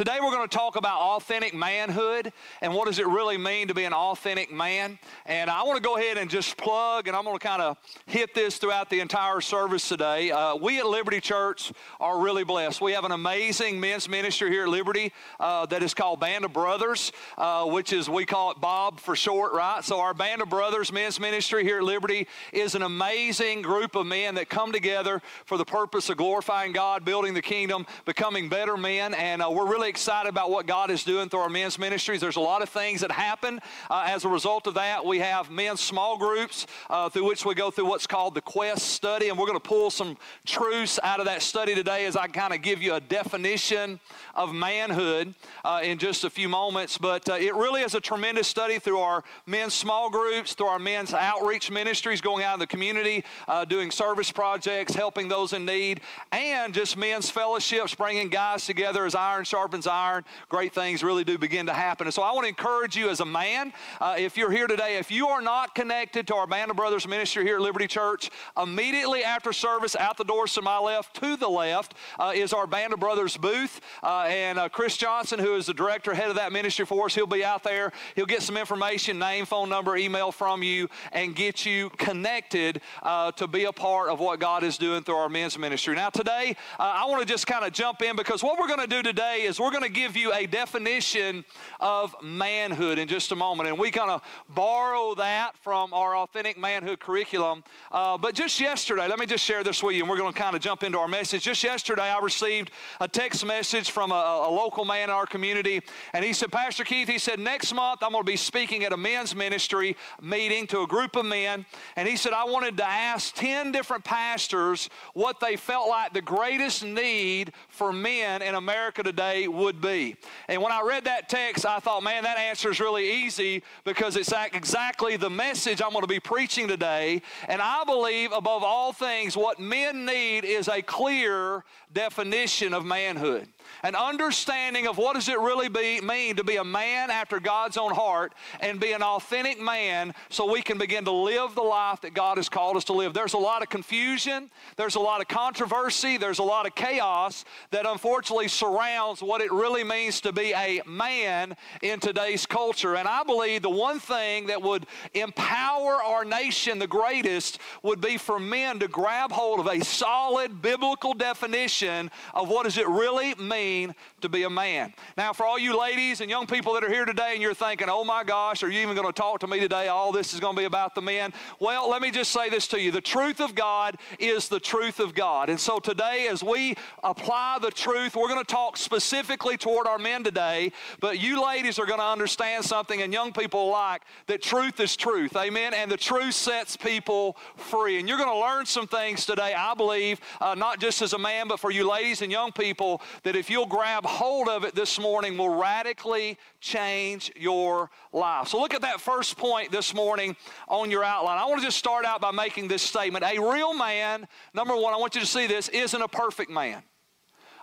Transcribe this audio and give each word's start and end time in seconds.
Today 0.00 0.16
we're 0.18 0.30
going 0.30 0.48
to 0.48 0.56
talk 0.56 0.76
about 0.76 0.98
authentic 0.98 1.52
manhood 1.52 2.32
and 2.62 2.72
what 2.72 2.86
does 2.86 2.98
it 2.98 3.06
really 3.06 3.36
mean 3.36 3.68
to 3.68 3.74
be 3.74 3.84
an 3.84 3.92
authentic 3.92 4.50
man. 4.50 4.98
And 5.26 5.50
I 5.50 5.62
want 5.64 5.76
to 5.76 5.82
go 5.82 5.98
ahead 5.98 6.16
and 6.16 6.30
just 6.30 6.56
plug, 6.56 7.06
and 7.06 7.14
I'm 7.14 7.22
going 7.22 7.38
to 7.38 7.46
kind 7.46 7.60
of 7.60 7.76
hit 8.06 8.32
this 8.32 8.56
throughout 8.56 8.88
the 8.88 9.00
entire 9.00 9.42
service 9.42 9.86
today. 9.86 10.30
Uh, 10.30 10.56
we 10.56 10.78
at 10.78 10.86
Liberty 10.86 11.20
Church 11.20 11.70
are 12.00 12.18
really 12.18 12.44
blessed. 12.44 12.80
We 12.80 12.92
have 12.92 13.04
an 13.04 13.12
amazing 13.12 13.78
men's 13.78 14.08
ministry 14.08 14.50
here 14.50 14.62
at 14.62 14.70
Liberty 14.70 15.12
uh, 15.38 15.66
that 15.66 15.82
is 15.82 15.92
called 15.92 16.18
Band 16.18 16.46
of 16.46 16.54
Brothers, 16.54 17.12
uh, 17.36 17.66
which 17.66 17.92
is, 17.92 18.08
we 18.08 18.24
call 18.24 18.52
it 18.52 18.58
Bob 18.58 19.00
for 19.00 19.14
short, 19.14 19.52
right? 19.52 19.84
So 19.84 20.00
our 20.00 20.14
Band 20.14 20.40
of 20.40 20.48
Brothers 20.48 20.90
men's 20.90 21.20
ministry 21.20 21.62
here 21.62 21.76
at 21.76 21.84
Liberty 21.84 22.26
is 22.54 22.74
an 22.74 22.80
amazing 22.80 23.60
group 23.60 23.94
of 23.96 24.06
men 24.06 24.36
that 24.36 24.48
come 24.48 24.72
together 24.72 25.20
for 25.44 25.58
the 25.58 25.66
purpose 25.66 26.08
of 26.08 26.16
glorifying 26.16 26.72
God, 26.72 27.04
building 27.04 27.34
the 27.34 27.42
kingdom, 27.42 27.84
becoming 28.06 28.48
better 28.48 28.78
men, 28.78 29.12
and 29.12 29.42
uh, 29.42 29.50
we're 29.50 29.68
really 29.68 29.89
excited 29.90 30.28
about 30.28 30.50
what 30.50 30.66
God 30.66 30.90
is 30.90 31.02
doing 31.02 31.28
through 31.28 31.40
our 31.40 31.48
men's 31.48 31.78
ministries. 31.78 32.20
There's 32.20 32.36
a 32.36 32.40
lot 32.40 32.62
of 32.62 32.68
things 32.68 33.00
that 33.00 33.10
happen 33.10 33.60
uh, 33.90 34.04
as 34.06 34.24
a 34.24 34.28
result 34.28 34.68
of 34.68 34.74
that. 34.74 35.04
We 35.04 35.18
have 35.18 35.50
men's 35.50 35.80
small 35.80 36.16
groups 36.16 36.68
uh, 36.88 37.08
through 37.08 37.26
which 37.26 37.44
we 37.44 37.54
go 37.54 37.72
through 37.72 37.86
what's 37.86 38.06
called 38.06 38.34
the 38.34 38.40
Quest 38.40 38.90
study, 38.90 39.28
and 39.28 39.36
we're 39.36 39.46
going 39.46 39.58
to 39.58 39.68
pull 39.68 39.90
some 39.90 40.16
truths 40.46 41.00
out 41.02 41.18
of 41.18 41.26
that 41.26 41.42
study 41.42 41.74
today 41.74 42.06
as 42.06 42.16
I 42.16 42.28
kind 42.28 42.54
of 42.54 42.62
give 42.62 42.80
you 42.80 42.94
a 42.94 43.00
definition 43.00 43.98
of 44.36 44.54
manhood 44.54 45.34
uh, 45.64 45.80
in 45.82 45.98
just 45.98 46.22
a 46.22 46.30
few 46.30 46.48
moments. 46.48 46.96
But 46.96 47.28
uh, 47.28 47.34
it 47.34 47.54
really 47.56 47.82
is 47.82 47.96
a 47.96 48.00
tremendous 48.00 48.46
study 48.46 48.78
through 48.78 49.00
our 49.00 49.24
men's 49.44 49.74
small 49.74 50.08
groups, 50.08 50.54
through 50.54 50.68
our 50.68 50.78
men's 50.78 51.12
outreach 51.12 51.68
ministries, 51.68 52.20
going 52.20 52.44
out 52.44 52.54
in 52.54 52.60
the 52.60 52.66
community, 52.68 53.24
uh, 53.48 53.64
doing 53.64 53.90
service 53.90 54.30
projects, 54.30 54.94
helping 54.94 55.26
those 55.26 55.52
in 55.52 55.64
need, 55.64 56.00
and 56.30 56.72
just 56.72 56.96
men's 56.96 57.28
fellowships, 57.28 57.94
bringing 57.94 58.28
guys 58.28 58.66
together 58.66 59.04
as 59.04 59.16
iron 59.16 59.44
sharpens 59.44 59.79
iron, 59.86 60.24
great 60.48 60.72
things 60.72 61.02
really 61.02 61.24
do 61.24 61.38
begin 61.38 61.66
to 61.66 61.72
happen. 61.72 62.06
And 62.06 62.14
so 62.14 62.22
I 62.22 62.32
want 62.32 62.44
to 62.44 62.48
encourage 62.48 62.96
you 62.96 63.08
as 63.08 63.20
a 63.20 63.24
man, 63.24 63.72
uh, 64.00 64.16
if 64.18 64.36
you're 64.36 64.50
here 64.50 64.66
today, 64.66 64.96
if 64.96 65.10
you 65.10 65.28
are 65.28 65.40
not 65.40 65.74
connected 65.74 66.26
to 66.28 66.34
our 66.34 66.46
Band 66.46 66.70
of 66.70 66.76
Brothers 66.76 67.06
ministry 67.06 67.44
here 67.44 67.56
at 67.56 67.62
Liberty 67.62 67.86
Church, 67.86 68.30
immediately 68.60 69.24
after 69.24 69.52
service, 69.52 69.96
out 69.96 70.16
the 70.16 70.24
doors 70.24 70.54
to 70.54 70.62
my 70.62 70.78
left, 70.78 71.14
to 71.20 71.36
the 71.36 71.48
left, 71.48 71.94
uh, 72.18 72.32
is 72.34 72.52
our 72.52 72.66
Band 72.66 72.92
of 72.92 73.00
Brothers 73.00 73.36
booth. 73.36 73.80
Uh, 74.02 74.22
and 74.22 74.58
uh, 74.58 74.68
Chris 74.68 74.96
Johnson, 74.96 75.38
who 75.38 75.54
is 75.54 75.66
the 75.66 75.74
director, 75.74 76.14
head 76.14 76.30
of 76.30 76.36
that 76.36 76.52
ministry 76.52 76.84
for 76.84 77.06
us, 77.06 77.14
he'll 77.14 77.26
be 77.26 77.44
out 77.44 77.62
there. 77.62 77.92
He'll 78.16 78.26
get 78.26 78.42
some 78.42 78.56
information, 78.56 79.18
name, 79.18 79.46
phone 79.46 79.68
number, 79.68 79.96
email 79.96 80.32
from 80.32 80.62
you, 80.62 80.88
and 81.12 81.34
get 81.34 81.64
you 81.64 81.90
connected 81.90 82.80
uh, 83.02 83.32
to 83.32 83.46
be 83.46 83.64
a 83.64 83.72
part 83.72 84.08
of 84.08 84.20
what 84.20 84.40
God 84.40 84.64
is 84.64 84.78
doing 84.78 85.02
through 85.02 85.16
our 85.16 85.28
men's 85.28 85.58
ministry. 85.58 85.94
Now, 85.94 86.10
today, 86.10 86.56
uh, 86.78 86.82
I 86.82 87.06
want 87.06 87.20
to 87.20 87.26
just 87.26 87.46
kind 87.46 87.64
of 87.64 87.72
jump 87.72 88.02
in 88.02 88.16
because 88.16 88.42
what 88.42 88.58
we're 88.58 88.68
going 88.68 88.80
to 88.80 88.86
do 88.86 89.02
today 89.02 89.42
is 89.42 89.59
we're 89.60 89.70
going 89.70 89.82
to 89.82 89.88
give 89.88 90.16
you 90.16 90.32
a 90.32 90.46
definition 90.46 91.44
of 91.78 92.14
manhood 92.22 92.98
in 92.98 93.08
just 93.08 93.30
a 93.32 93.36
moment. 93.36 93.68
And 93.68 93.78
we 93.78 93.90
kind 93.90 94.10
of 94.10 94.22
borrow 94.48 95.14
that 95.16 95.56
from 95.58 95.92
our 95.92 96.16
authentic 96.16 96.58
manhood 96.58 97.00
curriculum. 97.00 97.62
Uh, 97.92 98.16
but 98.16 98.34
just 98.34 98.60
yesterday, 98.60 99.06
let 99.06 99.18
me 99.18 99.26
just 99.26 99.44
share 99.44 99.62
this 99.62 99.82
with 99.82 99.94
you, 99.94 100.02
and 100.02 100.10
we're 100.10 100.16
going 100.16 100.32
to 100.32 100.38
kind 100.38 100.56
of 100.56 100.62
jump 100.62 100.82
into 100.82 100.98
our 100.98 101.08
message. 101.08 101.42
Just 101.42 101.62
yesterday, 101.62 102.02
I 102.02 102.18
received 102.20 102.70
a 103.00 103.08
text 103.08 103.44
message 103.44 103.90
from 103.90 104.12
a, 104.12 104.46
a 104.48 104.50
local 104.50 104.84
man 104.84 105.04
in 105.04 105.10
our 105.10 105.26
community, 105.26 105.82
and 106.12 106.24
he 106.24 106.32
said, 106.32 106.50
Pastor 106.50 106.84
Keith, 106.84 107.08
he 107.08 107.18
said, 107.18 107.38
next 107.38 107.74
month 107.74 108.02
I'm 108.02 108.12
going 108.12 108.24
to 108.24 108.30
be 108.30 108.36
speaking 108.36 108.84
at 108.84 108.92
a 108.92 108.96
men's 108.96 109.34
ministry 109.34 109.96
meeting 110.20 110.66
to 110.68 110.82
a 110.82 110.86
group 110.86 111.16
of 111.16 111.26
men. 111.26 111.66
And 111.96 112.08
he 112.08 112.16
said, 112.16 112.32
I 112.32 112.44
wanted 112.44 112.76
to 112.78 112.86
ask 112.86 113.34
10 113.34 113.72
different 113.72 114.04
pastors 114.04 114.88
what 115.14 115.40
they 115.40 115.56
felt 115.56 115.88
like 115.88 116.12
the 116.12 116.22
greatest 116.22 116.84
need 116.84 117.52
for 117.68 117.92
men 117.92 118.42
in 118.42 118.54
America 118.54 119.02
today 119.02 119.48
would 119.52 119.80
be. 119.80 120.16
And 120.48 120.62
when 120.62 120.72
I 120.72 120.82
read 120.82 121.04
that 121.04 121.28
text, 121.28 121.66
I 121.66 121.78
thought, 121.78 122.02
man, 122.02 122.24
that 122.24 122.38
answer 122.38 122.70
is 122.70 122.80
really 122.80 123.24
easy 123.24 123.62
because 123.84 124.16
it's 124.16 124.32
exactly 124.52 125.16
the 125.16 125.30
message 125.30 125.82
I'm 125.82 125.90
going 125.90 126.02
to 126.02 126.08
be 126.08 126.20
preaching 126.20 126.68
today. 126.68 127.22
And 127.48 127.60
I 127.60 127.84
believe, 127.84 128.32
above 128.32 128.62
all 128.62 128.92
things, 128.92 129.36
what 129.36 129.58
men 129.58 130.04
need 130.04 130.44
is 130.44 130.68
a 130.68 130.82
clear 130.82 131.64
definition 131.92 132.74
of 132.74 132.84
manhood 132.84 133.48
an 133.82 133.94
understanding 133.94 134.86
of 134.86 134.98
what 134.98 135.14
does 135.14 135.28
it 135.28 135.38
really 135.38 135.68
be, 135.68 136.00
mean 136.00 136.36
to 136.36 136.44
be 136.44 136.56
a 136.56 136.64
man 136.64 137.10
after 137.10 137.40
God's 137.40 137.76
own 137.76 137.94
heart 137.94 138.34
and 138.60 138.80
be 138.80 138.92
an 138.92 139.02
authentic 139.02 139.60
man 139.60 140.14
so 140.28 140.50
we 140.50 140.62
can 140.62 140.78
begin 140.78 141.04
to 141.04 141.10
live 141.10 141.54
the 141.54 141.62
life 141.62 142.00
that 142.02 142.14
God 142.14 142.36
has 142.36 142.48
called 142.48 142.76
us 142.76 142.84
to 142.84 142.92
live. 142.92 143.14
There's 143.14 143.34
a 143.34 143.38
lot 143.38 143.62
of 143.62 143.68
confusion, 143.68 144.50
there's 144.76 144.96
a 144.96 145.00
lot 145.00 145.20
of 145.20 145.28
controversy, 145.28 146.16
there's 146.16 146.38
a 146.38 146.44
lot 146.44 146.66
of 146.66 146.74
chaos 146.74 147.44
that 147.70 147.86
unfortunately 147.86 148.48
surrounds 148.48 149.22
what 149.22 149.40
it 149.40 149.50
really 149.52 149.84
means 149.84 150.20
to 150.22 150.32
be 150.32 150.52
a 150.52 150.82
man 150.86 151.56
in 151.82 152.00
today's 152.00 152.46
culture. 152.46 152.96
And 152.96 153.08
I 153.08 153.22
believe 153.22 153.62
the 153.62 153.70
one 153.70 154.00
thing 154.00 154.46
that 154.48 154.60
would 154.60 154.86
empower 155.14 156.02
our 156.02 156.24
nation 156.24 156.78
the 156.78 156.86
greatest 156.86 157.58
would 157.82 158.00
be 158.00 158.16
for 158.16 158.38
men 158.38 158.78
to 158.80 158.88
grab 158.88 159.32
hold 159.32 159.60
of 159.60 159.66
a 159.66 159.84
solid 159.84 160.62
biblical 160.62 161.14
definition 161.14 162.10
of 162.34 162.48
what 162.48 162.64
does 162.64 162.78
it 162.78 162.88
really 162.88 163.34
mean 163.36 163.69
mean 163.70 163.94
to 164.22 164.28
be 164.28 164.42
a 164.44 164.50
man. 164.50 164.92
Now, 165.16 165.32
for 165.32 165.46
all 165.46 165.58
you 165.58 165.78
ladies 165.78 166.20
and 166.20 166.30
young 166.30 166.46
people 166.46 166.74
that 166.74 166.84
are 166.84 166.90
here 166.90 167.04
today 167.04 167.32
and 167.32 167.42
you're 167.42 167.54
thinking, 167.54 167.88
oh 167.88 168.04
my 168.04 168.24
gosh, 168.24 168.62
are 168.62 168.70
you 168.70 168.80
even 168.80 168.94
going 168.94 169.06
to 169.06 169.12
talk 169.12 169.40
to 169.40 169.46
me 169.46 169.60
today? 169.60 169.88
All 169.88 170.12
this 170.12 170.34
is 170.34 170.40
going 170.40 170.54
to 170.54 170.60
be 170.60 170.66
about 170.66 170.94
the 170.94 171.02
men. 171.02 171.32
Well, 171.58 171.88
let 171.88 172.02
me 172.02 172.10
just 172.10 172.30
say 172.30 172.48
this 172.48 172.66
to 172.68 172.80
you 172.80 172.90
the 172.90 173.00
truth 173.00 173.40
of 173.40 173.54
God 173.54 173.96
is 174.18 174.48
the 174.48 174.60
truth 174.60 175.00
of 175.00 175.14
God. 175.14 175.48
And 175.48 175.58
so 175.58 175.78
today, 175.78 176.28
as 176.28 176.42
we 176.42 176.74
apply 177.02 177.58
the 177.60 177.70
truth, 177.70 178.16
we're 178.16 178.28
going 178.28 178.44
to 178.44 178.52
talk 178.52 178.76
specifically 178.76 179.56
toward 179.56 179.86
our 179.86 179.98
men 179.98 180.24
today, 180.24 180.72
but 181.00 181.20
you 181.20 181.44
ladies 181.44 181.78
are 181.78 181.86
going 181.86 182.00
to 182.00 182.06
understand 182.06 182.64
something, 182.64 183.02
and 183.02 183.12
young 183.12 183.32
people 183.32 183.68
alike, 183.68 184.02
that 184.26 184.42
truth 184.42 184.80
is 184.80 184.96
truth. 184.96 185.36
Amen. 185.36 185.74
And 185.74 185.90
the 185.90 185.96
truth 185.96 186.34
sets 186.34 186.76
people 186.76 187.36
free. 187.56 187.98
And 187.98 188.08
you're 188.08 188.18
going 188.18 188.30
to 188.30 188.38
learn 188.38 188.66
some 188.66 188.86
things 188.86 189.26
today, 189.26 189.54
I 189.54 189.74
believe, 189.74 190.20
uh, 190.40 190.54
not 190.54 190.80
just 190.80 191.02
as 191.02 191.12
a 191.12 191.18
man, 191.18 191.48
but 191.48 191.60
for 191.60 191.70
you 191.70 191.88
ladies 191.88 192.22
and 192.22 192.30
young 192.30 192.52
people, 192.52 193.02
that 193.22 193.36
if 193.36 193.50
you'll 193.50 193.66
grab 193.66 194.04
hold 194.10 194.48
of 194.48 194.64
it 194.64 194.74
this 194.74 194.98
morning, 194.98 195.38
will 195.38 195.48
radically 195.48 196.36
change 196.60 197.32
your 197.36 197.90
life. 198.12 198.48
So 198.48 198.60
look 198.60 198.74
at 198.74 198.82
that 198.82 199.00
first 199.00 199.36
point 199.36 199.70
this 199.70 199.94
morning 199.94 200.36
on 200.68 200.90
your 200.90 201.04
outline. 201.04 201.38
I 201.38 201.46
want 201.46 201.60
to 201.60 201.66
just 201.66 201.78
start 201.78 202.04
out 202.04 202.20
by 202.20 202.32
making 202.32 202.68
this 202.68 202.82
statement. 202.82 203.24
A 203.24 203.38
real 203.38 203.72
man, 203.72 204.26
number 204.52 204.76
one, 204.76 204.92
I 204.92 204.96
want 204.96 205.14
you 205.14 205.20
to 205.20 205.26
see 205.26 205.46
this, 205.46 205.68
isn't 205.68 206.02
a 206.02 206.08
perfect 206.08 206.50
man. 206.50 206.82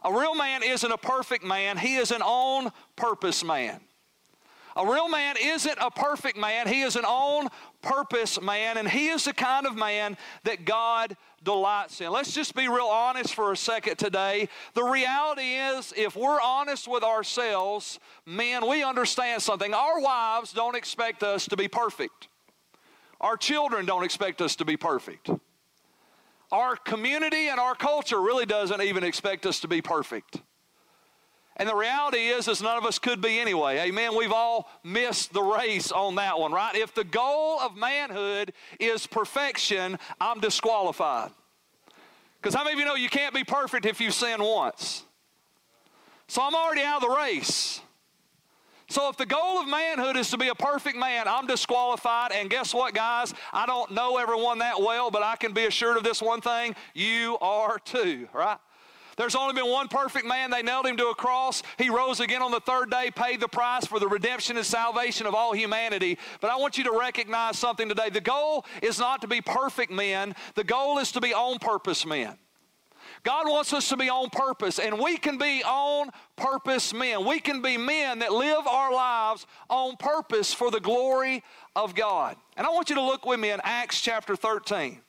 A 0.03 0.13
real 0.13 0.35
man 0.35 0.63
isn't 0.63 0.91
a 0.91 0.97
perfect 0.97 1.43
man, 1.43 1.77
he 1.77 1.95
is 1.95 2.11
an 2.11 2.21
on 2.21 2.71
purpose 2.95 3.43
man. 3.43 3.81
A 4.75 4.85
real 4.85 5.09
man 5.09 5.35
isn't 5.41 5.77
a 5.79 5.89
perfect 5.89 6.37
man, 6.37 6.67
he 6.67 6.81
is 6.81 6.95
an 6.95 7.03
on 7.03 7.49
purpose 7.87 8.41
man, 8.41 8.77
and 8.77 8.87
he 8.87 9.07
is 9.07 9.25
the 9.25 9.33
kind 9.33 9.65
of 9.65 9.75
man 9.75 10.17
that 10.43 10.65
God 10.65 11.15
delights 11.43 12.01
in. 12.01 12.11
Let's 12.11 12.33
just 12.33 12.53
be 12.55 12.67
real 12.67 12.85
honest 12.85 13.33
for 13.33 13.51
a 13.51 13.57
second 13.57 13.97
today. 13.97 14.49
The 14.73 14.83
reality 14.83 15.53
is, 15.53 15.93
if 15.95 16.15
we're 16.15 16.41
honest 16.41 16.87
with 16.87 17.03
ourselves, 17.03 17.99
men, 18.25 18.67
we 18.67 18.83
understand 18.83 19.41
something. 19.41 19.73
Our 19.73 20.01
wives 20.01 20.51
don't 20.51 20.75
expect 20.75 21.23
us 21.23 21.47
to 21.47 21.57
be 21.57 21.67
perfect, 21.67 22.27
our 23.21 23.37
children 23.37 23.85
don't 23.85 24.03
expect 24.03 24.41
us 24.41 24.55
to 24.57 24.65
be 24.65 24.77
perfect. 24.77 25.29
Our 26.49 26.77
community 26.77 27.49
and 27.49 27.59
our 27.59 27.75
culture 27.75 28.21
really 28.21 28.45
doesn't 28.45 28.81
even 28.81 29.03
expect 29.03 29.45
us 29.45 29.59
to 29.61 29.67
be 29.67 29.81
perfect. 29.81 30.41
And 31.59 31.67
the 31.67 31.75
reality 31.75 32.27
is, 32.27 32.47
is 32.47 32.61
none 32.61 32.77
of 32.77 32.85
us 32.85 32.99
could 32.99 33.19
be 33.19 33.39
anyway. 33.39 33.79
Amen. 33.79 34.15
We've 34.15 34.31
all 34.31 34.69
missed 34.83 35.33
the 35.33 35.41
race 35.41 35.91
on 35.91 36.15
that 36.15 36.39
one, 36.39 36.51
right? 36.51 36.75
If 36.75 36.93
the 36.93 37.03
goal 37.03 37.59
of 37.59 37.75
manhood 37.75 38.53
is 38.79 39.07
perfection, 39.07 39.97
I'm 40.21 40.39
disqualified. 40.39 41.31
Because 42.39 42.53
how 42.53 42.63
many 42.63 42.73
of 42.73 42.79
you 42.79 42.85
know 42.85 42.93
you 42.95 43.09
can't 43.09 43.33
be 43.33 43.43
perfect 43.43 43.87
if 43.87 43.99
you 43.99 44.11
sin 44.11 44.41
once? 44.41 45.03
So 46.27 46.43
I'm 46.43 46.53
already 46.53 46.83
out 46.83 47.01
of 47.01 47.09
the 47.09 47.15
race. 47.15 47.81
So 48.89 49.09
if 49.09 49.17
the 49.17 49.25
goal 49.25 49.59
of 49.59 49.67
manhood 49.67 50.15
is 50.15 50.29
to 50.29 50.37
be 50.37 50.49
a 50.49 50.55
perfect 50.55 50.95
man, 50.95 51.27
I'm 51.27 51.47
disqualified. 51.47 52.31
And 52.31 52.49
guess 52.49 52.73
what, 52.73 52.93
guys? 52.93 53.33
I 53.51 53.65
don't 53.65 53.91
know 53.91 54.17
everyone 54.17 54.59
that 54.59 54.79
well, 54.79 55.09
but 55.09 55.23
I 55.23 55.35
can 55.35 55.53
be 55.53 55.65
assured 55.65 55.97
of 55.97 56.03
this 56.03 56.21
one 56.21 56.39
thing 56.39 56.75
you 56.93 57.37
are 57.41 57.79
too, 57.79 58.29
right? 58.31 58.59
There's 59.17 59.35
only 59.35 59.53
been 59.53 59.69
one 59.69 59.87
perfect 59.87 60.25
man. 60.25 60.51
They 60.51 60.61
nailed 60.61 60.85
him 60.85 60.95
to 60.97 61.07
a 61.07 61.15
cross. 61.15 61.63
He 61.77 61.89
rose 61.89 62.19
again 62.19 62.43
on 62.43 62.51
the 62.51 62.59
third 62.59 62.91
day, 62.91 63.11
paid 63.13 63.39
the 63.39 63.47
price 63.47 63.85
for 63.85 63.99
the 63.99 64.07
redemption 64.07 64.57
and 64.57 64.65
salvation 64.65 65.25
of 65.25 65.33
all 65.33 65.53
humanity. 65.53 66.19
But 66.39 66.51
I 66.51 66.55
want 66.57 66.77
you 66.77 66.83
to 66.85 66.91
recognize 66.91 67.57
something 67.57 67.89
today. 67.89 68.09
The 68.09 68.21
goal 68.21 68.65
is 68.83 68.99
not 68.99 69.21
to 69.21 69.27
be 69.27 69.41
perfect 69.41 69.91
men, 69.91 70.35
the 70.53 70.63
goal 70.63 70.99
is 70.99 71.11
to 71.13 71.21
be 71.21 71.33
on 71.33 71.57
purpose 71.57 72.05
men. 72.05 72.37
God 73.23 73.49
wants 73.49 73.73
us 73.73 73.89
to 73.89 73.97
be 73.97 74.09
on 74.09 74.29
purpose, 74.29 74.77
and 74.79 74.99
we 74.99 75.17
can 75.17 75.37
be 75.37 75.63
on 75.63 76.09
purpose 76.35 76.93
men. 76.93 77.25
We 77.25 77.39
can 77.39 77.61
be 77.61 77.77
men 77.77 78.19
that 78.19 78.31
live 78.31 78.67
our 78.67 78.93
lives 78.93 79.47
on 79.69 79.97
purpose 79.97 80.53
for 80.53 80.69
the 80.69 80.79
glory 80.79 81.43
of 81.75 81.95
God. 81.95 82.35
And 82.55 82.67
I 82.67 82.69
want 82.69 82.89
you 82.89 82.95
to 82.95 83.01
look 83.01 83.25
with 83.25 83.39
me 83.39 83.49
in 83.49 83.59
Acts 83.63 83.99
chapter 84.01 84.35
13. 84.35 85.01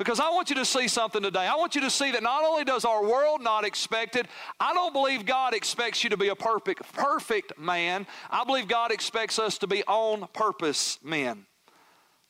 Because 0.00 0.18
I 0.18 0.30
want 0.30 0.48
you 0.48 0.56
to 0.56 0.64
see 0.64 0.88
something 0.88 1.20
today. 1.22 1.46
I 1.46 1.56
want 1.56 1.74
you 1.74 1.82
to 1.82 1.90
see 1.90 2.10
that 2.12 2.22
not 2.22 2.42
only 2.42 2.64
does 2.64 2.86
our 2.86 3.04
world 3.04 3.42
not 3.42 3.66
expect 3.66 4.16
it, 4.16 4.24
I 4.58 4.72
don't 4.72 4.94
believe 4.94 5.26
God 5.26 5.52
expects 5.52 6.02
you 6.02 6.08
to 6.08 6.16
be 6.16 6.28
a 6.28 6.34
perfect, 6.34 6.90
perfect 6.94 7.58
man. 7.58 8.06
I 8.30 8.44
believe 8.44 8.66
God 8.66 8.92
expects 8.92 9.38
us 9.38 9.58
to 9.58 9.66
be 9.66 9.84
on 9.84 10.26
purpose 10.32 10.98
men. 11.04 11.44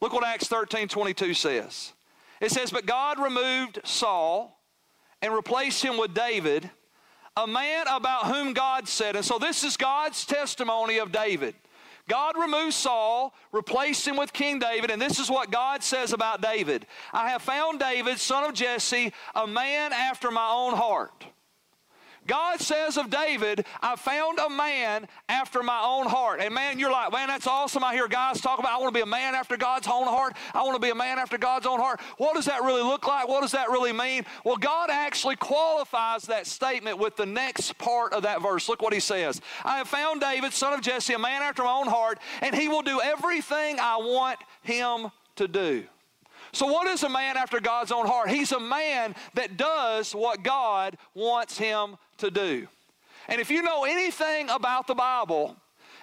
Look 0.01 0.13
what 0.13 0.27
Acts 0.27 0.49
13 0.49 0.89
22 0.89 1.33
says. 1.33 1.93
It 2.41 2.51
says, 2.51 2.73
But 2.73 2.87
God 2.87 3.21
removed 3.21 3.79
Saul 3.85 4.61
and 5.23 5.33
replaced 5.33 5.85
him 5.85 5.97
with 5.97 6.13
David, 6.13 6.69
a 7.37 7.47
man 7.47 7.87
about 7.87 8.35
whom 8.35 8.53
God 8.53 8.89
said, 8.89 9.15
and 9.15 9.25
so 9.25 9.39
this 9.39 9.63
is 9.63 9.77
God's 9.77 10.25
testimony 10.25 10.99
of 10.99 11.13
David. 11.13 11.55
God 12.11 12.37
removed 12.37 12.75
Saul, 12.75 13.33
replaced 13.53 14.07
him 14.07 14.17
with 14.17 14.33
King 14.33 14.59
David, 14.59 14.91
and 14.91 15.01
this 15.01 15.21
is 15.21 15.31
what 15.31 15.53
God 15.53 15.85
says 15.85 16.13
about 16.13 16.43
David 16.43 16.87
I 17.13 17.31
have 17.31 17.41
found 17.41 17.79
David, 17.79 18.19
son 18.19 18.43
of 18.43 18.53
Jesse, 18.53 19.13
a 19.37 19.47
man 19.47 19.93
after 19.93 20.33
my 20.33 20.51
own 20.51 20.75
heart. 20.75 21.25
God 22.31 22.61
says 22.61 22.97
of 22.97 23.11
David, 23.11 23.67
I 23.83 23.97
found 23.97 24.39
a 24.39 24.49
man 24.49 25.09
after 25.29 25.65
my 25.65 25.83
own 25.83 26.07
heart. 26.07 26.41
And 26.41 26.55
man, 26.55 26.79
you're 26.79 26.93
like, 26.93 27.11
man, 27.11 27.27
that's 27.27 27.49
awesome. 27.49 27.83
I 27.83 27.93
hear 27.93 28.07
guys 28.07 28.41
talk 28.41 28.61
about, 28.61 28.71
I 28.71 28.79
want 28.79 28.95
to 28.95 28.97
be 28.97 29.03
a 29.03 29.07
man 29.07 29.35
after 29.35 29.57
God's 29.57 29.89
own 29.89 30.05
heart. 30.05 30.37
I 30.55 30.63
want 30.63 30.77
to 30.77 30.81
be 30.81 30.91
a 30.91 30.95
man 30.95 31.19
after 31.19 31.39
God's 31.39 31.67
own 31.67 31.81
heart. 31.81 32.01
What 32.19 32.37
does 32.37 32.45
that 32.45 32.63
really 32.63 32.83
look 32.83 33.05
like? 33.09 33.27
What 33.27 33.41
does 33.41 33.51
that 33.51 33.69
really 33.69 33.93
mean? 33.93 34.25
Well, 34.45 34.57
God 34.57 34.91
actually 34.91 35.35
qualifies 35.35 36.23
that 36.27 36.47
statement 36.47 36.99
with 36.99 37.17
the 37.17 37.27
next 37.27 37.77
part 37.79 38.13
of 38.13 38.23
that 38.23 38.41
verse. 38.41 38.69
Look 38.69 38.81
what 38.81 38.93
he 38.93 39.01
says 39.01 39.41
I 39.65 39.79
have 39.79 39.89
found 39.89 40.21
David, 40.21 40.53
son 40.53 40.73
of 40.73 40.83
Jesse, 40.83 41.15
a 41.15 41.19
man 41.19 41.43
after 41.43 41.65
my 41.65 41.73
own 41.73 41.89
heart, 41.89 42.21
and 42.43 42.55
he 42.55 42.69
will 42.69 42.83
do 42.83 43.01
everything 43.01 43.81
I 43.81 43.97
want 43.97 44.39
him 44.63 45.11
to 45.35 45.49
do. 45.49 45.83
So, 46.53 46.67
what 46.67 46.87
is 46.89 47.03
a 47.03 47.09
man 47.09 47.37
after 47.37 47.61
God's 47.61 47.93
own 47.93 48.07
heart? 48.07 48.31
He's 48.31 48.53
a 48.53 48.61
man 48.61 49.15
that 49.35 49.57
does 49.57 50.15
what 50.15 50.43
God 50.43 50.97
wants 51.15 51.59
him 51.59 51.97
to 52.21 52.31
do. 52.31 52.67
And 53.29 53.41
if 53.41 53.51
you 53.51 53.63
know 53.63 53.85
anything 53.85 54.49
about 54.51 54.87
the 54.87 54.95
Bible, 54.95 55.57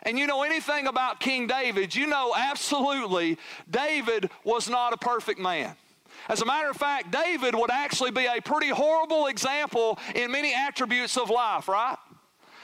and 0.04 0.18
you 0.18 0.28
know 0.28 0.44
anything 0.44 0.88
about 0.88 1.19
King 1.19 1.48
David, 1.48 1.96
you 1.96 2.08
know 2.08 2.34
absolutely 2.36 3.38
David 3.69 4.30
was 4.44 4.69
not 4.69 4.94
a 4.94 4.98
perfect 4.98 5.40
man. 5.40 5.75
As 6.30 6.42
a 6.42 6.46
matter 6.46 6.69
of 6.69 6.78
fact, 6.78 7.12
David 7.12 7.56
would 7.56 7.72
actually 7.72 8.12
be 8.12 8.25
a 8.25 8.42
pretty 8.42 8.69
horrible 8.69 9.28
example 9.28 9.98
in 10.16 10.31
many 10.31 10.54
attributes 10.54 11.18
of 11.18 11.30
life, 11.30 11.68
right? 11.68 11.98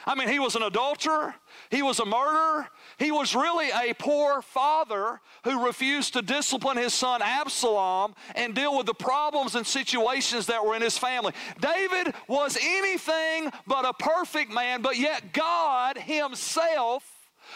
I 0.05 0.15
mean, 0.15 0.27
he 0.27 0.39
was 0.39 0.55
an 0.55 0.63
adulterer, 0.63 1.33
he 1.69 1.81
was 1.81 1.99
a 1.99 2.05
murderer, 2.05 2.67
he 2.97 3.11
was 3.11 3.35
really 3.35 3.69
a 3.69 3.93
poor 3.93 4.41
father 4.41 5.19
who 5.43 5.65
refused 5.65 6.13
to 6.13 6.21
discipline 6.21 6.77
his 6.77 6.93
son 6.93 7.21
Absalom 7.21 8.13
and 8.35 8.53
deal 8.53 8.77
with 8.77 8.85
the 8.85 8.93
problems 8.93 9.55
and 9.55 9.65
situations 9.65 10.47
that 10.47 10.65
were 10.65 10.75
in 10.75 10.81
his 10.81 10.97
family. 10.97 11.33
David 11.59 12.13
was 12.27 12.57
anything 12.61 13.51
but 13.67 13.85
a 13.85 13.93
perfect 13.93 14.51
man, 14.51 14.81
but 14.81 14.97
yet 14.97 15.33
God 15.33 15.97
Himself 15.97 17.12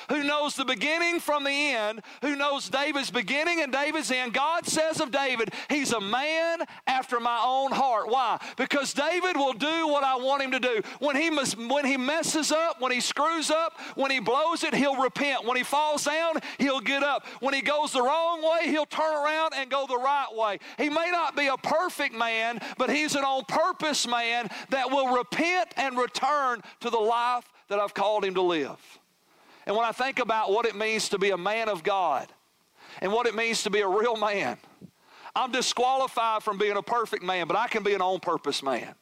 who 0.10 0.24
knows 0.24 0.56
the 0.56 0.66
beginning 0.66 1.20
from 1.20 1.44
the 1.44 1.52
end, 1.52 2.02
who 2.22 2.36
knows 2.36 2.70
David's 2.70 3.12
beginning 3.12 3.62
and 3.62 3.72
David's 3.72 4.12
end. 4.12 4.34
God 4.34 4.66
says 4.66 5.00
of 5.00 5.12
David, 5.12 5.54
he's 5.70 5.94
a 5.94 6.02
man 6.02 6.60
after 6.86 7.20
my 7.20 7.42
own 7.44 7.72
heart. 7.72 8.10
Why? 8.10 8.40
Because 8.56 8.94
David 8.94 9.36
will 9.36 9.54
do 9.54 9.88
what 9.88 10.04
I 10.04 10.16
want 10.18 10.44
him 10.44 10.52
to 10.52 10.60
do. 10.60 10.82
When 11.00 11.16
he, 11.16 11.30
when 11.68 11.86
he 11.86 11.98
messes 11.98 12.52
up, 12.52 12.82
when 12.82 12.92
he 12.92 13.02
screws 13.02 13.50
up, 13.50 13.80
when 13.96 14.12
he 14.12 14.20
blows 14.20 14.64
it, 14.64 14.74
he'll 14.74 15.02
repent. 15.02 15.46
When 15.46 15.58
he 15.58 15.64
falls 15.64 16.06
down, 16.06 16.36
he'll 16.58 16.80
get 16.80 17.04
up. 17.04 17.26
When 17.40 17.54
he 17.54 17.62
goes 17.62 17.92
the 17.92 18.02
wrong 18.02 18.42
way, 18.42 18.70
he'll 18.70 18.86
turn 18.86 19.14
around 19.14 19.54
and 19.56 19.70
go 19.70 19.86
the 19.88 19.98
right 19.98 20.28
way. 20.34 20.60
He 20.78 20.90
may 20.90 21.10
not 21.12 21.36
be 21.36 21.48
a 21.48 21.58
perfect 21.58 22.16
man, 22.16 22.60
but 22.78 22.90
he's 22.90 23.16
an 23.16 23.24
on 23.24 23.46
purpose 23.46 24.08
man 24.08 24.50
that 24.70 24.90
will 24.90 25.16
repent 25.16 25.74
and 25.78 25.98
return 25.98 26.62
to 26.82 26.90
the 26.90 26.98
life 26.98 27.46
that 27.68 27.80
I've 27.80 27.94
called 27.94 28.24
him 28.24 28.34
to 28.36 28.42
live. 28.42 28.97
And 29.68 29.76
when 29.76 29.86
I 29.86 29.92
think 29.92 30.20
about 30.20 30.50
what 30.50 30.66
it 30.66 30.78
means 30.78 31.10
to 31.10 31.20
be 31.20 31.32
a 31.32 31.38
man 31.38 31.68
of 31.68 31.84
God 31.84 32.32
and 33.02 33.12
what 33.12 33.28
it 33.28 33.36
means 33.36 33.64
to 33.64 33.70
be 33.70 33.82
a 33.82 33.88
real 33.88 34.16
man, 34.16 34.58
I'm 35.36 35.52
disqualified 35.52 36.42
from 36.42 36.58
being 36.58 36.78
a 36.78 36.82
perfect 36.82 37.22
man, 37.22 37.48
but 37.48 37.58
I 37.58 37.68
can 37.68 37.84
be 37.84 37.94
an 37.94 38.02
on 38.02 38.22
purpose 38.22 38.64
man. 38.64 38.96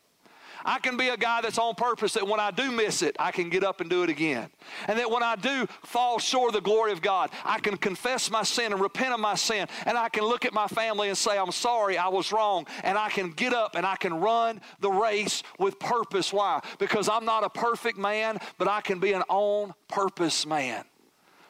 I 0.66 0.80
can 0.80 0.98
be 0.98 1.10
a 1.10 1.18
guy 1.18 1.42
that's 1.42 1.60
on 1.60 1.76
purpose 1.76 2.14
that 2.14 2.28
when 2.28 2.40
I 2.40 2.50
do 2.50 2.72
miss 2.72 3.04
it, 3.04 3.16
I 3.20 3.32
can 3.32 3.50
get 3.50 3.64
up 3.64 3.82
and 3.82 3.90
do 3.90 4.02
it 4.02 4.10
again. 4.10 4.50
And 4.88 4.98
that 4.98 5.12
when 5.12 5.22
I 5.22 5.36
do 5.36 5.68
fall 5.84 6.18
short 6.18 6.50
of 6.50 6.54
the 6.56 6.62
glory 6.62 6.92
of 6.92 7.02
God, 7.02 7.30
I 7.44 7.60
can 7.60 7.78
confess 7.78 8.32
my 8.32 8.42
sin 8.42 8.74
and 8.74 8.82
repent 8.82 9.14
of 9.14 9.20
my 9.20 9.36
sin. 9.36 9.68
And 9.86 9.98
I 9.98 10.10
can 10.10 10.24
look 10.24 10.44
at 10.44 10.54
my 10.54 10.68
family 10.68 11.08
and 11.08 11.18
say, 11.18 11.38
I'm 11.38 11.52
sorry, 11.52 11.98
I 11.98 12.08
was 12.08 12.32
wrong. 12.32 12.66
And 12.84 12.98
I 12.98 13.10
can 13.10 13.30
get 13.30 13.54
up 13.54 13.76
and 13.76 13.86
I 13.86 13.96
can 13.96 14.16
run 14.16 14.60
the 14.80 14.92
race 14.92 15.44
with 15.60 15.78
purpose. 15.78 16.34
Why? 16.34 16.62
Because 16.80 17.08
I'm 17.08 17.26
not 17.26 17.44
a 17.44 17.50
perfect 17.50 18.00
man, 18.00 18.40
but 18.58 18.68
I 18.68 18.82
can 18.82 19.00
be 19.00 19.14
an 19.14 19.22
on 19.30 19.74
purpose 19.88 20.46
man 20.48 20.84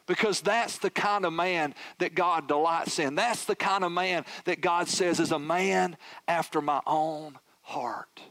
because 0.07 0.41
that's 0.41 0.77
the 0.77 0.89
kind 0.89 1.25
of 1.25 1.33
man 1.33 1.73
that 1.99 2.15
God 2.15 2.47
delights 2.47 2.99
in. 2.99 3.15
That's 3.15 3.45
the 3.45 3.55
kind 3.55 3.83
of 3.83 3.91
man 3.91 4.25
that 4.43 4.61
God 4.61 4.87
says 4.87 5.19
is 5.19 5.31
a 5.31 5.39
man 5.39 5.97
after 6.27 6.61
my 6.61 6.81
own 6.85 7.39
heart. 7.61 8.21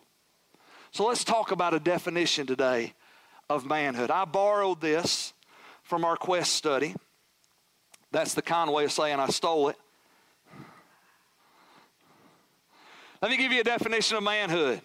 So 0.95 1.07
let's 1.07 1.25
talk 1.25 1.51
about 1.51 1.75
a 1.75 1.81
definition 1.81 2.47
today 2.47 2.93
of 3.51 3.67
manhood. 3.67 4.13
I 4.13 4.25
borrowed 4.25 4.81
this 4.81 5.33
from 5.83 6.05
our 6.05 6.17
quest 6.17 6.53
study. 6.53 6.95
That's 8.13 8.35
the 8.35 8.43
kind 8.43 8.73
way 8.73 8.85
of 8.85 8.93
saying 8.93 9.19
I 9.19 9.27
stole 9.27 9.71
it. 9.71 9.77
Let 13.21 13.33
me 13.33 13.37
give 13.37 13.51
you 13.51 13.61
a 13.61 13.65
definition 13.65 14.17
of 14.17 14.23
manhood. 14.23 14.83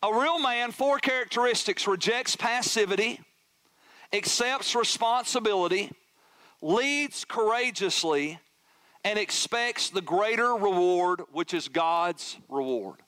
A 0.00 0.14
real 0.14 0.38
man, 0.38 0.70
four 0.70 1.00
characteristics 1.00 1.88
rejects 1.88 2.36
passivity, 2.36 3.18
accepts 4.12 4.76
responsibility, 4.76 5.90
leads 6.62 7.24
courageously, 7.24 8.38
and 9.02 9.18
expects 9.18 9.90
the 9.90 10.02
greater 10.02 10.54
reward, 10.54 11.22
which 11.32 11.52
is 11.52 11.66
God's 11.66 12.36
reward. 12.48 12.98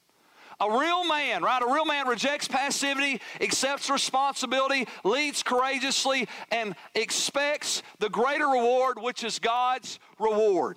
A 0.63 0.79
real 0.79 1.05
man, 1.05 1.43
right? 1.43 1.61
A 1.61 1.67
real 1.67 1.85
man 1.85 2.07
rejects 2.07 2.47
passivity, 2.47 3.21
accepts 3.41 3.91
responsibility, 3.91 4.87
leads 5.03 5.43
courageously, 5.43 6.29
and 6.53 6.77
expects 6.95 7.83
the 7.99 8.09
greater 8.09 8.47
reward, 8.47 8.97
which 9.01 9.25
is 9.25 9.41
God's 9.41 9.99
reward. 10.21 10.77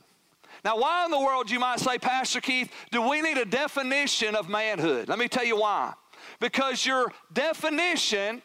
Now, 0.64 0.80
why 0.80 1.06
in 1.06 1.12
the 1.12 1.20
world, 1.20 1.52
you 1.52 1.60
might 1.60 1.80
say, 1.80 2.00
Pastor 2.00 2.42
Keith, 2.42 2.72
do 2.90 3.08
we 3.08 3.22
need 3.22 3.38
a 3.38 3.46
definition 3.46 4.36
of 4.36 4.50
manhood? 4.50 5.08
Let 5.08 5.20
me 5.20 5.28
tell 5.28 5.46
you 5.46 5.60
why. 5.60 5.94
Because 6.40 6.84
your 6.84 7.14
definition 7.32 8.42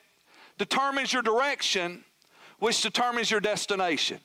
determines 0.59 1.11
your 1.11 1.23
direction, 1.23 2.05
which 2.59 2.83
determines 2.83 3.31
your 3.31 3.41
destination. 3.41 4.21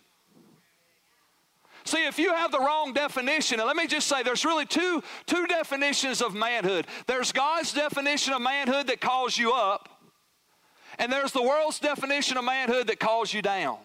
See, 1.85 2.03
if 2.05 2.17
you 2.17 2.33
have 2.33 2.51
the 2.51 2.59
wrong 2.59 2.93
definition, 2.93 3.59
and 3.59 3.67
let 3.67 3.75
me 3.75 3.85
just 3.85 4.07
say 4.07 4.23
there's 4.23 4.43
really 4.43 4.65
two, 4.65 5.03
two 5.27 5.45
definitions 5.45 6.19
of 6.21 6.33
manhood. 6.33 6.87
There's 7.05 7.31
God's 7.31 7.73
definition 7.73 8.33
of 8.33 8.41
manhood 8.41 8.87
that 8.87 8.99
calls 8.99 9.37
you 9.37 9.53
up, 9.53 9.89
and 10.97 11.11
there's 11.11 11.31
the 11.31 11.43
world's 11.43 11.79
definition 11.79 12.37
of 12.37 12.43
manhood 12.43 12.87
that 12.87 12.99
calls 12.99 13.31
you 13.33 13.43
down. 13.43 13.77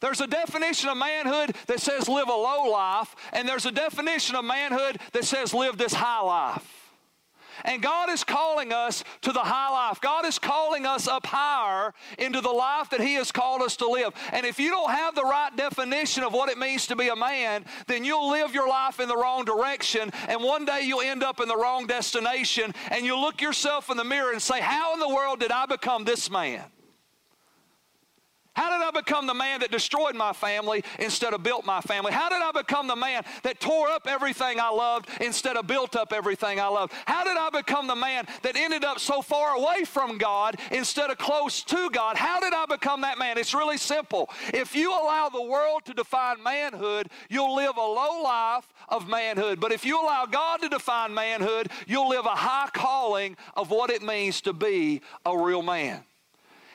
There's 0.00 0.20
a 0.20 0.26
definition 0.26 0.90
of 0.90 0.98
manhood 0.98 1.56
that 1.66 1.80
says 1.80 2.10
live 2.10 2.28
a 2.28 2.32
low 2.32 2.70
life, 2.70 3.16
and 3.32 3.48
there's 3.48 3.64
a 3.64 3.72
definition 3.72 4.36
of 4.36 4.44
manhood 4.44 4.98
that 5.14 5.24
says 5.24 5.54
live 5.54 5.78
this 5.78 5.94
high 5.94 6.20
life. 6.20 6.73
And 7.64 7.82
God 7.82 8.10
is 8.10 8.24
calling 8.24 8.72
us 8.72 9.04
to 9.22 9.32
the 9.32 9.40
high 9.40 9.70
life. 9.70 10.00
God 10.00 10.26
is 10.26 10.38
calling 10.38 10.86
us 10.86 11.08
up 11.08 11.26
higher 11.26 11.94
into 12.18 12.40
the 12.40 12.50
life 12.50 12.90
that 12.90 13.00
He 13.00 13.14
has 13.14 13.32
called 13.32 13.62
us 13.62 13.76
to 13.76 13.88
live. 13.88 14.12
And 14.32 14.44
if 14.44 14.58
you 14.58 14.70
don't 14.70 14.90
have 14.90 15.14
the 15.14 15.24
right 15.24 15.54
definition 15.56 16.24
of 16.24 16.32
what 16.32 16.50
it 16.50 16.58
means 16.58 16.86
to 16.88 16.96
be 16.96 17.08
a 17.08 17.16
man, 17.16 17.64
then 17.86 18.04
you'll 18.04 18.30
live 18.30 18.54
your 18.54 18.68
life 18.68 19.00
in 19.00 19.08
the 19.08 19.16
wrong 19.16 19.44
direction. 19.44 20.10
And 20.28 20.42
one 20.42 20.64
day 20.64 20.82
you'll 20.82 21.00
end 21.00 21.22
up 21.22 21.40
in 21.40 21.48
the 21.48 21.56
wrong 21.56 21.86
destination. 21.86 22.74
And 22.90 23.04
you'll 23.04 23.20
look 23.20 23.40
yourself 23.40 23.90
in 23.90 23.96
the 23.96 24.04
mirror 24.04 24.32
and 24.32 24.42
say, 24.42 24.60
How 24.60 24.94
in 24.94 25.00
the 25.00 25.08
world 25.08 25.40
did 25.40 25.50
I 25.50 25.66
become 25.66 26.04
this 26.04 26.30
man? 26.30 26.64
How 28.54 28.70
did 28.70 28.86
I 28.86 28.90
become 28.92 29.26
the 29.26 29.34
man 29.34 29.60
that 29.60 29.72
destroyed 29.72 30.14
my 30.14 30.32
family 30.32 30.84
instead 31.00 31.34
of 31.34 31.42
built 31.42 31.66
my 31.66 31.80
family? 31.80 32.12
How 32.12 32.28
did 32.28 32.40
I 32.40 32.52
become 32.52 32.86
the 32.86 32.94
man 32.96 33.24
that 33.42 33.58
tore 33.58 33.88
up 33.88 34.06
everything 34.06 34.60
I 34.60 34.70
loved 34.70 35.08
instead 35.20 35.56
of 35.56 35.66
built 35.66 35.96
up 35.96 36.12
everything 36.12 36.60
I 36.60 36.68
loved? 36.68 36.92
How 37.06 37.24
did 37.24 37.36
I 37.36 37.50
become 37.50 37.88
the 37.88 37.96
man 37.96 38.26
that 38.42 38.56
ended 38.56 38.84
up 38.84 39.00
so 39.00 39.22
far 39.22 39.56
away 39.56 39.84
from 39.84 40.18
God 40.18 40.56
instead 40.70 41.10
of 41.10 41.18
close 41.18 41.64
to 41.64 41.90
God? 41.90 42.16
How 42.16 42.38
did 42.38 42.54
I 42.54 42.64
become 42.66 43.00
that 43.00 43.18
man? 43.18 43.38
It's 43.38 43.54
really 43.54 43.78
simple. 43.78 44.30
If 44.52 44.76
you 44.76 44.90
allow 44.90 45.28
the 45.28 45.42
world 45.42 45.84
to 45.86 45.94
define 45.94 46.40
manhood, 46.40 47.08
you'll 47.28 47.56
live 47.56 47.76
a 47.76 47.80
low 47.80 48.22
life 48.22 48.72
of 48.88 49.08
manhood. 49.08 49.58
But 49.58 49.72
if 49.72 49.84
you 49.84 50.00
allow 50.00 50.26
God 50.26 50.60
to 50.60 50.68
define 50.68 51.12
manhood, 51.12 51.70
you'll 51.88 52.08
live 52.08 52.26
a 52.26 52.36
high 52.36 52.70
calling 52.72 53.36
of 53.56 53.70
what 53.70 53.90
it 53.90 54.02
means 54.02 54.40
to 54.42 54.52
be 54.52 55.00
a 55.26 55.36
real 55.36 55.62
man. 55.62 56.04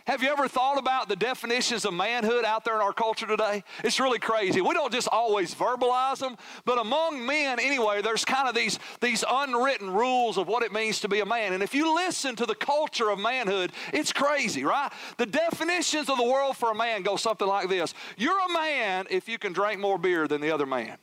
Have 0.10 0.24
you 0.24 0.30
ever 0.30 0.48
thought 0.48 0.80
about 0.80 1.08
the 1.08 1.16
definitions 1.16 1.86
of 1.86 1.94
manhood 1.94 2.44
out 2.44 2.66
there 2.66 2.74
in 2.74 2.82
our 2.82 2.94
culture 2.94 3.28
today? 3.28 3.64
It's 3.84 4.00
really 4.00 4.18
crazy. 4.18 4.60
We 4.60 4.74
don't 4.74 4.92
just 4.92 5.08
always 5.08 5.54
verbalize 5.54 6.18
them, 6.18 6.36
but 6.66 6.80
among 6.80 7.24
men 7.24 7.60
anyway, 7.60 8.02
there's 8.02 8.26
kind 8.26 8.50
of 8.50 8.56
these, 8.56 8.80
these 9.02 9.24
unwritten 9.30 9.94
rules 9.94 10.40
of 10.40 10.48
what 10.48 10.64
it 10.64 10.74
means 10.74 11.00
to 11.02 11.08
be 11.08 11.20
a 11.20 11.28
man. 11.28 11.54
And 11.54 11.62
if 11.62 11.76
you 11.76 11.94
listen 11.94 12.36
to 12.38 12.48
the 12.48 12.56
culture 12.56 13.12
of 13.12 13.20
manhood, 13.20 13.72
it's 13.94 14.12
crazy, 14.12 14.64
right? 14.64 14.92
The 15.18 15.28
definitions 15.28 16.10
of 16.10 16.18
the 16.18 16.24
world 16.24 16.58
for 16.58 16.72
a 16.72 16.76
man 16.76 17.04
go 17.04 17.16
something 17.16 17.48
like 17.48 17.70
this 17.70 17.94
You're 18.18 18.40
a 18.40 18.52
man 18.52 19.06
if 19.12 19.30
you 19.30 19.38
can 19.38 19.54
drink 19.54 19.80
more 19.80 20.00
beer 20.00 20.28
than 20.28 20.42
the 20.42 20.50
other 20.50 20.66
man. 20.66 20.98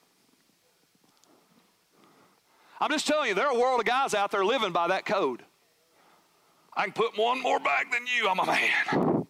I'm 2.80 2.90
just 2.90 3.06
telling 3.06 3.28
you, 3.28 3.34
there 3.36 3.46
are 3.46 3.56
a 3.56 3.60
world 3.60 3.78
of 3.78 3.86
guys 3.86 4.14
out 4.14 4.32
there 4.32 4.44
living 4.44 4.72
by 4.72 4.88
that 4.88 5.06
code. 5.06 5.44
I 6.76 6.84
can 6.84 6.92
put 6.92 7.16
one 7.16 7.42
more 7.42 7.58
back 7.58 7.90
than 7.90 8.02
you, 8.06 8.28
I'm 8.28 8.38
a 8.38 8.46
man. 8.46 9.26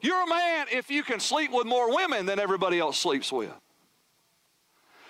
You're 0.00 0.22
a 0.22 0.28
man 0.28 0.66
if 0.72 0.90
you 0.90 1.02
can 1.02 1.20
sleep 1.20 1.52
with 1.52 1.66
more 1.66 1.94
women 1.94 2.26
than 2.26 2.38
everybody 2.38 2.78
else 2.78 2.98
sleeps 2.98 3.30
with. 3.30 3.52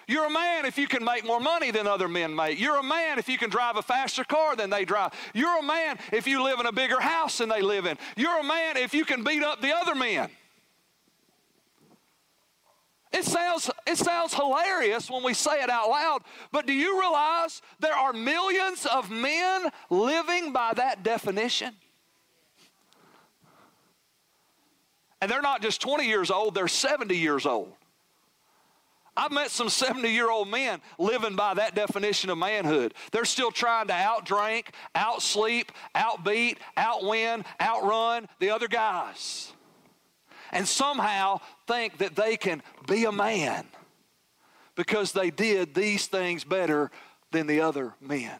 You're 0.08 0.26
a 0.26 0.30
man 0.30 0.66
if 0.66 0.76
you 0.76 0.88
can 0.88 1.04
make 1.04 1.24
more 1.24 1.40
money 1.40 1.70
than 1.70 1.86
other 1.86 2.08
men 2.08 2.34
make. 2.34 2.60
You're 2.60 2.78
a 2.78 2.82
man 2.82 3.18
if 3.18 3.28
you 3.28 3.38
can 3.38 3.48
drive 3.48 3.76
a 3.76 3.82
faster 3.82 4.24
car 4.24 4.56
than 4.56 4.68
they 4.68 4.84
drive. 4.84 5.12
You're 5.32 5.60
a 5.60 5.62
man 5.62 5.98
if 6.12 6.26
you 6.26 6.42
live 6.42 6.60
in 6.60 6.66
a 6.66 6.72
bigger 6.72 7.00
house 7.00 7.38
than 7.38 7.48
they 7.48 7.62
live 7.62 7.86
in. 7.86 7.96
You're 8.16 8.40
a 8.40 8.44
man 8.44 8.76
if 8.76 8.92
you 8.92 9.04
can 9.04 9.22
beat 9.22 9.42
up 9.42 9.62
the 9.62 9.74
other 9.74 9.94
men. 9.94 10.28
It 13.12 13.24
sounds, 13.24 13.70
it 13.86 13.98
sounds 13.98 14.32
hilarious 14.32 15.10
when 15.10 15.22
we 15.22 15.34
say 15.34 15.62
it 15.62 15.68
out 15.68 15.90
loud, 15.90 16.22
but 16.50 16.66
do 16.66 16.72
you 16.72 16.98
realize 16.98 17.60
there 17.78 17.94
are 17.94 18.12
millions 18.12 18.86
of 18.86 19.10
men 19.10 19.68
living 19.90 20.52
by 20.52 20.72
that 20.74 21.02
definition? 21.02 21.74
And 25.20 25.30
they're 25.30 25.42
not 25.42 25.60
just 25.60 25.80
20 25.82 26.06
years 26.06 26.30
old, 26.30 26.54
they're 26.54 26.68
70 26.68 27.16
years 27.16 27.44
old. 27.44 27.72
I've 29.14 29.30
met 29.30 29.50
some 29.50 29.68
70 29.68 30.08
year 30.08 30.30
old 30.30 30.48
men 30.48 30.80
living 30.98 31.36
by 31.36 31.52
that 31.54 31.74
definition 31.74 32.30
of 32.30 32.38
manhood. 32.38 32.94
They're 33.10 33.26
still 33.26 33.50
trying 33.50 33.88
to 33.88 33.92
outdrink, 33.92 34.68
outsleep, 34.96 35.68
outbeat, 35.94 36.56
outwin, 36.78 37.44
outrun 37.60 38.26
the 38.38 38.48
other 38.48 38.68
guys 38.68 39.52
and 40.52 40.68
somehow 40.68 41.40
think 41.66 41.98
that 41.98 42.14
they 42.14 42.36
can 42.36 42.62
be 42.86 43.04
a 43.06 43.12
man 43.12 43.66
because 44.74 45.12
they 45.12 45.30
did 45.30 45.74
these 45.74 46.06
things 46.06 46.44
better 46.44 46.90
than 47.30 47.46
the 47.46 47.60
other 47.60 47.94
men. 48.00 48.38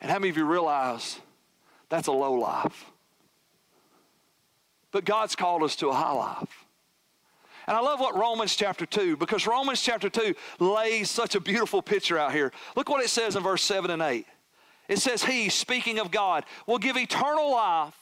And 0.00 0.10
how 0.10 0.18
many 0.18 0.30
of 0.30 0.36
you 0.36 0.44
realize 0.44 1.20
that's 1.88 2.08
a 2.08 2.12
low 2.12 2.32
life? 2.32 2.86
But 4.90 5.04
God's 5.04 5.36
called 5.36 5.62
us 5.62 5.76
to 5.76 5.88
a 5.88 5.94
high 5.94 6.12
life. 6.12 6.64
And 7.66 7.76
I 7.76 7.80
love 7.80 8.00
what 8.00 8.16
Romans 8.16 8.56
chapter 8.56 8.84
2, 8.84 9.16
because 9.16 9.46
Romans 9.46 9.80
chapter 9.80 10.10
2 10.10 10.34
lays 10.58 11.08
such 11.08 11.36
a 11.36 11.40
beautiful 11.40 11.80
picture 11.80 12.18
out 12.18 12.32
here. 12.32 12.52
Look 12.74 12.88
what 12.88 13.02
it 13.02 13.08
says 13.08 13.36
in 13.36 13.42
verse 13.42 13.62
7 13.62 13.90
and 13.90 14.02
8. 14.02 14.26
It 14.88 14.98
says, 14.98 15.24
He, 15.24 15.48
speaking 15.48 16.00
of 16.00 16.10
God, 16.10 16.44
will 16.66 16.78
give 16.78 16.96
eternal 16.96 17.52
life 17.52 17.94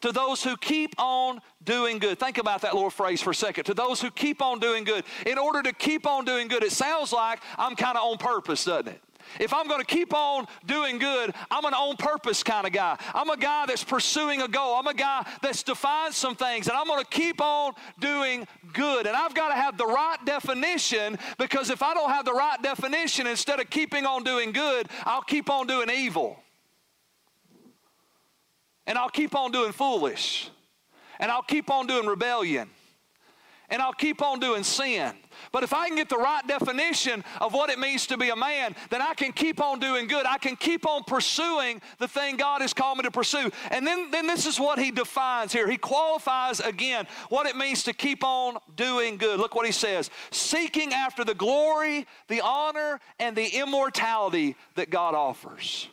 to 0.00 0.12
those 0.12 0.42
who 0.42 0.56
keep 0.56 0.94
on 0.98 1.40
doing 1.64 1.98
good. 1.98 2.18
Think 2.18 2.38
about 2.38 2.62
that 2.62 2.74
little 2.74 2.90
phrase 2.90 3.20
for 3.20 3.30
a 3.30 3.34
second. 3.34 3.64
To 3.64 3.74
those 3.74 4.00
who 4.00 4.10
keep 4.10 4.42
on 4.42 4.58
doing 4.58 4.84
good. 4.84 5.04
In 5.26 5.38
order 5.38 5.62
to 5.62 5.72
keep 5.72 6.06
on 6.06 6.24
doing 6.24 6.48
good, 6.48 6.62
it 6.62 6.72
sounds 6.72 7.12
like 7.12 7.40
I'm 7.58 7.76
kind 7.76 7.96
of 7.96 8.04
on 8.04 8.18
purpose, 8.18 8.64
doesn't 8.64 8.88
it? 8.88 9.00
If 9.40 9.52
I'm 9.52 9.66
going 9.66 9.80
to 9.80 9.86
keep 9.86 10.14
on 10.14 10.46
doing 10.66 10.98
good, 10.98 11.34
I'm 11.50 11.64
an 11.64 11.74
on 11.74 11.96
purpose 11.96 12.42
kind 12.42 12.66
of 12.66 12.72
guy. 12.72 12.96
I'm 13.14 13.30
a 13.30 13.36
guy 13.36 13.66
that's 13.66 13.84
pursuing 13.84 14.42
a 14.42 14.48
goal. 14.48 14.74
I'm 14.76 14.86
a 14.86 14.94
guy 14.94 15.26
that's 15.42 15.62
defined 15.62 16.14
some 16.14 16.36
things, 16.36 16.68
and 16.68 16.76
I'm 16.76 16.86
going 16.86 17.02
to 17.02 17.10
keep 17.10 17.40
on 17.40 17.72
doing 18.00 18.46
good. 18.72 19.06
And 19.06 19.16
I've 19.16 19.34
got 19.34 19.48
to 19.48 19.54
have 19.54 19.76
the 19.76 19.86
right 19.86 20.18
definition 20.24 21.18
because 21.38 21.70
if 21.70 21.82
I 21.82 21.94
don't 21.94 22.10
have 22.10 22.24
the 22.24 22.32
right 22.32 22.60
definition, 22.62 23.26
instead 23.26 23.60
of 23.60 23.70
keeping 23.70 24.06
on 24.06 24.24
doing 24.24 24.52
good, 24.52 24.88
I'll 25.04 25.22
keep 25.22 25.50
on 25.50 25.66
doing 25.66 25.90
evil. 25.90 26.38
And 28.86 28.98
I'll 28.98 29.08
keep 29.08 29.34
on 29.34 29.50
doing 29.50 29.72
foolish. 29.72 30.50
And 31.18 31.30
I'll 31.30 31.42
keep 31.42 31.70
on 31.70 31.86
doing 31.86 32.06
rebellion. 32.06 32.68
And 33.70 33.80
I'll 33.80 33.94
keep 33.94 34.20
on 34.20 34.40
doing 34.40 34.62
sin. 34.62 35.14
But 35.50 35.62
if 35.62 35.72
I 35.72 35.88
can 35.88 35.96
get 35.96 36.08
the 36.10 36.18
right 36.18 36.46
definition 36.46 37.24
of 37.40 37.54
what 37.54 37.70
it 37.70 37.78
means 37.78 38.06
to 38.08 38.18
be 38.18 38.28
a 38.28 38.36
man, 38.36 38.76
then 38.90 39.00
I 39.00 39.14
can 39.14 39.32
keep 39.32 39.60
on 39.60 39.80
doing 39.80 40.06
good. 40.06 40.26
I 40.26 40.36
can 40.36 40.54
keep 40.54 40.86
on 40.86 41.02
pursuing 41.04 41.80
the 41.98 42.06
thing 42.06 42.36
God 42.36 42.60
has 42.60 42.74
called 42.74 42.98
me 42.98 43.04
to 43.04 43.10
pursue. 43.10 43.50
And 43.70 43.86
then, 43.86 44.10
then 44.10 44.26
this 44.26 44.46
is 44.46 44.60
what 44.60 44.78
he 44.78 44.90
defines 44.90 45.52
here. 45.52 45.68
He 45.68 45.78
qualifies 45.78 46.60
again 46.60 47.06
what 47.30 47.46
it 47.46 47.56
means 47.56 47.82
to 47.84 47.94
keep 47.94 48.22
on 48.22 48.58
doing 48.76 49.16
good. 49.16 49.40
Look 49.40 49.54
what 49.54 49.66
he 49.66 49.72
says 49.72 50.10
seeking 50.30 50.92
after 50.92 51.24
the 51.24 51.34
glory, 51.34 52.06
the 52.28 52.42
honor, 52.42 53.00
and 53.18 53.34
the 53.34 53.46
immortality 53.46 54.56
that 54.74 54.90
God 54.90 55.14
offers. 55.14 55.88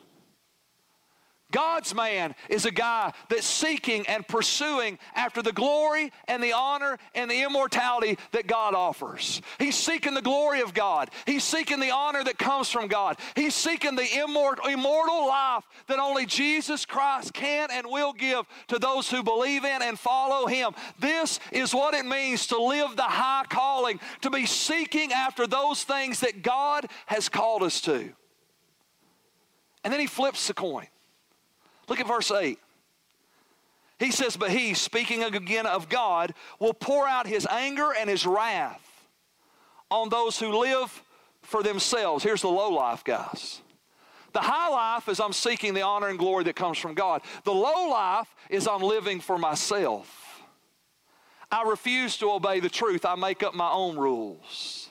God's 1.51 1.93
man 1.93 2.35
is 2.49 2.65
a 2.65 2.71
guy 2.71 3.13
that's 3.29 3.45
seeking 3.45 4.07
and 4.07 4.27
pursuing 4.27 4.97
after 5.15 5.41
the 5.41 5.51
glory 5.51 6.11
and 6.27 6.41
the 6.41 6.53
honor 6.53 6.97
and 7.13 7.29
the 7.29 7.43
immortality 7.43 8.17
that 8.31 8.47
God 8.47 8.73
offers. 8.73 9.41
He's 9.59 9.75
seeking 9.75 10.13
the 10.13 10.21
glory 10.21 10.61
of 10.61 10.73
God. 10.73 11.09
He's 11.25 11.43
seeking 11.43 11.79
the 11.79 11.91
honor 11.91 12.23
that 12.23 12.37
comes 12.37 12.69
from 12.69 12.87
God. 12.87 13.17
He's 13.35 13.55
seeking 13.55 13.95
the 13.95 14.19
immortal, 14.19 15.27
life 15.27 15.63
that 15.87 15.99
only 15.99 16.25
Jesus 16.25 16.85
Christ 16.85 17.33
can 17.33 17.69
and 17.71 17.87
will 17.87 18.13
give 18.13 18.45
to 18.67 18.79
those 18.79 19.09
who 19.09 19.23
believe 19.23 19.65
in 19.65 19.81
and 19.81 19.99
follow 19.99 20.47
Him. 20.47 20.73
This 20.99 21.39
is 21.51 21.73
what 21.73 21.93
it 21.93 22.05
means 22.05 22.47
to 22.47 22.61
live 22.61 22.95
the 22.95 23.03
high 23.03 23.45
calling, 23.49 23.99
to 24.21 24.29
be 24.29 24.45
seeking 24.45 25.11
after 25.11 25.47
those 25.47 25.83
things 25.83 26.21
that 26.21 26.41
God 26.41 26.87
has 27.05 27.29
called 27.29 27.63
us 27.63 27.81
to. 27.81 28.13
And 29.83 29.91
then 29.91 29.99
He 29.99 30.07
flips 30.07 30.47
the 30.47 30.53
coin. 30.53 30.87
Look 31.87 31.99
at 31.99 32.07
verse 32.07 32.31
8. 32.31 32.59
He 33.99 34.11
says, 34.11 34.35
But 34.35 34.51
he, 34.51 34.73
speaking 34.73 35.23
again 35.23 35.65
of 35.65 35.87
God, 35.87 36.33
will 36.59 36.73
pour 36.73 37.07
out 37.07 37.27
his 37.27 37.45
anger 37.45 37.91
and 37.97 38.09
his 38.09 38.25
wrath 38.25 38.81
on 39.91 40.09
those 40.09 40.39
who 40.39 40.57
live 40.57 41.03
for 41.41 41.61
themselves. 41.61 42.23
Here's 42.23 42.41
the 42.41 42.47
low 42.47 42.71
life, 42.71 43.03
guys. 43.03 43.61
The 44.33 44.39
high 44.39 44.69
life 44.69 45.09
is 45.09 45.19
I'm 45.19 45.33
seeking 45.33 45.73
the 45.73 45.81
honor 45.81 46.07
and 46.07 46.17
glory 46.17 46.45
that 46.45 46.55
comes 46.55 46.77
from 46.77 46.93
God. 46.93 47.21
The 47.43 47.53
low 47.53 47.89
life 47.89 48.33
is 48.49 48.67
I'm 48.67 48.81
living 48.81 49.19
for 49.19 49.37
myself. 49.37 50.41
I 51.51 51.63
refuse 51.63 52.17
to 52.17 52.31
obey 52.31 52.61
the 52.61 52.69
truth. 52.69 53.03
I 53.03 53.15
make 53.15 53.43
up 53.43 53.53
my 53.53 53.69
own 53.69 53.97
rules. 53.97 54.89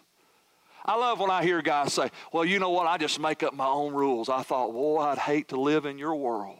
I 0.84 0.96
love 0.96 1.20
when 1.20 1.30
I 1.30 1.42
hear 1.42 1.62
guys 1.62 1.94
say, 1.94 2.10
Well, 2.32 2.44
you 2.44 2.58
know 2.58 2.70
what? 2.70 2.86
I 2.86 2.98
just 2.98 3.18
make 3.18 3.42
up 3.42 3.54
my 3.54 3.66
own 3.66 3.94
rules. 3.94 4.28
I 4.28 4.42
thought, 4.42 4.72
Boy, 4.72 5.00
I'd 5.00 5.18
hate 5.18 5.48
to 5.48 5.60
live 5.60 5.86
in 5.86 5.98
your 5.98 6.14
world. 6.14 6.58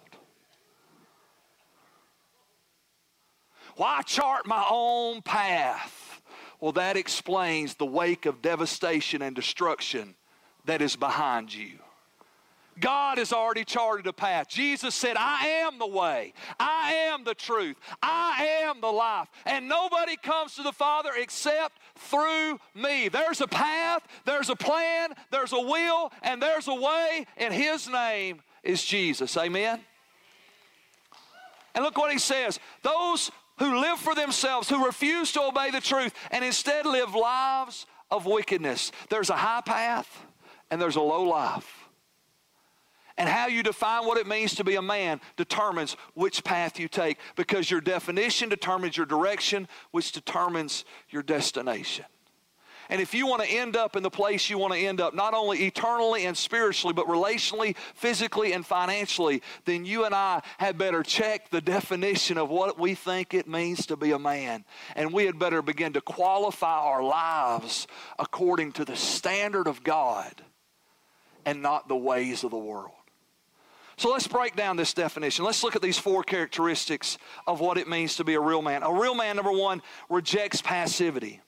Why 3.81 4.03
chart 4.03 4.47
my 4.47 4.63
own 4.71 5.23
path? 5.23 6.21
Well, 6.61 6.73
that 6.73 6.99
explains 6.99 7.77
the 7.77 7.87
wake 7.87 8.27
of 8.27 8.43
devastation 8.43 9.23
and 9.23 9.35
destruction 9.35 10.17
that 10.67 10.83
is 10.83 10.97
behind 10.97 11.55
you. 11.55 11.79
God 12.79 13.17
has 13.17 13.33
already 13.33 13.65
charted 13.65 14.07
a 14.07 14.13
path. 14.13 14.51
Jesus 14.51 14.95
said, 14.95 15.17
I 15.17 15.47
am 15.65 15.79
the 15.79 15.87
way, 15.87 16.35
I 16.59 16.93
am 16.93 17.25
the 17.25 17.35
truth, 17.35 17.77
I 18.03 18.65
am 18.67 18.83
the 18.83 18.93
life, 18.93 19.29
and 19.47 19.67
nobody 19.67 20.19
comes 20.19 20.57
to 20.57 20.63
the 20.63 20.73
Father 20.73 21.13
except 21.17 21.79
through 21.97 22.59
me. 22.75 23.09
There's 23.09 23.41
a 23.41 23.49
path, 23.49 24.03
there's 24.27 24.51
a 24.51 24.57
plan, 24.57 25.15
there's 25.31 25.55
a 25.55 25.61
will, 25.61 26.13
and 26.23 26.43
there's 26.43 26.69
a 26.69 26.75
way, 26.75 27.27
and 27.39 27.55
His 27.55 27.89
name 27.89 28.43
is 28.63 28.85
Jesus. 28.85 29.39
Amen? 29.39 29.81
And 31.75 31.85
look 31.85 31.97
what 31.97 32.13
He 32.13 32.19
says 32.19 32.59
those 32.83 33.31
who 33.59 33.81
live 33.81 33.99
for 33.99 34.15
themselves, 34.15 34.69
who 34.69 34.85
refuse 34.87 35.33
to 35.33 35.43
obey 35.43 35.71
the 35.71 35.81
truth, 35.81 36.15
and 36.31 36.45
instead 36.45 36.87
live 36.87 37.15
lives 37.15 37.87
of 38.11 38.27
wickedness. 38.27 38.91
There's 39.09 39.31
a 39.31 39.37
high 39.37 39.61
path 39.61 40.25
and 40.71 40.81
there's 40.81 40.97
a 40.97 41.01
low 41.01 41.25
life. 41.25 41.89
And 43.19 43.29
how 43.29 43.49
you 43.49 43.63
define 43.63 44.07
what 44.07 44.17
it 44.17 44.27
means 44.27 44.55
to 44.55 44.65
be 44.65 44.77
a 44.77 44.83
man 44.83 45.21
determines 45.37 45.95
which 46.15 46.43
path 46.43 46.81
you 46.81 46.89
take 46.89 47.19
because 47.37 47.71
your 47.71 47.83
definition 47.83 48.49
determines 48.49 48.97
your 48.97 49.05
direction, 49.05 49.69
which 49.91 50.13
determines 50.13 50.87
your 51.11 51.23
destination. 51.23 52.07
And 52.91 53.01
if 53.01 53.15
you 53.15 53.27
want 53.29 53.43
to 53.43 53.49
end 53.49 53.77
up 53.77 53.95
in 53.95 54.03
the 54.03 54.11
place 54.11 54.51
you 54.51 54.59
want 54.59 54.75
to 54.75 54.79
end 54.79 55.01
up, 55.01 55.15
not 55.15 55.33
only 55.33 55.65
eternally 55.65 56.27
and 56.27 56.37
spiritually, 56.37 56.93
but 56.93 57.07
relationally, 57.07 57.77
physically, 57.95 58.53
and 58.53 58.67
financially, 58.67 59.43
then 59.65 59.85
you 59.85 60.05
and 60.05 60.15
I 60.15 60.43
had 60.59 60.77
better 60.77 61.05
check 61.05 61.51
the 61.51 61.61
definition 61.61 62.37
of 62.37 62.51
what 62.51 62.81
we 62.81 62.97
think 62.97 63.33
it 63.33 63.47
means 63.47 63.87
to 63.87 63.97
be 63.97 64.11
a 64.11 64.19
man. 64.19 64.65
And 64.97 65.13
we 65.13 65.25
had 65.25 65.39
better 65.39 65.63
begin 65.63 65.93
to 65.93 66.01
qualify 66.01 66.81
our 66.81 67.03
lives 67.03 67.87
according 68.19 68.73
to 68.73 68.85
the 68.85 68.97
standard 68.97 69.69
of 69.69 69.85
God 69.85 70.43
and 71.47 71.63
not 71.63 71.87
the 71.87 71.97
ways 71.97 72.43
of 72.43 72.51
the 72.51 72.59
world. 72.59 72.91
So 73.99 74.11
let's 74.11 74.27
break 74.27 74.57
down 74.57 74.77
this 74.77 74.95
definition. 74.95 75.45
Let's 75.45 75.63
look 75.63 75.77
at 75.77 75.83
these 75.83 75.99
four 75.99 76.25
characteristics 76.25 77.19
of 77.47 77.61
what 77.61 77.79
it 77.79 77.87
means 77.87 78.17
to 78.17 78.25
be 78.25 78.35
a 78.35 78.41
real 78.41 78.63
man. 78.63 78.83
A 78.83 78.93
real 78.93 79.15
man, 79.15 79.37
number 79.37 79.53
one, 79.53 79.81
rejects 80.09 80.61
passivity. 80.61 81.41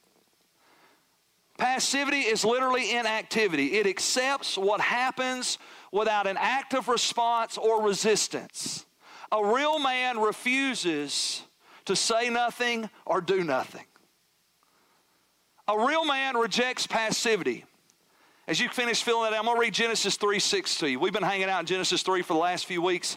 Passivity 1.63 2.23
is 2.23 2.45
literally 2.45 2.91
inactivity, 2.91 3.75
it 3.75 3.87
accepts 3.87 4.59
what 4.59 4.81
happens 4.81 5.59
without 5.93 6.27
an 6.27 6.37
active 6.37 6.89
response 6.89 7.57
or 7.57 7.85
resistance. 7.85 8.85
A 9.31 9.47
real 9.55 9.79
man 9.79 10.19
refuses 10.19 11.43
to 11.85 11.95
say 11.95 12.31
nothing 12.31 12.91
or 13.07 13.21
do 13.21 13.45
nothing. 13.45 13.85
A 15.69 15.87
real 15.87 16.05
man 16.05 16.37
rejects 16.37 16.89
passivity. 16.89 17.65
As 18.49 18.59
you 18.59 18.69
finish 18.69 19.05
filling 19.05 19.31
that 19.31 19.37
out, 19.37 19.39
I'm 19.39 19.45
going 19.45 19.57
to 19.57 19.61
read 19.61 19.73
Genesis 19.73 20.17
3 20.17 20.41
6 20.41 20.79
to 20.79 20.91
you. 20.91 20.99
We've 20.99 21.13
been 21.13 21.23
hanging 21.23 21.49
out 21.49 21.61
in 21.61 21.67
Genesis 21.67 22.03
3 22.03 22.23
for 22.23 22.33
the 22.33 22.41
last 22.41 22.67
few 22.67 22.83
weeks. 22.83 23.17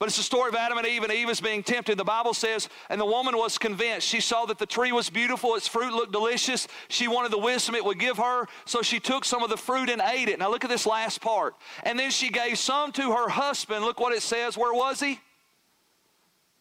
But 0.00 0.08
it's 0.08 0.16
the 0.16 0.24
story 0.24 0.48
of 0.48 0.56
Adam 0.56 0.76
and 0.76 0.86
Eve, 0.86 1.04
and 1.04 1.12
Eve 1.12 1.30
is 1.30 1.40
being 1.40 1.62
tempted. 1.62 1.96
The 1.96 2.04
Bible 2.04 2.34
says, 2.34 2.68
and 2.90 3.00
the 3.00 3.06
woman 3.06 3.36
was 3.36 3.58
convinced. 3.58 4.06
She 4.06 4.20
saw 4.20 4.44
that 4.46 4.58
the 4.58 4.66
tree 4.66 4.90
was 4.90 5.08
beautiful, 5.08 5.54
its 5.54 5.68
fruit 5.68 5.92
looked 5.92 6.12
delicious. 6.12 6.66
She 6.88 7.06
wanted 7.06 7.30
the 7.30 7.38
wisdom 7.38 7.76
it 7.76 7.84
would 7.84 8.00
give 8.00 8.16
her, 8.18 8.46
so 8.64 8.82
she 8.82 8.98
took 8.98 9.24
some 9.24 9.42
of 9.44 9.50
the 9.50 9.56
fruit 9.56 9.88
and 9.88 10.02
ate 10.04 10.28
it. 10.28 10.38
Now 10.40 10.50
look 10.50 10.64
at 10.64 10.70
this 10.70 10.84
last 10.84 11.20
part. 11.20 11.54
And 11.84 11.98
then 11.98 12.10
she 12.10 12.28
gave 12.28 12.58
some 12.58 12.90
to 12.92 13.12
her 13.12 13.28
husband. 13.28 13.84
Look 13.84 14.00
what 14.00 14.12
it 14.12 14.22
says. 14.22 14.58
Where 14.58 14.74
was 14.74 14.98
he? 14.98 15.20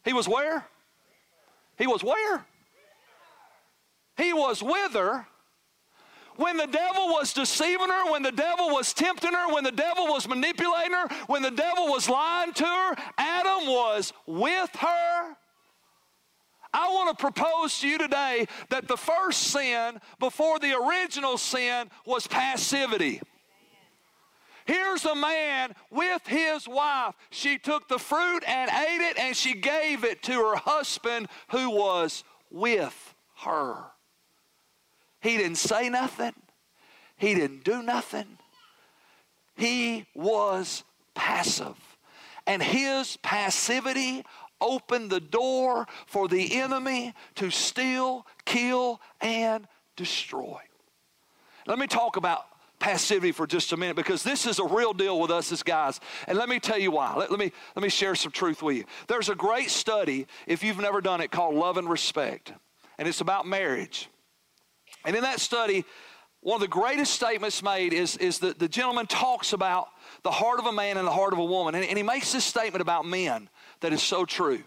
He 0.05 0.13
was 0.13 0.27
where? 0.27 0.65
He 1.77 1.87
was 1.87 2.03
where? 2.03 2.45
He 4.15 4.31
was 4.31 4.61
with 4.61 4.93
her 4.93 5.27
when 6.43 6.57
the 6.57 6.67
devil 6.67 7.07
was 7.07 7.31
deceiving 7.31 7.87
her, 7.87 8.11
when 8.11 8.21
the 8.21 8.31
devil 8.31 8.67
was 8.67 8.93
tempting 8.93 9.31
her, 9.31 9.53
when 9.53 9.63
the 9.63 9.71
devil 9.71 10.07
was 10.07 10.27
manipulating 10.27 10.91
her, 10.91 11.07
when 11.27 11.41
the 11.41 11.51
devil 11.51 11.87
was 11.87 12.09
lying 12.09 12.51
to 12.51 12.65
her, 12.65 12.95
Adam 13.17 13.67
was 13.67 14.11
with 14.27 14.69
her. 14.75 15.37
I 16.73 16.89
want 16.89 17.17
to 17.17 17.21
propose 17.21 17.79
to 17.79 17.87
you 17.87 17.97
today 17.97 18.47
that 18.69 18.89
the 18.89 18.97
first 18.97 19.43
sin 19.43 20.01
before 20.19 20.59
the 20.59 20.77
original 20.77 21.37
sin 21.37 21.89
was 22.05 22.27
passivity. 22.27 23.21
Here's 24.65 25.05
a 25.05 25.15
man 25.15 25.73
with 25.91 26.27
his 26.27 26.67
wife. 26.67 27.15
She 27.29 27.57
took 27.57 27.87
the 27.87 27.99
fruit 27.99 28.43
and 28.45 28.69
ate 28.69 29.01
it, 29.01 29.17
and 29.17 29.35
she 29.35 29.53
gave 29.53 30.03
it 30.03 30.21
to 30.23 30.33
her 30.33 30.55
husband 30.57 31.29
who 31.51 31.69
was 31.69 32.25
with 32.49 33.15
her. 33.43 33.92
He 35.23 35.37
didn't 35.37 35.55
say 35.55 35.89
nothing, 35.89 36.33
he 37.17 37.33
didn't 37.33 37.63
do 37.63 37.81
nothing. 37.81 38.37
He 39.55 40.05
was 40.13 40.83
passive. 41.13 41.77
And 42.45 42.61
his 42.61 43.17
passivity 43.17 44.25
opened 44.59 45.11
the 45.11 45.19
door 45.19 45.87
for 46.07 46.27
the 46.27 46.59
enemy 46.59 47.13
to 47.35 47.51
steal, 47.51 48.25
kill, 48.45 48.99
and 49.21 49.67
destroy. 49.95 50.59
Let 51.67 51.79
me 51.79 51.87
talk 51.87 52.17
about 52.17 52.45
passivity 52.79 53.31
for 53.31 53.47
just 53.47 53.71
a 53.71 53.77
minute 53.77 53.95
because 53.95 54.23
this 54.23 54.45
is 54.45 54.59
a 54.59 54.65
real 54.65 54.91
deal 54.91 55.19
with 55.19 55.31
us 55.31 55.51
as 55.53 55.63
guys. 55.63 56.01
And 56.27 56.37
let 56.37 56.49
me 56.49 56.59
tell 56.59 56.79
you 56.79 56.91
why. 56.91 57.15
Let, 57.15 57.29
let, 57.29 57.39
me, 57.39 57.51
let 57.75 57.83
me 57.83 57.89
share 57.89 58.15
some 58.15 58.31
truth 58.31 58.61
with 58.61 58.75
you. 58.75 58.85
There's 59.07 59.29
a 59.29 59.35
great 59.35 59.69
study, 59.69 60.27
if 60.47 60.63
you've 60.63 60.79
never 60.79 60.99
done 60.99 61.21
it, 61.21 61.31
called 61.31 61.55
Love 61.55 61.77
and 61.77 61.89
Respect. 61.89 62.51
And 62.97 63.07
it's 63.07 63.21
about 63.21 63.45
marriage. 63.45 64.09
And 65.05 65.15
in 65.15 65.23
that 65.23 65.39
study, 65.39 65.85
one 66.41 66.55
of 66.55 66.61
the 66.61 66.67
greatest 66.67 67.13
statements 67.13 67.63
made 67.63 67.93
is, 67.93 68.17
is 68.17 68.39
that 68.39 68.59
the 68.59 68.67
gentleman 68.67 69.07
talks 69.07 69.53
about 69.53 69.87
the 70.23 70.31
heart 70.31 70.59
of 70.59 70.65
a 70.65 70.73
man 70.73 70.97
and 70.97 71.07
the 71.07 71.11
heart 71.11 71.33
of 71.33 71.39
a 71.39 71.45
woman. 71.45 71.73
And, 71.75 71.85
and 71.85 71.97
he 71.97 72.03
makes 72.03 72.33
this 72.33 72.43
statement 72.43 72.81
about 72.81 73.05
men 73.05 73.49
that 73.79 73.93
is 73.93 74.01
so 74.01 74.25
true. 74.25 74.61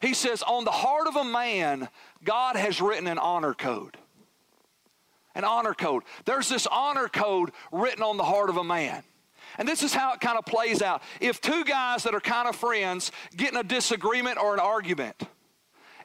He 0.00 0.12
says, 0.12 0.42
On 0.42 0.64
the 0.64 0.70
heart 0.70 1.06
of 1.06 1.16
a 1.16 1.24
man, 1.24 1.88
God 2.24 2.56
has 2.56 2.80
written 2.80 3.06
an 3.06 3.18
honor 3.18 3.54
code. 3.54 3.96
An 5.34 5.44
honor 5.44 5.74
code. 5.74 6.02
There's 6.24 6.48
this 6.48 6.66
honor 6.66 7.08
code 7.08 7.52
written 7.72 8.02
on 8.02 8.16
the 8.16 8.24
heart 8.24 8.50
of 8.50 8.56
a 8.56 8.64
man. 8.64 9.02
And 9.58 9.66
this 9.66 9.82
is 9.82 9.94
how 9.94 10.12
it 10.12 10.20
kind 10.20 10.36
of 10.36 10.44
plays 10.44 10.82
out. 10.82 11.02
If 11.20 11.40
two 11.40 11.64
guys 11.64 12.02
that 12.02 12.14
are 12.14 12.20
kind 12.20 12.48
of 12.48 12.56
friends 12.56 13.12
get 13.36 13.52
in 13.52 13.56
a 13.56 13.64
disagreement 13.64 14.38
or 14.38 14.52
an 14.52 14.60
argument, 14.60 15.22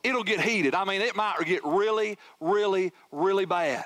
it'll 0.04 0.24
get 0.24 0.42
heated. 0.42 0.76
I 0.76 0.84
mean, 0.84 1.02
it 1.02 1.16
might 1.16 1.38
get 1.46 1.64
really, 1.64 2.18
really, 2.40 2.92
really 3.12 3.46
bad. 3.46 3.86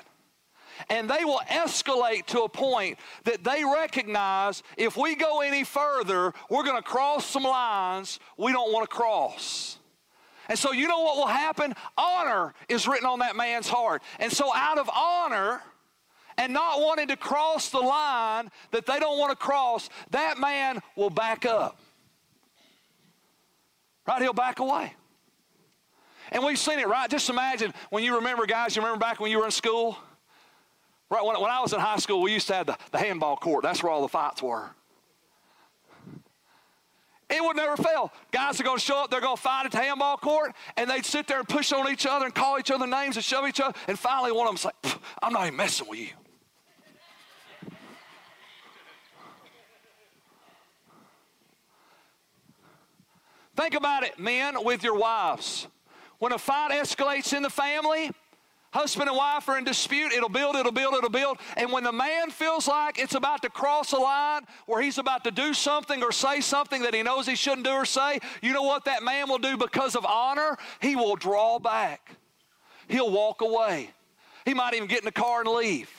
And 0.90 1.08
they 1.08 1.24
will 1.24 1.40
escalate 1.48 2.26
to 2.26 2.42
a 2.42 2.48
point 2.48 2.98
that 3.24 3.42
they 3.42 3.64
recognize 3.64 4.62
if 4.76 4.96
we 4.96 5.14
go 5.14 5.40
any 5.40 5.64
further, 5.64 6.34
we're 6.50 6.64
going 6.64 6.76
to 6.76 6.82
cross 6.82 7.24
some 7.26 7.44
lines 7.44 8.20
we 8.36 8.52
don't 8.52 8.72
want 8.72 8.88
to 8.88 8.94
cross. 8.94 9.78
And 10.48 10.58
so, 10.58 10.72
you 10.72 10.86
know 10.86 11.00
what 11.00 11.16
will 11.16 11.26
happen? 11.26 11.74
Honor 11.96 12.54
is 12.68 12.86
written 12.86 13.06
on 13.06 13.18
that 13.20 13.36
man's 13.36 13.68
heart. 13.68 14.02
And 14.20 14.30
so, 14.30 14.54
out 14.54 14.78
of 14.78 14.88
honor, 14.94 15.60
and 16.38 16.52
not 16.52 16.80
wanting 16.80 17.08
to 17.08 17.16
cross 17.16 17.70
the 17.70 17.80
line 17.80 18.50
that 18.70 18.86
they 18.86 18.98
don't 18.98 19.18
want 19.18 19.30
to 19.30 19.36
cross, 19.36 19.88
that 20.10 20.38
man 20.38 20.80
will 20.94 21.10
back 21.10 21.46
up. 21.46 21.78
Right? 24.06 24.22
He'll 24.22 24.32
back 24.32 24.60
away. 24.60 24.94
And 26.32 26.44
we've 26.44 26.58
seen 26.58 26.78
it, 26.78 26.88
right? 26.88 27.08
Just 27.08 27.30
imagine 27.30 27.72
when 27.90 28.04
you 28.04 28.16
remember, 28.16 28.46
guys, 28.46 28.76
you 28.76 28.82
remember 28.82 29.00
back 29.00 29.20
when 29.20 29.30
you 29.30 29.38
were 29.38 29.44
in 29.44 29.50
school? 29.50 29.98
Right, 31.08 31.24
when, 31.24 31.40
when 31.40 31.50
I 31.50 31.60
was 31.60 31.72
in 31.72 31.78
high 31.78 31.98
school, 31.98 32.20
we 32.20 32.32
used 32.32 32.48
to 32.48 32.54
have 32.54 32.66
the, 32.66 32.76
the 32.90 32.98
handball 32.98 33.36
court. 33.36 33.62
That's 33.62 33.82
where 33.82 33.92
all 33.92 34.02
the 34.02 34.08
fights 34.08 34.42
were. 34.42 34.70
It 37.28 37.42
would 37.42 37.56
never 37.56 37.76
fail. 37.76 38.12
Guys 38.30 38.60
are 38.60 38.64
going 38.64 38.78
to 38.78 38.84
show 38.84 39.02
up, 39.02 39.10
they're 39.10 39.20
going 39.20 39.36
to 39.36 39.42
fight 39.42 39.66
at 39.66 39.72
the 39.72 39.78
handball 39.78 40.16
court, 40.16 40.52
and 40.76 40.88
they'd 40.88 41.04
sit 41.04 41.26
there 41.26 41.38
and 41.38 41.48
push 41.48 41.72
on 41.72 41.90
each 41.90 42.06
other 42.06 42.24
and 42.24 42.34
call 42.34 42.58
each 42.58 42.70
other 42.70 42.86
names 42.86 43.16
and 43.16 43.24
shove 43.24 43.46
each 43.48 43.60
other. 43.60 43.76
And 43.88 43.98
finally, 43.98 44.30
one 44.30 44.46
of 44.46 44.52
them's 44.52 44.64
like, 44.64 45.00
I'm 45.22 45.32
not 45.32 45.46
even 45.46 45.56
messing 45.56 45.88
with 45.88 45.98
you. 45.98 46.10
Think 53.56 53.74
about 53.74 54.02
it, 54.02 54.18
men, 54.18 54.62
with 54.62 54.84
your 54.84 54.96
wives. 54.96 55.66
When 56.18 56.32
a 56.32 56.38
fight 56.38 56.70
escalates 56.70 57.36
in 57.36 57.42
the 57.42 57.50
family, 57.50 58.10
husband 58.72 59.08
and 59.08 59.16
wife 59.16 59.48
are 59.48 59.58
in 59.58 59.64
dispute, 59.64 60.12
it'll 60.12 60.28
build, 60.28 60.56
it'll 60.56 60.72
build, 60.72 60.94
it'll 60.94 61.10
build. 61.10 61.38
And 61.56 61.72
when 61.72 61.84
the 61.84 61.92
man 61.92 62.30
feels 62.30 62.68
like 62.68 62.98
it's 62.98 63.14
about 63.14 63.42
to 63.42 63.50
cross 63.50 63.92
a 63.92 63.98
line 63.98 64.42
where 64.66 64.82
he's 64.82 64.98
about 64.98 65.24
to 65.24 65.30
do 65.30 65.54
something 65.54 66.02
or 66.02 66.12
say 66.12 66.40
something 66.40 66.82
that 66.82 66.94
he 66.94 67.02
knows 67.02 67.26
he 67.26 67.36
shouldn't 67.36 67.66
do 67.66 67.72
or 67.72 67.84
say, 67.84 68.18
you 68.42 68.52
know 68.52 68.62
what 68.62 68.84
that 68.86 69.02
man 69.02 69.28
will 69.28 69.38
do 69.38 69.56
because 69.56 69.96
of 69.96 70.04
honor? 70.04 70.56
He 70.80 70.96
will 70.96 71.16
draw 71.16 71.58
back. 71.58 72.16
He'll 72.88 73.10
walk 73.10 73.40
away. 73.40 73.90
He 74.44 74.54
might 74.54 74.74
even 74.74 74.88
get 74.88 75.00
in 75.00 75.04
the 75.04 75.12
car 75.12 75.40
and 75.40 75.48
leave. 75.48 75.90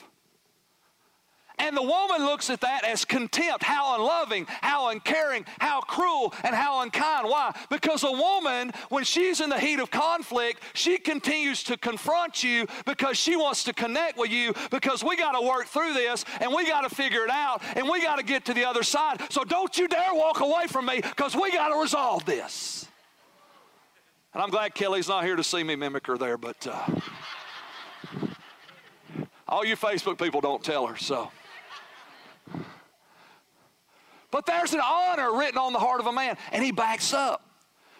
And 1.58 1.76
the 1.76 1.82
woman 1.82 2.24
looks 2.24 2.50
at 2.50 2.60
that 2.60 2.84
as 2.84 3.04
contempt. 3.04 3.64
How 3.64 3.96
unloving, 3.96 4.46
how 4.48 4.88
uncaring, 4.88 5.44
how 5.58 5.80
cruel, 5.80 6.32
and 6.44 6.54
how 6.54 6.80
unkind. 6.82 7.28
Why? 7.28 7.54
Because 7.68 8.04
a 8.04 8.12
woman, 8.12 8.72
when 8.88 9.04
she's 9.04 9.40
in 9.40 9.50
the 9.50 9.58
heat 9.58 9.80
of 9.80 9.90
conflict, 9.90 10.62
she 10.74 10.98
continues 10.98 11.62
to 11.64 11.76
confront 11.76 12.44
you 12.44 12.66
because 12.86 13.16
she 13.16 13.36
wants 13.36 13.64
to 13.64 13.72
connect 13.72 14.18
with 14.18 14.30
you 14.30 14.54
because 14.70 15.02
we 15.02 15.16
got 15.16 15.32
to 15.32 15.46
work 15.46 15.66
through 15.66 15.94
this 15.94 16.24
and 16.40 16.52
we 16.54 16.66
got 16.66 16.88
to 16.88 16.94
figure 16.94 17.24
it 17.24 17.30
out 17.30 17.62
and 17.76 17.88
we 17.88 18.00
got 18.02 18.16
to 18.16 18.24
get 18.24 18.44
to 18.44 18.54
the 18.54 18.64
other 18.64 18.82
side. 18.82 19.20
So 19.30 19.44
don't 19.44 19.76
you 19.76 19.88
dare 19.88 20.14
walk 20.14 20.40
away 20.40 20.66
from 20.68 20.86
me 20.86 21.00
because 21.00 21.34
we 21.34 21.52
got 21.52 21.68
to 21.68 21.80
resolve 21.80 22.24
this. 22.24 22.86
And 24.34 24.42
I'm 24.42 24.50
glad 24.50 24.74
Kelly's 24.74 25.08
not 25.08 25.24
here 25.24 25.36
to 25.36 25.44
see 25.44 25.64
me 25.64 25.74
mimic 25.74 26.06
her 26.06 26.16
there, 26.16 26.38
but 26.38 26.66
uh, 26.66 26.86
all 29.48 29.64
you 29.64 29.76
Facebook 29.76 30.18
people 30.18 30.40
don't 30.40 30.62
tell 30.62 30.86
her, 30.86 30.96
so. 30.96 31.30
But 34.30 34.46
there's 34.46 34.74
an 34.74 34.80
honor 34.80 35.36
written 35.36 35.58
on 35.58 35.72
the 35.72 35.78
heart 35.78 36.00
of 36.00 36.06
a 36.06 36.12
man, 36.12 36.36
and 36.52 36.62
he 36.62 36.70
backs 36.70 37.12
up 37.12 37.48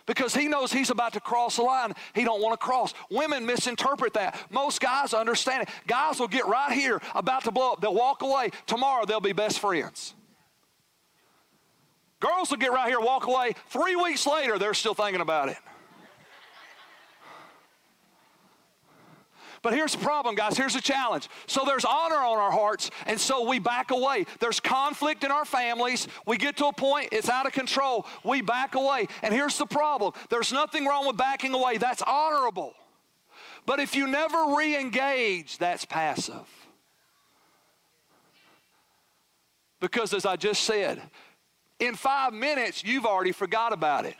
because 0.08 0.34
he 0.34 0.48
knows 0.48 0.72
he's 0.72 0.90
about 0.90 1.12
to 1.12 1.20
cross 1.20 1.58
a 1.58 1.62
line 1.62 1.94
he 2.14 2.24
don't 2.24 2.42
want 2.42 2.58
to 2.58 2.64
cross. 2.64 2.92
Women 3.10 3.46
misinterpret 3.46 4.14
that. 4.14 4.38
Most 4.50 4.80
guys 4.80 5.14
understand 5.14 5.62
it. 5.62 5.68
Guys 5.86 6.18
will 6.18 6.28
get 6.28 6.46
right 6.46 6.72
here 6.72 7.00
about 7.14 7.44
to 7.44 7.52
blow 7.52 7.72
up. 7.72 7.80
They'll 7.80 7.94
walk 7.94 8.22
away. 8.22 8.50
Tomorrow 8.66 9.04
they'll 9.06 9.20
be 9.20 9.32
best 9.32 9.60
friends. 9.60 10.14
Girls 12.20 12.50
will 12.50 12.58
get 12.58 12.72
right 12.72 12.88
here, 12.88 13.00
walk 13.00 13.26
away. 13.26 13.52
Three 13.68 13.94
weeks 13.94 14.26
later, 14.26 14.58
they're 14.58 14.74
still 14.74 14.94
thinking 14.94 15.20
about 15.20 15.50
it. 15.50 15.56
But 19.62 19.74
here's 19.74 19.92
the 19.92 19.98
problem, 19.98 20.34
guys. 20.34 20.56
Here's 20.56 20.74
the 20.74 20.80
challenge. 20.80 21.28
So 21.46 21.64
there's 21.64 21.84
honor 21.84 22.16
on 22.16 22.38
our 22.38 22.50
hearts, 22.50 22.90
and 23.06 23.20
so 23.20 23.48
we 23.48 23.58
back 23.58 23.90
away. 23.90 24.26
There's 24.40 24.60
conflict 24.60 25.24
in 25.24 25.30
our 25.30 25.44
families. 25.44 26.08
We 26.26 26.36
get 26.36 26.56
to 26.58 26.66
a 26.66 26.72
point, 26.72 27.08
it's 27.12 27.28
out 27.28 27.46
of 27.46 27.52
control. 27.52 28.06
We 28.24 28.40
back 28.40 28.74
away. 28.74 29.08
And 29.22 29.34
here's 29.34 29.58
the 29.58 29.66
problem 29.66 30.12
there's 30.30 30.52
nothing 30.52 30.86
wrong 30.86 31.06
with 31.06 31.16
backing 31.16 31.54
away, 31.54 31.78
that's 31.78 32.02
honorable. 32.02 32.74
But 33.66 33.80
if 33.80 33.94
you 33.94 34.06
never 34.06 34.54
re 34.56 34.78
engage, 34.78 35.58
that's 35.58 35.84
passive. 35.84 36.46
Because 39.80 40.14
as 40.14 40.26
I 40.26 40.36
just 40.36 40.62
said, 40.62 41.00
In 41.78 41.94
five 41.94 42.32
minutes, 42.32 42.82
you've 42.82 43.06
already 43.06 43.32
forgot 43.32 43.72
about 43.72 44.04
it. 44.04 44.16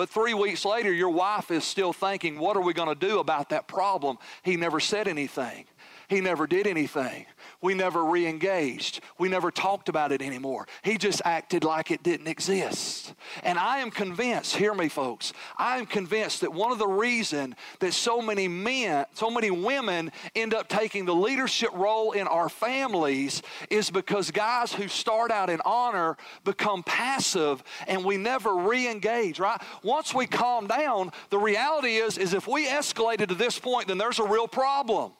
But 0.00 0.08
three 0.08 0.32
weeks 0.32 0.64
later, 0.64 0.90
your 0.90 1.10
wife 1.10 1.50
is 1.50 1.62
still 1.62 1.92
thinking, 1.92 2.38
What 2.38 2.56
are 2.56 2.62
we 2.62 2.72
going 2.72 2.88
to 2.88 2.94
do 2.94 3.18
about 3.18 3.50
that 3.50 3.68
problem? 3.68 4.16
He 4.42 4.56
never 4.56 4.80
said 4.80 5.08
anything. 5.08 5.66
He 6.10 6.20
never 6.20 6.48
did 6.48 6.66
anything. 6.66 7.24
We 7.62 7.72
never 7.72 8.04
re 8.04 8.26
engaged. 8.26 9.00
We 9.16 9.28
never 9.28 9.52
talked 9.52 9.88
about 9.88 10.10
it 10.10 10.20
anymore. 10.20 10.66
He 10.82 10.98
just 10.98 11.22
acted 11.24 11.62
like 11.62 11.92
it 11.92 12.02
didn't 12.02 12.26
exist. 12.26 13.14
And 13.44 13.56
I 13.56 13.78
am 13.78 13.92
convinced, 13.92 14.56
hear 14.56 14.74
me, 14.74 14.88
folks, 14.88 15.32
I 15.56 15.78
am 15.78 15.86
convinced 15.86 16.40
that 16.40 16.52
one 16.52 16.72
of 16.72 16.78
the 16.78 16.88
reasons 16.88 17.54
that 17.78 17.92
so 17.92 18.20
many 18.20 18.48
men, 18.48 19.06
so 19.14 19.30
many 19.30 19.52
women 19.52 20.10
end 20.34 20.52
up 20.52 20.68
taking 20.68 21.04
the 21.04 21.14
leadership 21.14 21.70
role 21.74 22.10
in 22.10 22.26
our 22.26 22.48
families 22.48 23.40
is 23.70 23.88
because 23.88 24.32
guys 24.32 24.72
who 24.72 24.88
start 24.88 25.30
out 25.30 25.48
in 25.48 25.60
honor 25.64 26.16
become 26.42 26.82
passive 26.82 27.62
and 27.86 28.04
we 28.04 28.16
never 28.16 28.56
re 28.56 28.88
engage, 28.88 29.38
right? 29.38 29.62
Once 29.84 30.12
we 30.12 30.26
calm 30.26 30.66
down, 30.66 31.12
the 31.28 31.38
reality 31.38 31.98
is, 31.98 32.18
is 32.18 32.34
if 32.34 32.48
we 32.48 32.66
escalated 32.66 33.28
to 33.28 33.36
this 33.36 33.60
point, 33.60 33.86
then 33.86 33.96
there's 33.96 34.18
a 34.18 34.26
real 34.26 34.48
problem. 34.48 35.12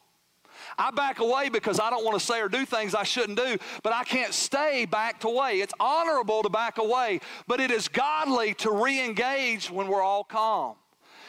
I 0.81 0.90
back 0.90 1.19
away 1.21 1.51
because 1.51 1.79
I 1.79 1.90
don't 1.90 2.07
want 2.07 2.19
to 2.19 2.25
say 2.25 2.40
or 2.40 2.49
do 2.49 2.64
things 2.64 2.95
I 2.95 3.03
shouldn't 3.03 3.37
do, 3.37 3.59
but 3.83 3.93
I 3.93 4.03
can't 4.03 4.33
stay 4.33 4.87
backed 4.87 5.25
away. 5.25 5.61
It's 5.61 5.75
honorable 5.79 6.43
to 6.43 6.49
back 6.49 6.79
away, 6.79 7.21
but 7.47 7.61
it 7.61 7.71
is 7.71 7.87
godly 7.87 8.55
to 8.55 8.71
re 8.71 9.05
engage 9.05 9.71
when 9.71 9.88
we're 9.88 10.01
all 10.01 10.25
calm 10.25 10.77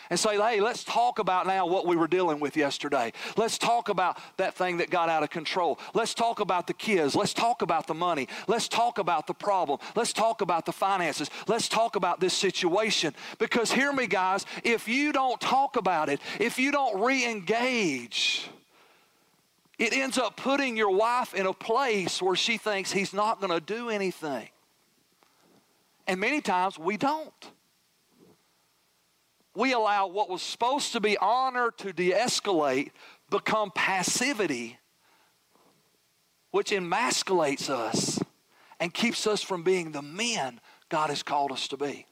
and 0.09 0.17
say, 0.17 0.37
hey, 0.37 0.61
let's 0.61 0.85
talk 0.85 1.19
about 1.19 1.47
now 1.47 1.65
what 1.65 1.85
we 1.85 1.97
were 1.97 2.07
dealing 2.07 2.39
with 2.39 2.55
yesterday. 2.55 3.11
Let's 3.35 3.57
talk 3.57 3.89
about 3.89 4.17
that 4.37 4.55
thing 4.55 4.77
that 4.77 4.89
got 4.89 5.09
out 5.09 5.21
of 5.21 5.29
control. 5.29 5.79
Let's 5.93 6.13
talk 6.13 6.39
about 6.39 6.67
the 6.67 6.73
kids. 6.73 7.13
Let's 7.13 7.33
talk 7.33 7.61
about 7.61 7.87
the 7.87 7.93
money. 7.93 8.29
Let's 8.47 8.69
talk 8.69 8.99
about 8.99 9.27
the 9.27 9.33
problem. 9.33 9.79
Let's 9.97 10.13
talk 10.13 10.39
about 10.39 10.65
the 10.65 10.73
finances. 10.73 11.29
Let's 11.47 11.67
talk 11.67 11.97
about 11.97 12.21
this 12.21 12.33
situation. 12.33 13.13
Because 13.37 13.71
hear 13.71 13.91
me, 13.91 14.07
guys, 14.07 14.45
if 14.63 14.87
you 14.87 15.11
don't 15.11 15.41
talk 15.41 15.75
about 15.75 16.07
it, 16.07 16.21
if 16.39 16.57
you 16.57 16.71
don't 16.71 17.01
re 17.01 17.25
engage, 17.25 18.49
it 19.81 19.93
ends 19.93 20.19
up 20.19 20.37
putting 20.37 20.77
your 20.77 20.91
wife 20.91 21.33
in 21.33 21.47
a 21.47 21.53
place 21.53 22.21
where 22.21 22.35
she 22.35 22.57
thinks 22.57 22.91
he's 22.91 23.13
not 23.13 23.41
going 23.41 23.51
to 23.51 23.59
do 23.59 23.89
anything. 23.89 24.47
And 26.05 26.19
many 26.19 26.39
times 26.39 26.77
we 26.77 26.97
don't. 26.97 27.51
We 29.55 29.73
allow 29.73 30.05
what 30.05 30.29
was 30.29 30.43
supposed 30.43 30.91
to 30.91 30.99
be 30.99 31.17
honor 31.17 31.71
to 31.77 31.91
de 31.91 32.11
escalate 32.11 32.91
become 33.31 33.71
passivity, 33.71 34.77
which 36.51 36.71
emasculates 36.71 37.67
us 37.67 38.19
and 38.79 38.93
keeps 38.93 39.25
us 39.25 39.41
from 39.41 39.63
being 39.63 39.93
the 39.93 40.03
men 40.03 40.61
God 40.89 41.09
has 41.09 41.23
called 41.23 41.51
us 41.51 41.67
to 41.69 41.77
be. 41.77 42.05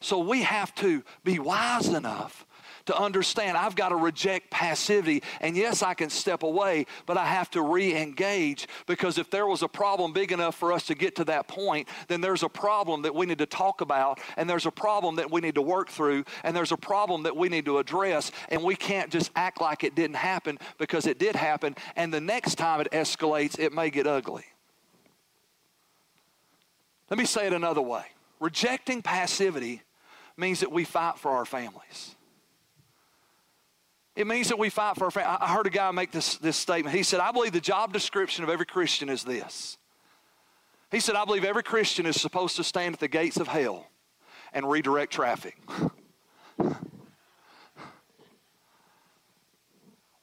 So 0.00 0.18
we 0.18 0.42
have 0.42 0.74
to 0.76 1.04
be 1.22 1.38
wise 1.38 1.88
enough 1.88 2.44
to 2.88 2.98
understand 2.98 3.54
I've 3.54 3.76
got 3.76 3.90
to 3.90 3.96
reject 3.96 4.50
passivity. 4.50 5.22
And 5.42 5.54
yes, 5.54 5.82
I 5.82 5.92
can 5.92 6.08
step 6.08 6.42
away, 6.42 6.86
but 7.04 7.18
I 7.18 7.26
have 7.26 7.50
to 7.50 7.60
re 7.60 7.94
engage 7.94 8.66
because 8.86 9.18
if 9.18 9.30
there 9.30 9.46
was 9.46 9.62
a 9.62 9.68
problem 9.68 10.14
big 10.14 10.32
enough 10.32 10.54
for 10.54 10.72
us 10.72 10.86
to 10.86 10.94
get 10.94 11.14
to 11.16 11.24
that 11.26 11.48
point, 11.48 11.86
then 12.08 12.22
there's 12.22 12.42
a 12.42 12.48
problem 12.48 13.02
that 13.02 13.14
we 13.14 13.26
need 13.26 13.38
to 13.38 13.46
talk 13.46 13.82
about, 13.82 14.20
and 14.38 14.48
there's 14.48 14.64
a 14.64 14.70
problem 14.70 15.16
that 15.16 15.30
we 15.30 15.42
need 15.42 15.54
to 15.56 15.62
work 15.62 15.90
through, 15.90 16.24
and 16.44 16.56
there's 16.56 16.72
a 16.72 16.78
problem 16.78 17.24
that 17.24 17.36
we 17.36 17.50
need 17.50 17.66
to 17.66 17.76
address. 17.76 18.32
And 18.48 18.64
we 18.64 18.74
can't 18.74 19.10
just 19.10 19.30
act 19.36 19.60
like 19.60 19.84
it 19.84 19.94
didn't 19.94 20.16
happen 20.16 20.58
because 20.78 21.06
it 21.06 21.18
did 21.18 21.36
happen. 21.36 21.76
And 21.94 22.12
the 22.12 22.22
next 22.22 22.54
time 22.54 22.80
it 22.80 22.90
escalates, 22.90 23.58
it 23.58 23.74
may 23.74 23.90
get 23.90 24.06
ugly. 24.06 24.46
Let 27.10 27.18
me 27.18 27.26
say 27.26 27.46
it 27.46 27.52
another 27.52 27.82
way 27.82 28.06
rejecting 28.40 29.02
passivity 29.02 29.82
means 30.38 30.60
that 30.60 30.72
we 30.72 30.84
fight 30.84 31.18
for 31.18 31.32
our 31.32 31.44
families. 31.44 32.14
It 34.18 34.26
means 34.26 34.48
that 34.48 34.58
we 34.58 34.68
fight 34.68 34.96
for 34.96 35.04
our 35.04 35.12
family. 35.12 35.36
I 35.40 35.46
heard 35.46 35.68
a 35.68 35.70
guy 35.70 35.88
make 35.92 36.10
this, 36.10 36.38
this 36.38 36.56
statement. 36.56 36.96
He 36.96 37.04
said, 37.04 37.20
I 37.20 37.30
believe 37.30 37.52
the 37.52 37.60
job 37.60 37.92
description 37.92 38.42
of 38.42 38.50
every 38.50 38.66
Christian 38.66 39.08
is 39.08 39.22
this. 39.22 39.78
He 40.90 40.98
said, 40.98 41.14
I 41.14 41.24
believe 41.24 41.44
every 41.44 41.62
Christian 41.62 42.04
is 42.04 42.20
supposed 42.20 42.56
to 42.56 42.64
stand 42.64 42.94
at 42.94 43.00
the 43.00 43.06
gates 43.06 43.36
of 43.36 43.46
hell 43.46 43.86
and 44.52 44.68
redirect 44.68 45.12
traffic. 45.12 45.56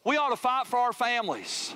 we 0.04 0.18
ought 0.18 0.28
to 0.28 0.36
fight 0.36 0.66
for 0.66 0.78
our 0.78 0.92
families. 0.92 1.74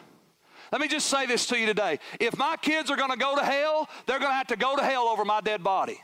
Let 0.70 0.82
me 0.82 0.88
just 0.88 1.06
say 1.06 1.24
this 1.24 1.46
to 1.46 1.58
you 1.58 1.64
today. 1.64 2.00
If 2.20 2.36
my 2.36 2.56
kids 2.60 2.90
are 2.90 2.96
going 2.96 3.12
to 3.12 3.16
go 3.16 3.34
to 3.34 3.42
hell, 3.42 3.88
they're 4.04 4.18
going 4.18 4.30
to 4.30 4.36
have 4.36 4.48
to 4.48 4.56
go 4.56 4.76
to 4.76 4.84
hell 4.84 5.04
over 5.04 5.24
my 5.24 5.40
dead 5.40 5.64
body. 5.64 5.98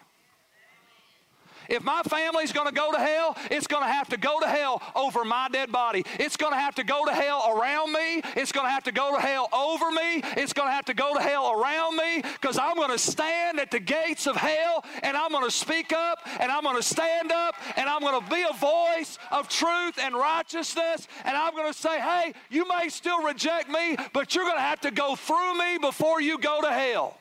If 1.68 1.82
my 1.82 2.02
family's 2.02 2.52
going 2.52 2.68
to 2.68 2.74
go 2.74 2.92
to 2.92 2.98
hell, 2.98 3.36
it's 3.50 3.66
going 3.66 3.82
to 3.82 3.88
have 3.88 4.08
to 4.08 4.16
go 4.16 4.40
to 4.40 4.46
hell 4.46 4.82
over 4.94 5.24
my 5.24 5.48
dead 5.50 5.72
body. 5.72 6.04
It's 6.18 6.36
going 6.36 6.52
to 6.52 6.58
have 6.58 6.74
to 6.76 6.84
go 6.84 7.04
to 7.04 7.12
hell 7.12 7.56
around 7.56 7.92
me. 7.92 8.22
It's 8.36 8.52
going 8.52 8.66
to 8.66 8.70
have 8.70 8.84
to 8.84 8.92
go 8.92 9.14
to 9.14 9.20
hell 9.20 9.48
over 9.52 9.90
me. 9.90 10.22
It's 10.36 10.52
going 10.52 10.68
to 10.68 10.72
have 10.72 10.84
to 10.86 10.94
go 10.94 11.14
to 11.14 11.20
hell 11.20 11.60
around 11.60 11.96
me 11.96 12.22
because 12.22 12.58
I'm 12.58 12.76
going 12.76 12.90
to 12.90 12.98
stand 12.98 13.60
at 13.60 13.70
the 13.70 13.80
gates 13.80 14.26
of 14.26 14.36
hell 14.36 14.84
and 15.02 15.16
I'm 15.16 15.30
going 15.30 15.44
to 15.44 15.50
speak 15.50 15.92
up 15.92 16.20
and 16.40 16.50
I'm 16.50 16.62
going 16.62 16.76
to 16.76 16.82
stand 16.82 17.32
up 17.32 17.54
and 17.76 17.88
I'm 17.88 18.00
going 18.00 18.22
to 18.22 18.30
be 18.30 18.44
a 18.48 18.54
voice 18.54 19.18
of 19.30 19.48
truth 19.48 19.98
and 19.98 20.14
righteousness 20.14 21.08
and 21.24 21.36
I'm 21.36 21.54
going 21.54 21.72
to 21.72 21.78
say, 21.78 22.00
hey, 22.00 22.32
you 22.50 22.66
may 22.68 22.88
still 22.88 23.22
reject 23.22 23.68
me, 23.68 23.96
but 24.12 24.34
you're 24.34 24.44
going 24.44 24.56
to 24.56 24.60
have 24.60 24.80
to 24.82 24.90
go 24.90 25.16
through 25.16 25.58
me 25.58 25.78
before 25.78 26.20
you 26.20 26.38
go 26.38 26.60
to 26.60 26.70
hell. 26.70 27.18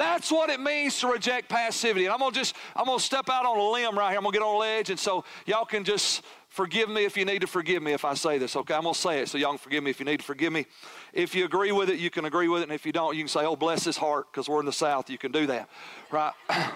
That's 0.00 0.32
what 0.32 0.48
it 0.48 0.60
means 0.60 0.98
to 1.00 1.08
reject 1.08 1.50
passivity. 1.50 2.06
And 2.06 2.14
I'm 2.14 2.20
gonna 2.20 2.34
just, 2.34 2.56
I'm 2.74 2.86
gonna 2.86 2.98
step 2.98 3.28
out 3.28 3.44
on 3.44 3.58
a 3.58 3.70
limb 3.70 3.98
right 3.98 4.08
here. 4.08 4.16
I'm 4.16 4.24
gonna 4.24 4.32
get 4.32 4.40
on 4.40 4.54
a 4.54 4.58
ledge, 4.58 4.88
and 4.88 4.98
so 4.98 5.26
y'all 5.44 5.66
can 5.66 5.84
just 5.84 6.22
forgive 6.48 6.88
me 6.88 7.04
if 7.04 7.18
you 7.18 7.26
need 7.26 7.42
to 7.42 7.46
forgive 7.46 7.82
me 7.82 7.92
if 7.92 8.06
I 8.06 8.14
say 8.14 8.38
this, 8.38 8.56
okay? 8.56 8.72
I'm 8.72 8.84
gonna 8.84 8.94
say 8.94 9.20
it 9.20 9.28
so 9.28 9.36
y'all 9.36 9.50
can 9.50 9.58
forgive 9.58 9.84
me 9.84 9.90
if 9.90 10.00
you 10.00 10.06
need 10.06 10.20
to 10.20 10.24
forgive 10.24 10.54
me. 10.54 10.64
If 11.12 11.34
you 11.34 11.44
agree 11.44 11.70
with 11.70 11.90
it, 11.90 11.98
you 11.98 12.08
can 12.08 12.24
agree 12.24 12.48
with 12.48 12.62
it, 12.62 12.70
and 12.70 12.72
if 12.72 12.86
you 12.86 12.92
don't, 12.92 13.14
you 13.14 13.24
can 13.24 13.28
say, 13.28 13.44
oh, 13.44 13.56
bless 13.56 13.84
his 13.84 13.98
heart, 13.98 14.32
because 14.32 14.48
we're 14.48 14.60
in 14.60 14.64
the 14.64 14.72
South, 14.72 15.10
you 15.10 15.18
can 15.18 15.32
do 15.32 15.46
that, 15.48 15.68
right? 16.10 16.32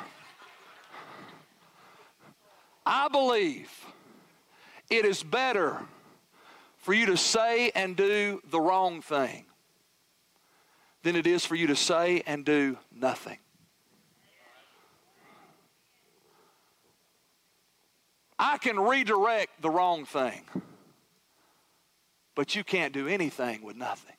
I 2.84 3.08
believe 3.08 3.72
it 4.90 5.06
is 5.06 5.22
better 5.22 5.80
for 6.76 6.92
you 6.92 7.06
to 7.06 7.16
say 7.16 7.70
and 7.74 7.96
do 7.96 8.42
the 8.50 8.60
wrong 8.60 9.00
thing 9.00 9.46
than 11.04 11.16
it 11.16 11.26
is 11.26 11.44
for 11.44 11.54
you 11.54 11.68
to 11.68 11.76
say 11.76 12.22
and 12.26 12.44
do 12.44 12.78
nothing. 12.90 13.38
I 18.38 18.58
can 18.58 18.80
redirect 18.80 19.62
the 19.62 19.70
wrong 19.70 20.06
thing, 20.06 20.42
but 22.34 22.56
you 22.56 22.64
can't 22.64 22.92
do 22.92 23.06
anything 23.06 23.62
with 23.62 23.76
nothing. 23.76 24.16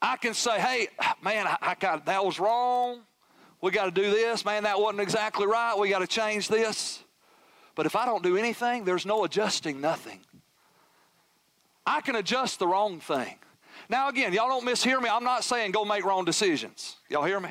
I 0.00 0.16
can 0.16 0.32
say, 0.32 0.58
hey, 0.58 0.88
man, 1.22 1.46
I, 1.46 1.56
I 1.60 1.74
got, 1.74 2.06
that 2.06 2.24
was 2.24 2.40
wrong. 2.40 3.00
We 3.60 3.72
got 3.72 3.84
to 3.84 3.90
do 3.90 4.10
this. 4.10 4.44
Man, 4.44 4.62
that 4.62 4.80
wasn't 4.80 5.00
exactly 5.00 5.46
right. 5.46 5.76
We 5.78 5.90
got 5.90 6.00
to 6.00 6.06
change 6.06 6.48
this. 6.48 7.02
But 7.74 7.86
if 7.86 7.94
I 7.94 8.06
don't 8.06 8.22
do 8.22 8.36
anything, 8.36 8.84
there's 8.84 9.06
no 9.06 9.24
adjusting 9.24 9.80
nothing. 9.80 10.20
I 11.86 12.00
can 12.00 12.16
adjust 12.16 12.58
the 12.58 12.66
wrong 12.66 13.00
thing. 13.00 13.36
Now, 13.88 14.08
again, 14.08 14.32
y'all 14.32 14.48
don't 14.48 14.66
mishear 14.66 15.00
me. 15.02 15.08
I'm 15.08 15.24
not 15.24 15.44
saying 15.44 15.72
go 15.72 15.84
make 15.84 16.04
wrong 16.04 16.24
decisions. 16.24 16.96
Y'all 17.08 17.24
hear 17.24 17.40
me? 17.40 17.50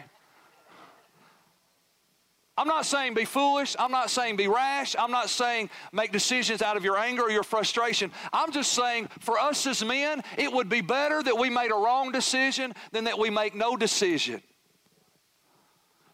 I'm 2.57 2.67
not 2.67 2.85
saying 2.85 3.13
be 3.13 3.25
foolish. 3.25 3.75
I'm 3.79 3.91
not 3.91 4.09
saying 4.09 4.35
be 4.35 4.47
rash. 4.47 4.95
I'm 4.99 5.09
not 5.09 5.29
saying 5.29 5.69
make 5.93 6.11
decisions 6.11 6.61
out 6.61 6.77
of 6.77 6.83
your 6.83 6.97
anger 6.97 7.23
or 7.23 7.31
your 7.31 7.43
frustration. 7.43 8.11
I'm 8.33 8.51
just 8.51 8.73
saying 8.73 9.09
for 9.19 9.39
us 9.39 9.65
as 9.65 9.83
men, 9.83 10.21
it 10.37 10.51
would 10.51 10.69
be 10.69 10.81
better 10.81 11.23
that 11.23 11.37
we 11.37 11.49
made 11.49 11.71
a 11.71 11.75
wrong 11.75 12.11
decision 12.11 12.73
than 12.91 13.05
that 13.05 13.17
we 13.17 13.29
make 13.29 13.55
no 13.55 13.75
decision. 13.77 14.43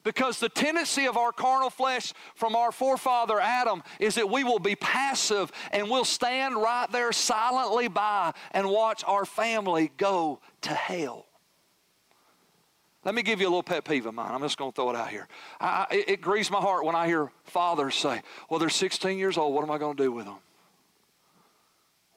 Because 0.08 0.40
the 0.40 0.48
tendency 0.48 1.06
of 1.06 1.18
our 1.18 1.34
carnal 1.34 1.70
flesh 1.70 2.14
from 2.34 2.56
our 2.56 2.72
forefather 2.72 3.42
Adam 3.42 3.84
is 4.00 4.16
that 4.16 4.30
we 4.30 4.46
will 4.46 4.58
be 4.58 4.74
passive 4.74 5.52
and 5.74 5.90
we'll 5.90 6.06
stand 6.06 6.56
right 6.56 6.90
there 6.94 7.12
silently 7.12 7.90
by 7.90 8.32
and 8.52 8.70
watch 8.70 9.04
our 9.06 9.26
family 9.26 9.92
go 9.98 10.40
to 10.62 10.70
hell. 10.70 11.26
Let 13.04 13.16
me 13.16 13.22
give 13.22 13.42
you 13.42 13.48
a 13.48 13.50
little 13.50 13.64
pet 13.64 13.84
peeve 13.84 14.06
of 14.06 14.14
mine. 14.14 14.34
I'm 14.34 14.40
just 14.40 14.58
going 14.58 14.72
to 14.72 14.76
throw 14.78 14.90
it 14.92 14.96
out 14.96 15.10
here. 15.10 15.28
I, 15.60 15.88
it, 15.92 16.10
it 16.10 16.22
grieves 16.22 16.50
my 16.50 16.62
heart 16.62 16.86
when 16.86 16.96
I 16.96 17.06
hear 17.06 17.30
fathers 17.44 17.94
say, 17.96 18.22
Well, 18.50 18.62
they're 18.62 18.70
16 18.70 19.18
years 19.18 19.38
old. 19.38 19.54
What 19.54 19.64
am 19.64 19.72
I 19.72 19.78
going 19.78 19.98
to 19.98 20.04
do 20.04 20.14
with 20.14 20.24
them? 20.24 20.38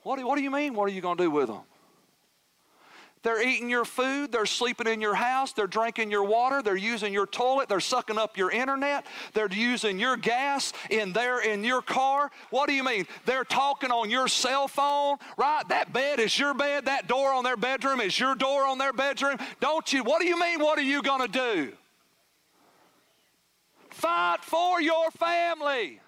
What 0.04 0.20
do, 0.20 0.28
what 0.28 0.36
do 0.36 0.44
you 0.44 0.52
mean? 0.52 0.74
What 0.74 0.84
are 0.84 0.92
you 0.92 1.00
going 1.00 1.16
to 1.16 1.24
do 1.24 1.30
with 1.32 1.48
them? 1.48 1.62
They're 3.22 3.46
eating 3.46 3.68
your 3.68 3.84
food, 3.84 4.32
they're 4.32 4.46
sleeping 4.46 4.86
in 4.86 5.00
your 5.02 5.14
house, 5.14 5.52
they're 5.52 5.66
drinking 5.66 6.10
your 6.10 6.24
water, 6.24 6.62
they're 6.62 6.74
using 6.74 7.12
your 7.12 7.26
toilet, 7.26 7.68
they're 7.68 7.78
sucking 7.78 8.16
up 8.16 8.38
your 8.38 8.50
internet, 8.50 9.04
they're 9.34 9.52
using 9.52 9.98
your 9.98 10.16
gas 10.16 10.72
in 10.88 11.12
there 11.12 11.40
in 11.40 11.62
your 11.62 11.82
car. 11.82 12.30
What 12.48 12.66
do 12.66 12.72
you 12.74 12.82
mean? 12.82 13.06
They're 13.26 13.44
talking 13.44 13.90
on 13.90 14.08
your 14.08 14.26
cell 14.26 14.68
phone, 14.68 15.18
right? 15.36 15.68
That 15.68 15.92
bed 15.92 16.18
is 16.18 16.38
your 16.38 16.54
bed, 16.54 16.86
that 16.86 17.08
door 17.08 17.32
on 17.32 17.44
their 17.44 17.58
bedroom 17.58 18.00
is 18.00 18.18
your 18.18 18.34
door 18.34 18.66
on 18.66 18.78
their 18.78 18.94
bedroom. 18.94 19.36
Don't 19.60 19.92
you? 19.92 20.02
What 20.02 20.22
do 20.22 20.26
you 20.26 20.40
mean? 20.40 20.58
What 20.58 20.78
are 20.78 20.82
you 20.82 21.02
going 21.02 21.20
to 21.20 21.28
do? 21.28 21.72
Fight 23.90 24.38
for 24.42 24.80
your 24.80 25.10
family. 25.10 26.00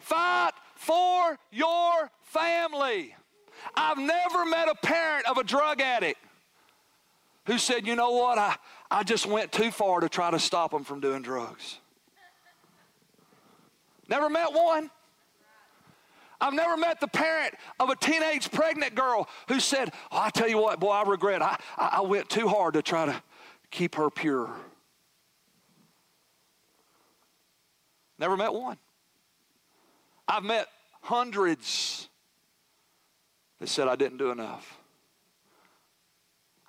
Fight 0.00 0.52
for 0.74 1.38
your 1.50 2.10
family. 2.24 3.14
I've 3.74 3.98
never 3.98 4.44
met 4.44 4.68
a 4.68 4.74
parent 4.74 5.26
of 5.26 5.38
a 5.38 5.44
drug 5.44 5.80
addict 5.80 6.18
who 7.46 7.58
said, 7.58 7.86
you 7.86 7.96
know 7.96 8.10
what, 8.10 8.38
I, 8.38 8.56
I 8.90 9.02
just 9.02 9.26
went 9.26 9.52
too 9.52 9.70
far 9.70 10.00
to 10.00 10.08
try 10.08 10.30
to 10.30 10.38
stop 10.38 10.70
them 10.70 10.84
from 10.84 11.00
doing 11.00 11.22
drugs. 11.22 11.78
Never 14.08 14.28
met 14.28 14.52
one. 14.52 14.90
I've 16.40 16.54
never 16.54 16.76
met 16.76 17.00
the 17.00 17.08
parent 17.08 17.54
of 17.80 17.90
a 17.90 17.96
teenage 17.96 18.50
pregnant 18.50 18.94
girl 18.94 19.28
who 19.48 19.58
said, 19.60 19.90
oh, 20.12 20.18
I 20.18 20.30
tell 20.30 20.48
you 20.48 20.58
what, 20.58 20.78
boy, 20.78 20.90
I 20.90 21.02
regret. 21.02 21.42
I, 21.42 21.58
I 21.76 22.00
went 22.02 22.28
too 22.28 22.48
hard 22.48 22.74
to 22.74 22.82
try 22.82 23.06
to 23.06 23.22
keep 23.70 23.96
her 23.96 24.08
pure. 24.08 24.50
Never 28.18 28.36
met 28.36 28.52
one. 28.52 28.78
I've 30.26 30.44
met 30.44 30.68
hundreds 31.02 32.08
that 33.60 33.68
said 33.68 33.88
I 33.88 33.96
didn't 33.96 34.18
do 34.18 34.30
enough. 34.30 34.78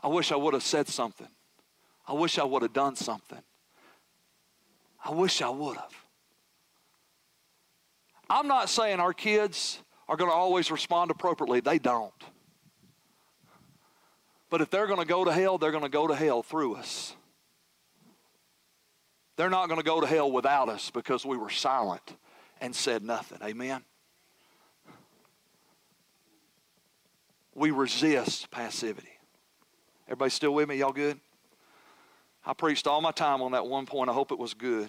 I 0.02 0.08
wish 0.08 0.32
I 0.32 0.36
would 0.36 0.54
have 0.54 0.64
said 0.64 0.88
something. 0.88 1.28
I 2.08 2.14
wish 2.14 2.40
I 2.40 2.44
would 2.44 2.62
have 2.62 2.74
done 2.74 2.96
something. 2.96 3.42
I 5.04 5.12
wish 5.12 5.42
I 5.42 5.50
would 5.50 5.78
have. 5.78 5.94
I'm 8.30 8.48
not 8.48 8.70
saying 8.70 9.00
our 9.00 9.14
kids 9.14 9.80
are 10.08 10.18
going 10.18 10.30
to 10.30 10.36
always 10.36 10.72
respond 10.72 11.12
appropriately. 11.12 11.60
They 11.60 11.80
don't. 11.80 12.14
But 14.50 14.62
if 14.62 14.70
they're 14.70 14.88
going 14.88 15.00
to 15.00 15.06
go 15.06 15.26
to 15.26 15.32
hell, 15.32 15.58
they're 15.58 15.72
going 15.72 15.84
to 15.84 15.90
go 15.90 16.08
to 16.08 16.16
hell 16.16 16.42
through 16.42 16.76
us. 16.76 17.16
They're 19.36 19.50
not 19.50 19.70
going 19.70 19.80
to 19.80 19.86
go 19.86 20.02
to 20.02 20.08
hell 20.08 20.32
without 20.32 20.68
us 20.70 20.90
because 20.90 21.26
we 21.26 21.38
were 21.38 21.50
silent 21.50 22.16
and 22.60 22.76
said 22.76 23.04
nothing. 23.04 23.38
Amen? 23.44 23.84
We 27.60 27.72
resist 27.72 28.50
passivity. 28.52 29.10
Everybody 30.08 30.32
still 30.32 30.54
with 30.54 30.70
me? 30.70 30.78
Y'all 30.78 30.94
good? 30.94 31.20
I 32.46 32.54
preached 32.54 32.88
all 32.88 33.02
my 33.02 33.12
time 33.12 33.42
on 33.42 33.52
that 33.52 33.68
one 33.68 33.86
point. 33.86 34.10
I 34.10 34.14
hope 34.14 34.32
it 34.32 34.40
was 34.40 34.54
good. 34.54 34.88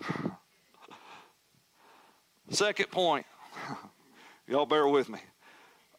Second 2.50 2.90
point. 2.90 3.24
Y'all 4.46 4.66
bear 4.66 4.86
with 4.86 5.08
me. 5.08 5.18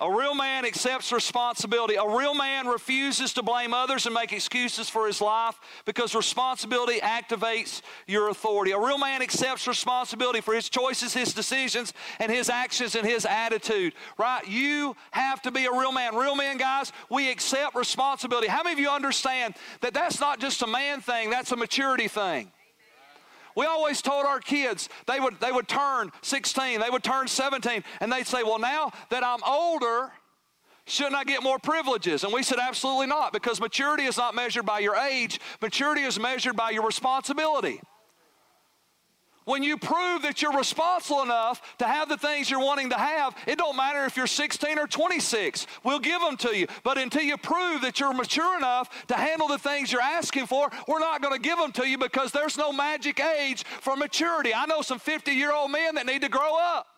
A 0.03 0.11
real 0.11 0.35
man 0.35 0.65
accepts 0.65 1.13
responsibility. 1.13 1.95
A 1.95 2.05
real 2.05 2.33
man 2.33 2.67
refuses 2.67 3.31
to 3.35 3.41
blame 3.41 3.73
others 3.73 4.05
and 4.05 4.13
make 4.13 4.33
excuses 4.33 4.89
for 4.89 5.07
his 5.07 5.21
life 5.21 5.57
because 5.85 6.13
responsibility 6.13 6.99
activates 6.99 7.81
your 8.05 8.27
authority. 8.27 8.71
A 8.71 8.79
real 8.79 8.97
man 8.97 9.21
accepts 9.21 9.65
responsibility 9.65 10.41
for 10.41 10.53
his 10.53 10.67
choices, 10.67 11.13
his 11.13 11.33
decisions, 11.33 11.93
and 12.19 12.29
his 12.29 12.49
actions 12.49 12.95
and 12.95 13.07
his 13.07 13.25
attitude. 13.25 13.93
Right? 14.17 14.45
You 14.45 14.97
have 15.11 15.41
to 15.43 15.51
be 15.51 15.67
a 15.67 15.71
real 15.71 15.93
man. 15.93 16.15
Real 16.15 16.35
men, 16.35 16.57
guys, 16.57 16.91
we 17.09 17.31
accept 17.31 17.73
responsibility. 17.73 18.49
How 18.49 18.61
many 18.61 18.73
of 18.73 18.79
you 18.79 18.89
understand 18.89 19.55
that 19.79 19.93
that's 19.93 20.19
not 20.19 20.37
just 20.37 20.61
a 20.63 20.67
man 20.67 20.99
thing, 20.99 21.29
that's 21.29 21.53
a 21.53 21.55
maturity 21.55 22.09
thing? 22.09 22.51
We 23.55 23.65
always 23.65 24.01
told 24.01 24.25
our 24.25 24.39
kids 24.39 24.89
they 25.07 25.19
would, 25.19 25.39
they 25.39 25.51
would 25.51 25.67
turn 25.67 26.11
16, 26.21 26.79
they 26.79 26.89
would 26.89 27.03
turn 27.03 27.27
17, 27.27 27.83
and 27.99 28.11
they'd 28.11 28.27
say, 28.27 28.43
Well, 28.43 28.59
now 28.59 28.91
that 29.09 29.23
I'm 29.23 29.43
older, 29.45 30.11
shouldn't 30.85 31.15
I 31.15 31.23
get 31.23 31.43
more 31.43 31.59
privileges? 31.59 32.23
And 32.23 32.33
we 32.33 32.43
said, 32.43 32.59
Absolutely 32.59 33.07
not, 33.07 33.33
because 33.33 33.59
maturity 33.59 34.03
is 34.03 34.17
not 34.17 34.35
measured 34.35 34.65
by 34.65 34.79
your 34.79 34.95
age, 34.95 35.39
maturity 35.61 36.01
is 36.01 36.19
measured 36.19 36.55
by 36.55 36.71
your 36.71 36.85
responsibility. 36.85 37.79
When 39.45 39.63
you 39.63 39.77
prove 39.77 40.21
that 40.21 40.41
you're 40.41 40.57
responsible 40.57 41.21
enough 41.21 41.61
to 41.79 41.85
have 41.85 42.09
the 42.09 42.17
things 42.17 42.49
you're 42.49 42.59
wanting 42.59 42.89
to 42.91 42.97
have, 42.97 43.35
it 43.45 43.57
don't 43.57 43.75
matter 43.75 44.05
if 44.05 44.15
you're 44.15 44.27
16 44.27 44.79
or 44.79 44.87
26. 44.87 45.67
We'll 45.83 45.99
give 45.99 46.21
them 46.21 46.37
to 46.37 46.57
you. 46.57 46.67
But 46.83 46.97
until 46.97 47.23
you 47.23 47.37
prove 47.37 47.81
that 47.81 47.99
you're 47.99 48.13
mature 48.13 48.57
enough 48.57 49.07
to 49.07 49.15
handle 49.15 49.47
the 49.47 49.57
things 49.57 49.91
you're 49.91 50.01
asking 50.01 50.47
for, 50.47 50.69
we're 50.87 50.99
not 50.99 51.21
going 51.21 51.33
to 51.33 51.41
give 51.41 51.57
them 51.57 51.71
to 51.73 51.87
you 51.87 51.97
because 51.97 52.31
there's 52.31 52.57
no 52.57 52.71
magic 52.71 53.19
age 53.19 53.63
for 53.81 53.95
maturity. 53.95 54.53
I 54.53 54.65
know 54.65 54.81
some 54.81 54.99
50 54.99 55.31
year 55.31 55.53
old 55.53 55.71
men 55.71 55.95
that 55.95 56.05
need 56.05 56.21
to 56.21 56.29
grow 56.29 56.57
up. 56.57 56.92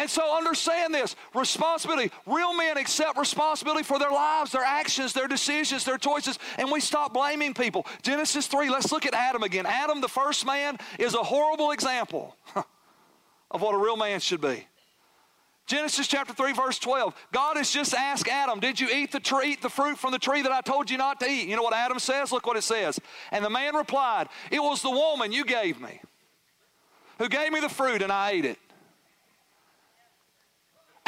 And 0.00 0.08
so 0.08 0.34
understand 0.34 0.94
this 0.94 1.14
responsibility. 1.34 2.10
Real 2.24 2.56
men 2.56 2.78
accept 2.78 3.18
responsibility 3.18 3.82
for 3.82 3.98
their 3.98 4.10
lives, 4.10 4.50
their 4.50 4.64
actions, 4.64 5.12
their 5.12 5.28
decisions, 5.28 5.84
their 5.84 5.98
choices, 5.98 6.38
and 6.56 6.72
we 6.72 6.80
stop 6.80 7.12
blaming 7.12 7.52
people. 7.52 7.86
Genesis 8.00 8.46
3, 8.46 8.70
let's 8.70 8.92
look 8.92 9.04
at 9.04 9.12
Adam 9.12 9.42
again. 9.42 9.66
Adam, 9.66 10.00
the 10.00 10.08
first 10.08 10.46
man, 10.46 10.78
is 10.98 11.12
a 11.12 11.22
horrible 11.22 11.72
example 11.72 12.34
of 13.50 13.60
what 13.60 13.74
a 13.74 13.76
real 13.76 13.98
man 13.98 14.20
should 14.20 14.40
be. 14.40 14.66
Genesis 15.66 16.08
chapter 16.08 16.32
3, 16.32 16.54
verse 16.54 16.78
12. 16.78 17.14
God 17.30 17.58
has 17.58 17.70
just 17.70 17.92
asked 17.92 18.26
Adam, 18.26 18.58
Did 18.58 18.80
you 18.80 18.88
eat 18.88 19.12
the 19.12 19.20
tree, 19.20 19.52
eat 19.52 19.60
the 19.60 19.68
fruit 19.68 19.98
from 19.98 20.12
the 20.12 20.18
tree 20.18 20.40
that 20.40 20.50
I 20.50 20.62
told 20.62 20.88
you 20.88 20.96
not 20.96 21.20
to 21.20 21.26
eat? 21.28 21.46
You 21.46 21.56
know 21.56 21.62
what 21.62 21.74
Adam 21.74 21.98
says? 21.98 22.32
Look 22.32 22.46
what 22.46 22.56
it 22.56 22.64
says. 22.64 22.98
And 23.32 23.44
the 23.44 23.50
man 23.50 23.76
replied, 23.76 24.28
It 24.50 24.62
was 24.62 24.80
the 24.80 24.88
woman 24.88 25.30
you 25.30 25.44
gave 25.44 25.78
me 25.78 26.00
who 27.18 27.28
gave 27.28 27.52
me 27.52 27.60
the 27.60 27.68
fruit, 27.68 28.00
and 28.00 28.10
I 28.10 28.30
ate 28.30 28.46
it. 28.46 28.58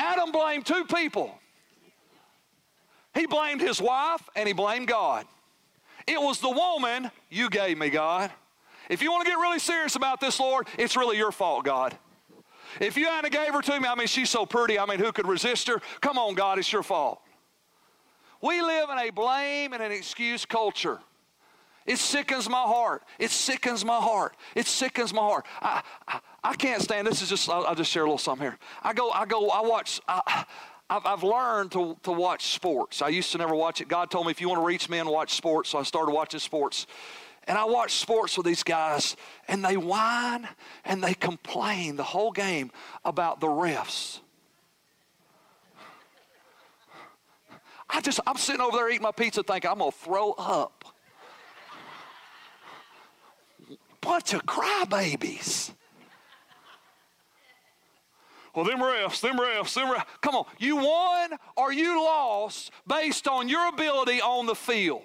Adam 0.02 0.32
blamed 0.32 0.66
two 0.66 0.84
people. 0.84 1.32
He 3.14 3.26
blamed 3.26 3.60
his 3.60 3.80
wife 3.80 4.28
and 4.34 4.48
he 4.48 4.52
blamed 4.52 4.88
God. 4.88 5.26
It 6.08 6.20
was 6.20 6.40
the 6.40 6.50
woman 6.50 7.08
you 7.30 7.48
gave 7.48 7.78
me, 7.78 7.88
God. 7.88 8.32
If 8.88 9.00
you 9.00 9.12
want 9.12 9.24
to 9.24 9.30
get 9.30 9.38
really 9.38 9.60
serious 9.60 9.94
about 9.94 10.20
this, 10.20 10.40
Lord, 10.40 10.66
it's 10.76 10.96
really 10.96 11.16
your 11.16 11.30
fault, 11.30 11.64
God. 11.64 11.96
If 12.80 12.96
you 12.96 13.06
hadn't 13.06 13.32
gave 13.32 13.52
her 13.52 13.62
to 13.62 13.80
me, 13.80 13.86
I 13.86 13.94
mean, 13.94 14.08
she's 14.08 14.28
so 14.28 14.44
pretty. 14.44 14.76
I 14.76 14.86
mean, 14.86 14.98
who 14.98 15.12
could 15.12 15.28
resist 15.28 15.68
her? 15.68 15.80
Come 16.00 16.18
on, 16.18 16.34
God, 16.34 16.58
it's 16.58 16.72
your 16.72 16.82
fault. 16.82 17.20
We 18.42 18.60
live 18.60 18.90
in 18.90 18.98
a 18.98 19.10
blame 19.10 19.72
and 19.72 19.82
an 19.82 19.92
excuse 19.92 20.44
culture. 20.44 20.98
It 21.86 21.98
sickens 21.98 22.48
my 22.48 22.62
heart. 22.62 23.02
It 23.18 23.30
sickens 23.30 23.84
my 23.84 23.98
heart. 23.98 24.36
It 24.54 24.66
sickens 24.66 25.12
my 25.12 25.22
heart. 25.22 25.46
I, 25.60 25.82
I, 26.06 26.20
I 26.44 26.54
can't 26.54 26.80
stand. 26.80 27.06
This 27.06 27.22
is 27.22 27.28
just. 27.28 27.48
I'll, 27.48 27.66
I'll, 27.66 27.74
just 27.74 27.90
share 27.90 28.02
a 28.02 28.06
little 28.06 28.18
something 28.18 28.46
here. 28.46 28.58
I 28.82 28.92
go. 28.92 29.10
I 29.10 29.26
go. 29.26 29.48
I 29.50 29.60
watch. 29.62 30.00
I, 30.06 30.44
I've, 30.88 31.06
I've 31.06 31.22
learned 31.22 31.72
to, 31.72 31.96
to 32.02 32.12
watch 32.12 32.48
sports. 32.48 33.02
I 33.02 33.08
used 33.08 33.32
to 33.32 33.38
never 33.38 33.54
watch 33.54 33.80
it. 33.80 33.88
God 33.88 34.10
told 34.10 34.26
me 34.26 34.30
if 34.30 34.40
you 34.40 34.48
want 34.48 34.60
to 34.60 34.66
reach 34.66 34.88
men, 34.88 35.08
watch 35.08 35.34
sports. 35.34 35.70
So 35.70 35.78
I 35.78 35.82
started 35.82 36.12
watching 36.12 36.40
sports. 36.40 36.86
And 37.48 37.58
I 37.58 37.64
watch 37.64 37.94
sports 37.94 38.36
with 38.36 38.46
these 38.46 38.62
guys, 38.62 39.16
and 39.48 39.64
they 39.64 39.76
whine 39.76 40.48
and 40.84 41.02
they 41.02 41.14
complain 41.14 41.96
the 41.96 42.04
whole 42.04 42.30
game 42.30 42.70
about 43.04 43.40
the 43.40 43.48
refs. 43.48 44.20
I 47.90 48.00
just, 48.00 48.20
I'm 48.26 48.36
sitting 48.36 48.60
over 48.60 48.76
there 48.76 48.88
eating 48.88 49.02
my 49.02 49.12
pizza 49.12 49.42
thinking, 49.42 49.70
I'm 49.70 49.78
going 49.78 49.90
to 49.90 49.96
throw 49.96 50.32
up 50.32 50.91
bunch 54.02 54.34
of 54.34 54.44
crybabies. 54.44 55.72
Well, 58.54 58.66
them 58.66 58.80
refs, 58.80 59.20
them 59.20 59.38
refs, 59.38 59.72
them 59.72 59.88
refs. 59.88 60.04
Come 60.20 60.34
on, 60.34 60.44
you 60.58 60.76
won 60.76 61.30
or 61.56 61.72
you 61.72 62.02
lost 62.04 62.70
based 62.86 63.26
on 63.26 63.48
your 63.48 63.66
ability 63.68 64.20
on 64.20 64.44
the 64.44 64.54
field. 64.54 65.02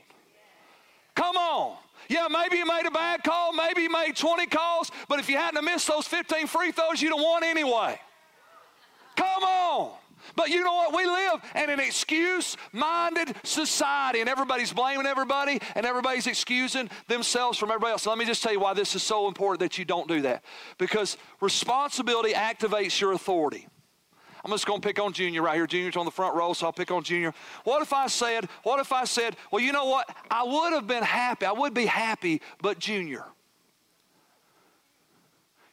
Come 1.15 1.37
on. 1.37 1.77
Yeah, 2.09 2.27
maybe 2.29 2.57
you 2.57 2.65
made 2.65 2.85
a 2.85 2.91
bad 2.91 3.23
call, 3.23 3.53
maybe 3.53 3.83
you 3.83 3.89
made 3.89 4.15
20 4.15 4.47
calls, 4.47 4.91
but 5.07 5.19
if 5.19 5.29
you 5.29 5.37
hadn't 5.37 5.63
missed 5.63 5.87
those 5.87 6.07
15 6.07 6.47
free 6.47 6.71
throws, 6.71 7.01
you'd 7.01 7.13
have 7.13 7.23
won 7.23 7.43
anyway. 7.43 7.99
Come 9.15 9.43
on. 9.43 9.91
But 10.35 10.49
you 10.49 10.63
know 10.63 10.73
what? 10.73 10.95
We 10.95 11.05
live 11.05 11.41
in 11.55 11.69
an 11.69 11.79
excuse 11.79 12.57
minded 12.71 13.35
society, 13.43 14.19
and 14.19 14.29
everybody's 14.29 14.73
blaming 14.73 15.05
everybody, 15.05 15.59
and 15.75 15.85
everybody's 15.85 16.27
excusing 16.27 16.89
themselves 17.07 17.57
from 17.57 17.69
everybody 17.69 17.91
else. 17.91 18.03
So 18.03 18.09
let 18.09 18.19
me 18.19 18.25
just 18.25 18.43
tell 18.43 18.51
you 18.51 18.59
why 18.59 18.73
this 18.73 18.95
is 18.95 19.03
so 19.03 19.27
important 19.27 19.59
that 19.61 19.77
you 19.77 19.85
don't 19.85 20.07
do 20.07 20.21
that. 20.21 20.43
Because 20.77 21.17
responsibility 21.41 22.33
activates 22.33 22.99
your 22.99 23.13
authority. 23.13 23.67
I'm 24.45 24.51
just 24.51 24.65
going 24.65 24.79
to 24.79 24.87
pick 24.87 24.99
on 24.99 25.11
Junior 25.11 25.41
right 25.41 25.55
here. 25.55 25.67
Junior's 25.67 25.97
on 25.97 26.05
the 26.05 26.11
front 26.11 26.35
row, 26.35 26.53
so 26.53 26.67
I'll 26.67 26.73
pick 26.73 26.91
on 26.91 27.03
Junior. 27.03 27.33
What 27.65 27.81
if 27.81 27.91
I 27.91 28.07
said, 28.07 28.45
what 28.63 28.79
if 28.79 28.93
I 28.93 29.03
said, 29.03 29.35
well, 29.51 29.61
you 29.61 29.73
know 29.73 29.85
what? 29.85 30.09
I 30.31 30.43
would 30.43 30.73
have 30.73 30.87
been 30.87 31.03
happy. 31.03 31.45
I 31.45 31.51
would 31.51 31.73
be 31.73 31.85
happy, 31.85 32.41
but 32.61 32.79
Junior. 32.79 33.25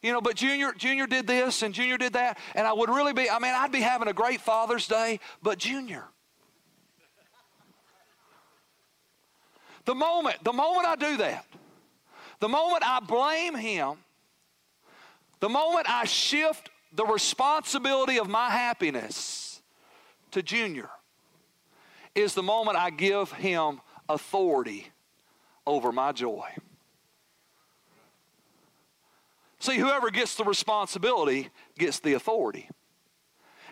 You 0.05 0.13
know, 0.13 0.21
but 0.21 0.37
Junior, 0.37 0.75
Junior 0.77 1.07
did 1.07 1.27
this 1.27 1.63
and 1.63 1.73
Junior 1.73 1.97
did 1.97 2.13
that, 2.13 2.37
and 2.55 2.67
I 2.67 2.75
would 2.75 2.91
really 2.91 3.15
be, 3.15 3.31
I 3.31 3.39
mean, 3.39 3.55
I'd 3.55 3.73
be 3.73 3.81
having 3.81 4.07
a 4.07 4.13
great 4.13 4.39
Father's 4.39 4.87
Day, 4.87 5.19
but 5.43 5.57
Junior. 5.57 6.05
The 9.87 9.95
moment, 9.95 10.45
the 10.45 10.53
moment 10.53 10.87
I 10.87 10.97
do 10.97 11.17
that, 11.17 11.47
the 12.39 12.51
moment 12.51 12.83
I 12.85 13.01
blame 13.01 13.55
him, 13.55 13.97
the 15.41 15.49
moment 15.49 15.89
I 15.89 16.05
shift 16.05 16.69
the 16.93 17.07
responsibility 17.07 18.19
of 18.19 18.29
my 18.29 18.51
happiness 18.51 19.63
to 20.33 20.43
Junior, 20.43 20.91
is 22.15 22.35
the 22.35 22.43
moment 22.43 22.77
I 22.77 22.91
give 22.91 23.33
him 23.33 23.81
authority 24.07 24.87
over 25.67 25.93
my 25.93 26.13
joy. 26.13 26.45
See, 29.65 29.79
whoever 29.79 30.11
gets 30.11 30.35
the 30.35 30.45
responsibility 30.45 31.49
gets 31.79 31.99
the 31.99 32.13
authority. 32.13 32.69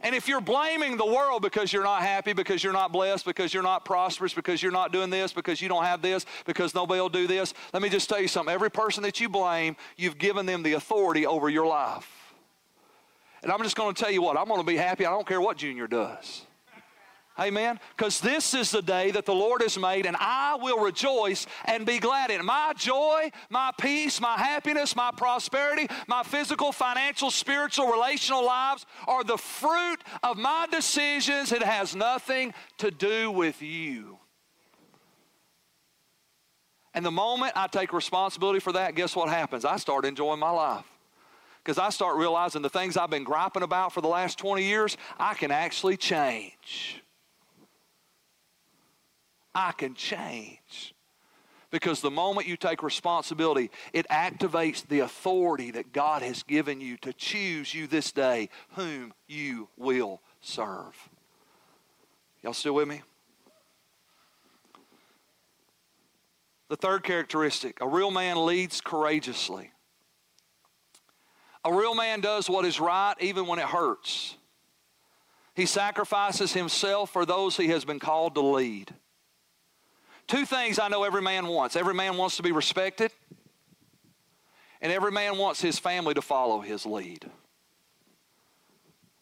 And 0.02 0.14
if 0.14 0.26
you're 0.26 0.40
blaming 0.40 0.96
the 0.96 1.04
world 1.04 1.42
because 1.42 1.70
you're 1.70 1.84
not 1.84 2.00
happy, 2.00 2.32
because 2.32 2.64
you're 2.64 2.72
not 2.72 2.92
blessed, 2.92 3.26
because 3.26 3.52
you're 3.52 3.62
not 3.62 3.84
prosperous, 3.84 4.32
because 4.32 4.62
you're 4.62 4.72
not 4.72 4.90
doing 4.90 5.10
this, 5.10 5.34
because 5.34 5.60
you 5.60 5.68
don't 5.68 5.84
have 5.84 6.00
this, 6.00 6.24
because 6.46 6.74
nobody 6.74 6.98
will 6.98 7.10
do 7.10 7.26
this, 7.26 7.52
let 7.74 7.82
me 7.82 7.90
just 7.90 8.08
tell 8.08 8.18
you 8.18 8.26
something. 8.26 8.54
Every 8.54 8.70
person 8.70 9.02
that 9.02 9.20
you 9.20 9.28
blame, 9.28 9.76
you've 9.98 10.16
given 10.16 10.46
them 10.46 10.62
the 10.62 10.72
authority 10.72 11.26
over 11.26 11.50
your 11.50 11.66
life. 11.66 12.32
And 13.42 13.52
I'm 13.52 13.62
just 13.62 13.76
going 13.76 13.94
to 13.94 14.02
tell 14.02 14.10
you 14.10 14.22
what, 14.22 14.38
I'm 14.38 14.46
going 14.46 14.60
to 14.60 14.66
be 14.66 14.78
happy. 14.78 15.04
I 15.04 15.10
don't 15.10 15.26
care 15.26 15.42
what 15.42 15.58
Junior 15.58 15.86
does. 15.86 16.46
Amen. 17.38 17.80
Because 17.96 18.20
this 18.20 18.52
is 18.52 18.70
the 18.70 18.82
day 18.82 19.10
that 19.10 19.24
the 19.24 19.34
Lord 19.34 19.62
has 19.62 19.78
made, 19.78 20.04
and 20.04 20.16
I 20.18 20.56
will 20.60 20.78
rejoice 20.78 21.46
and 21.64 21.86
be 21.86 21.98
glad 21.98 22.30
in 22.30 22.40
it. 22.40 22.44
My 22.44 22.74
joy, 22.76 23.30
my 23.48 23.72
peace, 23.78 24.20
my 24.20 24.36
happiness, 24.36 24.94
my 24.94 25.10
prosperity, 25.16 25.88
my 26.06 26.22
physical, 26.22 26.72
financial, 26.72 27.30
spiritual, 27.30 27.86
relational 27.86 28.44
lives 28.44 28.84
are 29.08 29.24
the 29.24 29.38
fruit 29.38 30.02
of 30.22 30.36
my 30.36 30.66
decisions. 30.70 31.52
It 31.52 31.62
has 31.62 31.96
nothing 31.96 32.52
to 32.78 32.90
do 32.90 33.30
with 33.30 33.62
you. 33.62 34.18
And 36.94 37.06
the 37.06 37.10
moment 37.10 37.52
I 37.56 37.66
take 37.66 37.94
responsibility 37.94 38.60
for 38.60 38.72
that, 38.72 38.94
guess 38.94 39.16
what 39.16 39.30
happens? 39.30 39.64
I 39.64 39.76
start 39.76 40.04
enjoying 40.04 40.38
my 40.40 40.50
life. 40.50 40.84
Because 41.64 41.78
I 41.78 41.90
start 41.90 42.16
realizing 42.16 42.60
the 42.60 42.68
things 42.68 42.96
I've 42.96 43.08
been 43.08 43.24
griping 43.24 43.62
about 43.62 43.94
for 43.94 44.00
the 44.00 44.08
last 44.08 44.36
20 44.36 44.64
years, 44.64 44.98
I 45.18 45.34
can 45.34 45.50
actually 45.50 45.96
change. 45.96 47.02
I 49.54 49.72
can 49.72 49.94
change. 49.94 50.94
Because 51.70 52.02
the 52.02 52.10
moment 52.10 52.46
you 52.46 52.58
take 52.58 52.82
responsibility, 52.82 53.70
it 53.94 54.06
activates 54.08 54.86
the 54.86 55.00
authority 55.00 55.70
that 55.70 55.92
God 55.92 56.20
has 56.22 56.42
given 56.42 56.80
you 56.82 56.98
to 56.98 57.14
choose 57.14 57.74
you 57.74 57.86
this 57.86 58.12
day 58.12 58.50
whom 58.72 59.14
you 59.26 59.68
will 59.78 60.20
serve. 60.42 60.94
Y'all 62.42 62.52
still 62.52 62.74
with 62.74 62.88
me? 62.88 63.00
The 66.68 66.76
third 66.76 67.02
characteristic 67.02 67.78
a 67.80 67.88
real 67.88 68.10
man 68.10 68.44
leads 68.44 68.80
courageously. 68.80 69.72
A 71.64 71.72
real 71.72 71.94
man 71.94 72.20
does 72.20 72.50
what 72.50 72.64
is 72.64 72.80
right 72.80 73.14
even 73.20 73.46
when 73.46 73.58
it 73.58 73.66
hurts. 73.66 74.36
He 75.54 75.66
sacrifices 75.66 76.52
himself 76.52 77.10
for 77.10 77.24
those 77.24 77.56
he 77.56 77.68
has 77.68 77.84
been 77.84 77.98
called 77.98 78.34
to 78.34 78.40
lead. 78.40 78.92
Two 80.26 80.46
things 80.46 80.78
I 80.78 80.88
know 80.88 81.04
every 81.04 81.22
man 81.22 81.46
wants 81.46 81.76
every 81.76 81.94
man 81.94 82.16
wants 82.16 82.36
to 82.36 82.42
be 82.42 82.52
respected, 82.52 83.12
and 84.80 84.92
every 84.92 85.12
man 85.12 85.38
wants 85.38 85.60
his 85.60 85.78
family 85.78 86.14
to 86.14 86.22
follow 86.22 86.60
his 86.60 86.86
lead. 86.86 87.30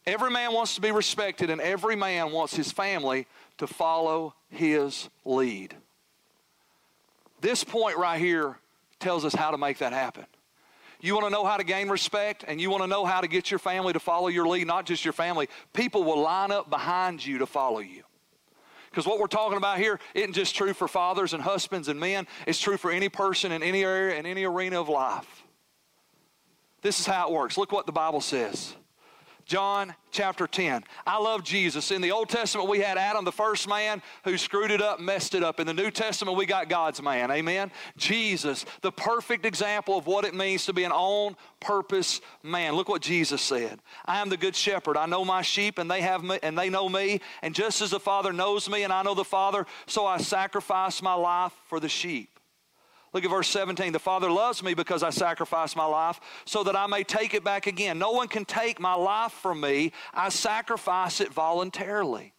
Every 0.06 0.30
man 0.30 0.52
wants 0.52 0.74
to 0.76 0.80
be 0.80 0.90
respected, 0.90 1.50
and 1.50 1.60
every 1.60 1.96
man 1.96 2.32
wants 2.32 2.54
his 2.54 2.72
family 2.72 3.26
to 3.58 3.66
follow 3.66 4.34
his 4.48 5.08
lead. 5.24 5.74
This 7.40 7.64
point 7.64 7.96
right 7.96 8.20
here 8.20 8.58
tells 8.98 9.24
us 9.24 9.34
how 9.34 9.50
to 9.50 9.58
make 9.58 9.78
that 9.78 9.92
happen. 9.92 10.26
You 11.00 11.14
want 11.14 11.26
to 11.26 11.30
know 11.30 11.44
how 11.44 11.56
to 11.56 11.64
gain 11.64 11.88
respect 11.88 12.44
and 12.46 12.60
you 12.60 12.70
want 12.70 12.82
to 12.82 12.86
know 12.86 13.06
how 13.06 13.22
to 13.22 13.28
get 13.28 13.50
your 13.50 13.58
family 13.58 13.94
to 13.94 14.00
follow 14.00 14.28
your 14.28 14.46
lead, 14.46 14.66
not 14.66 14.84
just 14.84 15.04
your 15.04 15.14
family. 15.14 15.48
People 15.72 16.04
will 16.04 16.20
line 16.20 16.50
up 16.50 16.68
behind 16.68 17.24
you 17.24 17.38
to 17.38 17.46
follow 17.46 17.78
you. 17.78 18.02
Because 18.90 19.07
what 19.07 19.20
we're 19.20 19.26
talking 19.29 19.57
about 19.57 19.79
here 19.79 20.00
isn't 20.14 20.33
just 20.33 20.55
true 20.55 20.72
for 20.72 20.88
fathers 20.88 21.33
and 21.33 21.42
husbands 21.42 21.88
and 21.88 22.00
men, 22.00 22.26
it's 22.46 22.59
true 22.59 22.76
for 22.76 22.90
any 22.90 23.09
person 23.09 23.53
in 23.53 23.62
any 23.62 23.85
area, 23.85 24.18
in 24.18 24.26
any 24.26 24.44
arena 24.44 24.81
of 24.81 24.88
life. 24.88 25.44
This 26.83 26.98
is 26.98 27.07
how 27.07 27.29
it 27.29 27.33
works. 27.33 27.57
Look 27.57 27.72
what 27.72 27.87
the 27.87 27.92
Bible 27.92 28.20
says. 28.20 28.74
John 29.50 29.96
chapter 30.12 30.46
10. 30.46 30.84
I 31.04 31.18
love 31.18 31.42
Jesus. 31.42 31.90
In 31.90 32.02
the 32.02 32.12
Old 32.12 32.28
Testament, 32.28 32.68
we 32.68 32.78
had 32.78 32.96
Adam, 32.96 33.24
the 33.24 33.32
first 33.32 33.66
man 33.68 34.00
who 34.22 34.38
screwed 34.38 34.70
it 34.70 34.80
up, 34.80 35.00
messed 35.00 35.34
it 35.34 35.42
up. 35.42 35.58
In 35.58 35.66
the 35.66 35.74
New 35.74 35.90
Testament, 35.90 36.38
we 36.38 36.46
got 36.46 36.68
God's 36.68 37.02
man. 37.02 37.32
Amen. 37.32 37.72
Jesus, 37.96 38.64
the 38.80 38.92
perfect 38.92 39.44
example 39.44 39.98
of 39.98 40.06
what 40.06 40.24
it 40.24 40.36
means 40.36 40.66
to 40.66 40.72
be 40.72 40.84
an 40.84 40.92
on 40.92 41.34
purpose 41.58 42.20
man. 42.44 42.74
Look 42.74 42.88
what 42.88 43.02
Jesus 43.02 43.42
said. 43.42 43.80
I 44.06 44.20
am 44.20 44.28
the 44.28 44.36
good 44.36 44.54
shepherd. 44.54 44.96
I 44.96 45.06
know 45.06 45.24
my 45.24 45.42
sheep 45.42 45.78
and 45.78 45.90
they 45.90 46.00
have 46.02 46.22
me 46.22 46.38
and 46.44 46.56
they 46.56 46.70
know 46.70 46.88
me. 46.88 47.20
And 47.42 47.52
just 47.52 47.82
as 47.82 47.90
the 47.90 47.98
Father 47.98 48.32
knows 48.32 48.70
me 48.70 48.84
and 48.84 48.92
I 48.92 49.02
know 49.02 49.14
the 49.16 49.24
Father, 49.24 49.66
so 49.86 50.06
I 50.06 50.18
sacrifice 50.18 51.02
my 51.02 51.14
life 51.14 51.54
for 51.66 51.80
the 51.80 51.88
sheep. 51.88 52.29
Look 53.12 53.25
at 53.25 53.31
verse 53.31 53.49
17. 53.49 53.92
The 53.92 53.99
Father 53.99 54.31
loves 54.31 54.62
me 54.62 54.75
because 54.75 55.03
I 55.03 55.11
sacrifice 55.11 55.75
my 55.75 55.85
life 55.85 56.20
so 56.44 56.62
that 56.64 56.77
I 56.77 56.87
may 56.87 57.03
take 57.03 57.35
it 57.35 57.42
back 57.42 57.66
again. 57.66 57.99
No 57.99 58.12
one 58.12 58.29
can 58.29 58.44
take 58.44 58.79
my 58.79 58.94
life 58.94 59.33
from 59.33 59.61
me. 59.61 59.92
I 60.14 60.29
sacrifice 60.29 61.20
it 61.20 61.33
voluntarily. 61.33 62.33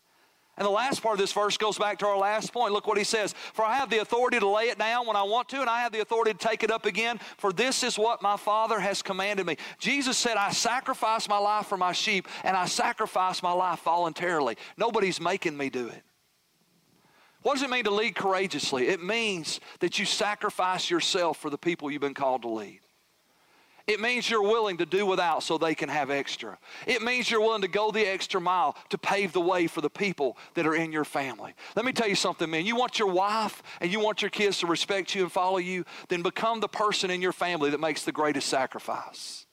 And 0.58 0.66
the 0.66 0.72
last 0.72 1.02
part 1.02 1.14
of 1.14 1.20
this 1.20 1.34
verse 1.34 1.58
goes 1.58 1.78
back 1.78 1.98
to 2.00 2.06
our 2.06 2.18
last 2.18 2.54
point. 2.54 2.74
Look 2.74 2.86
what 2.86 2.98
he 2.98 3.04
says. 3.04 3.34
For 3.54 3.66
I 3.66 3.76
have 3.78 3.90
the 3.90 4.00
authority 4.00 4.38
to 4.38 4.48
lay 4.48 4.66
it 4.66 4.78
down 4.78 5.08
when 5.08 5.16
I 5.16 5.24
want 5.24 5.50
to, 5.50 5.62
and 5.62 5.70
I 5.70 5.82
have 5.82 5.92
the 5.92 6.02
authority 6.02 6.34
to 6.34 6.38
take 6.38 6.64
it 6.64 6.72
up 6.72 6.86
again, 6.86 7.20
for 7.38 7.52
this 7.52 7.84
is 7.84 7.98
what 7.98 8.22
my 8.22 8.38
Father 8.38 8.80
has 8.80 9.02
commanded 9.02 9.46
me. 9.46 9.58
Jesus 9.80 10.18
said, 10.18 10.38
I 10.38 10.52
sacrifice 10.52 11.28
my 11.28 11.38
life 11.38 11.68
for 11.68 11.78
my 11.78 11.94
sheep, 11.94 12.28
and 12.44 12.56
I 12.56 12.66
sacrifice 12.66 13.42
my 13.42 13.54
life 13.54 13.82
voluntarily. 13.82 14.56
Nobody's 14.78 15.20
making 15.20 15.58
me 15.58 15.70
do 15.70 15.88
it. 15.88 16.04
What 17.42 17.54
does 17.54 17.64
it 17.64 17.70
mean 17.70 17.86
to 17.86 17.92
lead 17.92 18.16
courageously? 18.16 18.88
It 18.88 19.04
means 19.04 19.60
that 19.80 19.98
you 19.98 20.06
sacrifice 20.06 20.90
yourself 20.90 21.38
for 21.38 21.50
the 21.50 21.58
people 21.58 21.90
you've 21.90 22.02
been 22.02 22.14
called 22.14 22.44
to 22.44 22.50
lead. 22.50 22.82
It 23.88 24.00
means 24.00 24.30
you're 24.30 24.44
willing 24.44 24.78
to 24.78 24.86
do 24.86 25.06
without 25.06 25.42
so 25.44 25.58
they 25.58 25.74
can 25.74 25.90
have 25.90 26.12
extra. 26.12 26.58
It 26.86 27.02
means 27.02 27.30
you're 27.30 27.42
willing 27.42 27.64
to 27.64 27.68
go 27.68 27.92
the 27.92 28.06
extra 28.06 28.40
mile 28.40 28.78
to 28.90 28.98
pave 28.98 29.34
the 29.34 29.42
way 29.42 29.68
for 29.68 29.82
the 29.82 29.90
people 29.90 30.38
that 30.54 30.68
are 30.68 30.76
in 30.76 30.92
your 30.92 31.04
family. 31.04 31.54
Let 31.76 31.84
me 31.84 31.92
tell 31.92 32.08
you 32.08 32.16
something, 32.16 32.50
man. 32.50 32.66
You 32.66 32.76
want 32.76 33.00
your 33.00 33.12
wife 33.12 33.64
and 33.82 33.92
you 33.92 34.00
want 34.00 34.22
your 34.22 34.30
kids 34.30 34.60
to 34.60 34.68
respect 34.68 35.16
you 35.16 35.24
and 35.24 35.32
follow 35.32 35.58
you, 35.58 35.84
then 36.10 36.22
become 36.22 36.60
the 36.60 36.70
person 36.70 37.10
in 37.10 37.22
your 37.22 37.34
family 37.34 37.72
that 37.72 37.80
makes 37.80 38.04
the 38.04 38.12
greatest 38.12 38.48
sacrifice. 38.48 39.46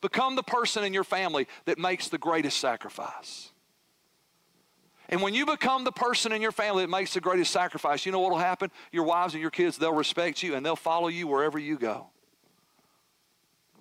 Become 0.00 0.36
the 0.36 0.42
person 0.44 0.84
in 0.84 0.92
your 0.92 1.02
family 1.02 1.48
that 1.64 1.78
makes 1.78 2.08
the 2.08 2.18
greatest 2.18 2.58
sacrifice. 2.58 3.50
And 5.08 5.22
when 5.22 5.32
you 5.32 5.46
become 5.46 5.84
the 5.84 5.92
person 5.92 6.32
in 6.32 6.42
your 6.42 6.52
family 6.52 6.82
that 6.82 6.90
makes 6.90 7.14
the 7.14 7.20
greatest 7.20 7.50
sacrifice, 7.50 8.04
you 8.04 8.12
know 8.12 8.20
what 8.20 8.30
will 8.30 8.38
happen? 8.38 8.70
Your 8.92 9.04
wives 9.04 9.32
and 9.32 9.40
your 9.40 9.50
kids, 9.50 9.78
they'll 9.78 9.94
respect 9.94 10.42
you 10.42 10.54
and 10.54 10.64
they'll 10.64 10.76
follow 10.76 11.08
you 11.08 11.26
wherever 11.26 11.58
you 11.58 11.78
go. 11.78 12.08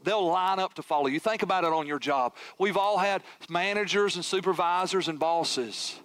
They'll 0.03 0.25
line 0.25 0.59
up 0.59 0.75
to 0.75 0.83
follow 0.83 1.07
you. 1.07 1.19
Think 1.19 1.43
about 1.43 1.65
it 1.65 1.73
on 1.73 1.85
your 1.85 1.99
job. 1.99 2.35
We've 2.57 2.77
all 2.77 2.97
had 2.97 3.23
managers 3.49 4.15
and 4.15 4.23
supervisors 4.23 5.09
and 5.09 5.19
bosses 5.19 5.99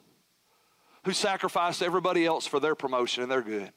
who 1.04 1.12
sacrificed 1.12 1.82
everybody 1.82 2.26
else 2.26 2.46
for 2.46 2.58
their 2.58 2.74
promotion 2.74 3.22
and 3.22 3.30
they're 3.30 3.42
good. 3.42 3.70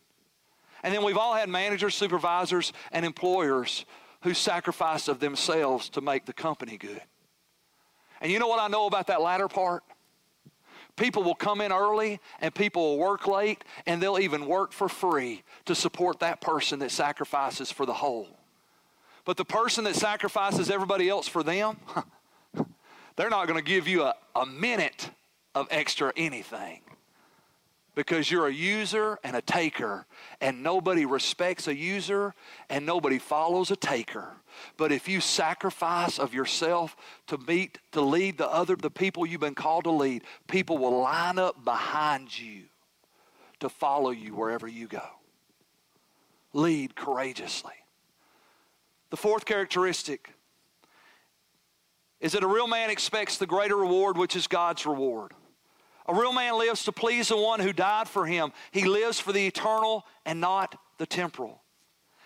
And 0.84 0.94
then 0.94 1.04
we've 1.04 1.18
all 1.18 1.36
had 1.36 1.50
managers, 1.50 1.94
supervisors, 1.94 2.74
and 2.92 3.06
employers 3.06 3.86
who 4.22 4.34
sacrificed 4.34 5.10
of 5.10 5.20
themselves 5.20 5.90
to 5.90 6.02
make 6.02 6.26
the 6.26 6.34
company 6.34 6.78
good. 6.78 7.02
And 8.20 8.32
you 8.32 8.40
know 8.40 8.48
what 8.48 8.60
I 8.60 8.68
know 8.68 8.88
about 8.88 9.08
that 9.08 9.22
latter 9.22 9.48
part? 9.48 9.84
People 10.96 11.24
will 11.24 11.36
come 11.36 11.62
in 11.62 11.72
early 11.72 12.20
and 12.40 12.54
people 12.54 12.82
will 12.82 12.98
work 12.98 13.28
late 13.28 13.64
and 13.86 14.02
they'll 14.02 14.20
even 14.20 14.46
work 14.46 14.72
for 14.72 14.88
free 14.88 15.44
to 15.66 15.76
support 15.76 16.20
that 16.20 16.40
person 16.42 16.80
that 16.80 16.92
sacrifices 16.92 17.72
for 17.72 17.86
the 17.86 17.94
whole. 17.94 18.28
But 19.26 19.38
the 19.38 19.46
person 19.46 19.84
that 19.86 19.96
sacrifices 19.96 20.70
everybody 20.70 21.10
else 21.10 21.28
for 21.28 21.44
them, 21.44 21.78
they're 23.16 23.30
not 23.30 23.48
going 23.48 23.60
to 23.60 23.66
give 23.66 23.88
you 23.88 24.04
a, 24.04 24.16
a 24.36 24.46
minute 24.46 25.10
of 25.54 25.68
extra 25.72 26.14
anything 26.16 26.82
because 27.96 28.30
you're 28.30 28.48
a 28.48 28.54
user 28.54 29.18
and 29.24 29.36
a 29.36 29.42
taker, 29.42 30.06
and 30.42 30.62
nobody 30.62 31.06
respects 31.06 31.68
a 31.68 31.76
user 31.76 32.34
and 32.70 32.86
nobody 32.86 33.18
follows 33.18 33.72
a 33.72 33.76
taker. 33.76 34.34
But 34.78 34.92
if 34.92 35.08
you 35.08 35.22
sacrifice 35.22 36.20
of 36.20 36.34
yourself 36.34 36.96
to 37.28 37.38
meet, 37.38 37.80
to 37.94 38.02
lead 38.02 38.38
the 38.38 38.48
other, 38.48 38.76
the 38.76 38.92
people 38.92 39.26
you've 39.26 39.42
been 39.42 39.56
called 39.56 39.86
to 39.86 39.92
lead, 39.92 40.24
people 40.48 40.78
will 40.78 41.02
line 41.02 41.40
up 41.40 41.64
behind 41.64 42.38
you 42.38 42.64
to 43.62 43.70
follow 43.70 44.12
you 44.12 44.36
wherever 44.36 44.68
you 44.68 44.88
go. 44.88 45.04
Lead 46.54 46.96
courageously. 46.96 47.74
The 49.10 49.18
fourth 49.18 49.46
characteristic 49.46 50.30
is 52.20 52.34
that 52.34 52.44
a 52.44 52.48
real 52.48 52.68
man 52.68 52.90
expects 52.90 53.38
the 53.38 53.46
greater 53.46 53.76
reward, 53.76 54.18
which 54.18 54.36
is 54.36 54.48
God's 54.48 54.86
reward. 54.86 55.34
A 56.08 56.14
real 56.14 56.34
man 56.34 56.58
lives 56.58 56.84
to 56.86 56.92
please 56.92 57.30
the 57.30 57.38
one 57.38 57.60
who 57.60 57.74
died 57.74 58.08
for 58.08 58.26
him. 58.26 58.52
He 58.72 58.86
lives 58.86 59.20
for 59.20 59.32
the 59.32 59.48
eternal 59.48 60.06
and 60.26 60.40
not 60.40 60.76
the 60.98 61.06
temporal. 61.06 61.62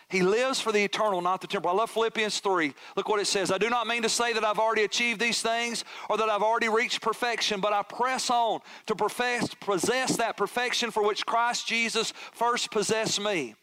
He 0.10 0.24
lives 0.24 0.60
for 0.60 0.72
the 0.72 0.84
eternal, 0.84 1.22
not 1.22 1.40
the 1.40 1.48
temporal. 1.48 1.76
I 1.76 1.78
love 1.78 1.92
Philippians 1.92 2.40
3. 2.40 2.74
Look 2.96 3.08
what 3.08 3.20
it 3.20 3.28
says. 3.28 3.52
I 3.52 3.60
do 3.60 3.70
not 3.70 3.86
mean 3.86 4.02
to 4.02 4.10
say 4.10 4.34
that 4.34 4.44
I've 4.44 4.58
already 4.58 4.84
achieved 4.84 5.20
these 5.20 5.42
things 5.42 5.86
or 6.10 6.18
that 6.18 6.30
I've 6.30 6.42
already 6.42 6.68
reached 6.68 7.02
perfection, 7.02 7.60
but 7.60 7.74
I 7.74 7.84
press 7.84 8.32
on 8.32 8.62
to 8.88 8.96
profess, 8.96 9.54
possess 9.54 10.18
that 10.18 10.36
perfection 10.36 10.90
for 10.90 11.04
which 11.04 11.28
Christ 11.28 11.68
Jesus 11.68 12.12
first 12.32 12.72
possessed 12.72 13.22
me. 13.22 13.54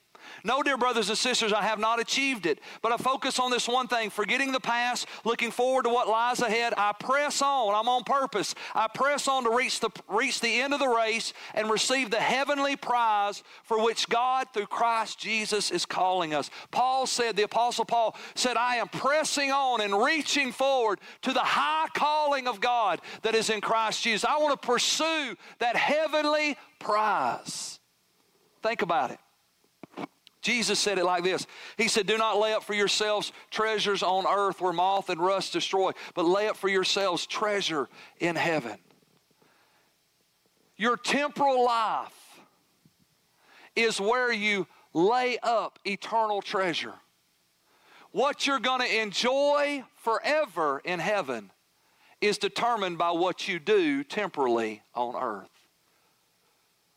No, 0.45 0.63
dear 0.63 0.77
brothers 0.77 1.09
and 1.09 1.19
sisters, 1.19 1.53
I 1.53 1.63
have 1.63 1.79
not 1.79 2.01
achieved 2.01 2.47
it, 2.47 2.61
but 2.83 2.93
I 2.93 2.97
focus 2.97 3.39
on 3.39 3.51
this 3.51 3.69
one 3.69 3.89
thing 3.89 4.11
forgetting 4.11 4.53
the 4.53 4.61
past, 4.61 5.07
looking 5.25 5.51
forward 5.51 5.85
to 5.85 5.91
what 5.91 6.09
lies 6.09 6.41
ahead. 6.41 6.75
I 6.77 6.93
press 6.93 7.43
on. 7.43 7.75
I'm 7.75 7.89
on 7.89 8.05
purpose. 8.05 8.55
I 8.75 8.89
press 8.89 9.29
on 9.29 9.45
to 9.45 9.51
reach 9.51 9.81
the, 9.81 9.91
reach 10.09 10.41
the 10.41 10.61
end 10.61 10.75
of 10.75 10.81
the 10.81 10.89
race 10.89 11.33
and 11.55 11.71
receive 11.71 12.11
the 12.11 12.21
heavenly 12.21 12.77
prize 12.77 13.43
for 13.65 13.83
which 13.83 14.09
God, 14.09 14.49
through 14.53 14.67
Christ 14.67 15.19
Jesus, 15.19 15.71
is 15.71 15.85
calling 15.87 16.35
us. 16.35 16.51
Paul 16.71 17.07
said, 17.07 17.37
the 17.37 17.45
Apostle 17.45 17.85
Paul 17.85 18.17
said, 18.35 18.57
I 18.57 18.77
am 18.77 18.89
pressing 18.89 19.51
on 19.51 19.81
and 19.81 20.03
reaching 20.03 20.53
forward 20.53 21.01
to 21.23 21.33
the 21.33 21.41
high 21.41 21.89
calling 21.95 22.49
of 22.49 22.61
God 22.61 23.01
that 23.23 23.35
is 23.35 23.51
in 23.51 23.61
Christ 23.61 24.03
Jesus. 24.03 24.25
I 24.25 24.39
want 24.39 24.61
to 24.61 24.67
pursue 24.67 25.37
that 25.59 25.77
heavenly 25.77 26.57
prize. 26.79 27.81
Think 28.63 28.83
about 28.83 29.11
it. 29.11 29.19
Jesus 30.47 30.79
said 30.79 30.97
it 30.99 31.05
like 31.05 31.25
this 31.25 31.45
He 31.77 31.89
said, 31.89 32.07
Do 32.07 32.17
not 32.17 32.39
lay 32.39 32.53
up 32.55 32.63
for 32.63 32.73
yourselves 32.73 33.33
treasures 33.51 34.05
on 34.05 34.27
earth 34.29 34.61
where 34.61 34.73
moth 34.73 35.11
and 35.11 35.21
rust 35.21 35.53
destroy, 35.53 35.91
but 36.15 36.25
lay 36.25 36.47
up 36.47 36.57
for 36.57 36.69
yourselves 36.69 37.27
treasure 37.27 37.89
in 38.21 38.37
heaven. 38.37 38.79
Your 40.77 40.97
temporal 40.97 41.65
life 41.65 42.39
is 43.75 44.01
where 44.01 44.33
you 44.33 44.69
lay 44.95 45.37
up 45.43 45.81
eternal 45.85 46.41
treasure. 46.41 46.95
What 48.13 48.47
you're 48.47 48.61
going 48.61 48.83
to 48.83 49.03
enjoy 49.03 49.83
forever 49.97 50.81
in 50.85 51.01
heaven 51.01 51.51
is 52.21 52.39
determined 52.39 52.99
by 52.99 53.11
what 53.11 53.49
you 53.49 53.59
do 53.59 54.05
temporally 54.05 54.83
on 54.95 55.17
earth. 55.17 55.51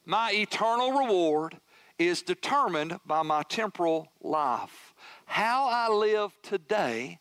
My 0.06 0.34
eternal 0.34 0.92
reward 0.92 1.58
is 2.00 2.22
determined 2.22 2.98
by 3.06 3.22
my 3.22 3.44
temporal 3.44 4.08
life. 4.22 4.96
How 5.26 5.68
I 5.70 5.90
live 5.94 6.32
today 6.42 7.20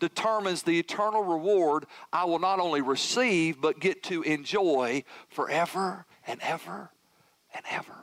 determines 0.00 0.62
the 0.62 0.78
eternal 0.78 1.22
reward 1.22 1.86
I 2.12 2.24
will 2.24 2.38
not 2.38 2.58
only 2.58 2.80
receive, 2.80 3.60
but 3.60 3.78
get 3.78 4.02
to 4.04 4.22
enjoy 4.22 5.04
forever 5.28 6.06
and 6.26 6.40
ever 6.42 6.90
and 7.54 7.64
ever. 7.70 7.94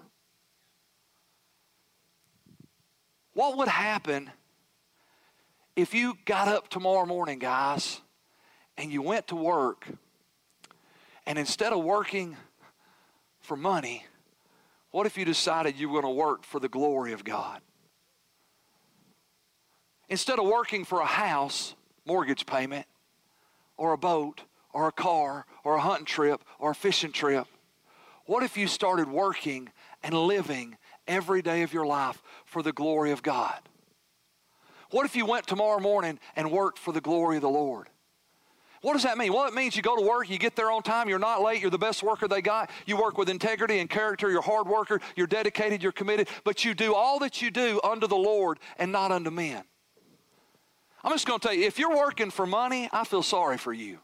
What 3.34 3.58
would 3.58 3.68
happen 3.68 4.30
if 5.76 5.94
you 5.94 6.16
got 6.26 6.48
up 6.48 6.70
tomorrow 6.70 7.06
morning, 7.06 7.40
guys, 7.40 8.02
and 8.78 8.92
you 8.92 9.02
went 9.02 9.28
to 9.28 9.36
work, 9.36 9.88
and 11.26 11.40
instead 11.40 11.72
of 11.72 11.84
working 11.84 12.36
for 13.40 13.56
money, 13.56 14.06
what 14.92 15.06
if 15.06 15.18
you 15.18 15.26
decided 15.26 15.80
you 15.80 15.90
were 15.90 16.02
going 16.02 16.14
to 16.14 16.20
work 16.20 16.44
for 16.44 16.60
the 16.60 16.70
glory 16.70 17.14
of 17.14 17.24
God? 17.24 17.62
Instead 20.10 20.40
of 20.40 20.46
working 20.46 20.84
for 20.84 21.00
a 21.00 21.06
house, 21.06 21.74
mortgage 22.06 22.46
payment, 22.46 22.86
or 23.78 23.94
a 23.94 23.98
boat, 23.98 24.42
or 24.74 24.88
a 24.88 24.92
car, 24.92 25.46
or 25.64 25.76
a 25.76 25.82
hunting 25.82 26.06
trip, 26.06 26.44
or 26.60 26.72
a 26.72 26.76
fishing 26.76 27.12
trip, 27.12 27.48
what 28.26 28.44
if 28.44 28.58
you 28.58 28.68
started 28.68 29.10
working 29.10 29.70
and 30.04 30.14
living 30.14 30.78
every 31.08 31.42
day 31.42 31.64
of 31.64 31.74
your 31.74 31.86
life 31.86 32.22
for 32.46 32.62
the 32.62 32.74
glory 32.74 33.12
of 33.12 33.24
God? 33.24 33.60
What 34.92 35.06
if 35.06 35.16
you 35.16 35.26
went 35.26 35.48
tomorrow 35.48 35.80
morning 35.80 36.20
and 36.36 36.52
worked 36.52 36.78
for 36.78 36.92
the 36.92 37.02
glory 37.02 37.38
of 37.38 37.42
the 37.42 37.50
Lord? 37.50 37.88
What 38.82 38.94
does 38.94 39.04
that 39.04 39.18
mean? 39.18 39.32
Well, 39.32 39.48
it 39.48 39.54
means 39.54 39.76
you 39.76 39.84
go 39.84 39.96
to 39.96 40.02
work, 40.02 40.28
you 40.28 40.40
get 40.40 40.56
there 40.56 40.72
on 40.72 40.82
time, 40.82 41.08
you're 41.08 41.20
not 41.20 41.44
late, 41.44 41.62
you're 41.62 41.70
the 41.70 41.78
best 41.78 42.02
worker 42.02 42.28
they 42.28 42.42
got, 42.42 42.72
you 42.88 42.98
work 42.98 43.18
with 43.18 43.30
integrity 43.30 43.78
and 43.78 43.88
character, 43.88 44.32
you're 44.32 44.42
hard 44.42 44.68
worker, 44.68 45.00
you're 45.16 45.28
dedicated, 45.28 45.84
you're 45.84 45.92
committed, 45.92 46.28
but 46.44 46.66
you 46.66 46.74
do 46.74 46.96
all 46.96 47.20
that 47.20 47.44
you 47.44 47.52
do 47.52 47.80
unto 47.84 48.08
the 48.08 48.18
Lord 48.18 48.60
and 48.80 48.92
not 48.92 49.12
unto 49.12 49.30
men. 49.30 49.64
I'm 51.04 51.12
just 51.12 51.28
going 51.28 51.40
to 51.40 51.48
tell 51.48 51.56
you, 51.56 51.66
if 51.66 51.78
you're 51.78 51.96
working 51.96 52.32
for 52.32 52.48
money, 52.48 52.90
I 52.92 53.04
feel 53.04 53.24
sorry 53.24 53.58
for 53.58 53.74
you. 53.74 54.00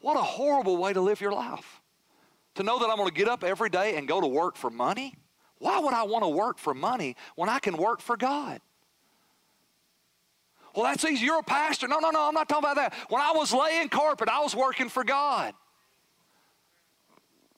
What 0.00 0.18
a 0.18 0.22
horrible 0.22 0.76
way 0.76 0.92
to 0.92 1.00
live 1.00 1.22
your 1.22 1.32
life. 1.32 1.80
To 2.56 2.62
know 2.62 2.78
that 2.78 2.90
I'm 2.90 2.96
going 2.96 3.08
to 3.08 3.14
get 3.14 3.26
up 3.26 3.42
every 3.42 3.70
day 3.70 3.96
and 3.96 4.06
go 4.06 4.20
to 4.20 4.26
work 4.26 4.56
for 4.56 4.68
money? 4.68 5.14
Why 5.58 5.78
would 5.78 5.94
I 5.94 6.02
want 6.02 6.24
to 6.24 6.28
work 6.28 6.58
for 6.58 6.74
money 6.74 7.16
when 7.36 7.48
I 7.48 7.58
can 7.58 7.78
work 7.78 8.02
for 8.02 8.16
God? 8.16 8.60
Well, 10.74 10.84
that's 10.84 11.04
easy. 11.04 11.24
You're 11.24 11.38
a 11.38 11.42
pastor. 11.42 11.86
No, 11.86 11.98
no, 11.98 12.10
no, 12.10 12.26
I'm 12.26 12.34
not 12.34 12.48
talking 12.48 12.64
about 12.64 12.76
that. 12.76 12.94
When 13.08 13.22
I 13.22 13.32
was 13.32 13.52
laying 13.52 13.88
carpet, 13.88 14.28
I 14.28 14.40
was 14.40 14.56
working 14.56 14.88
for 14.88 15.04
God. 15.04 15.54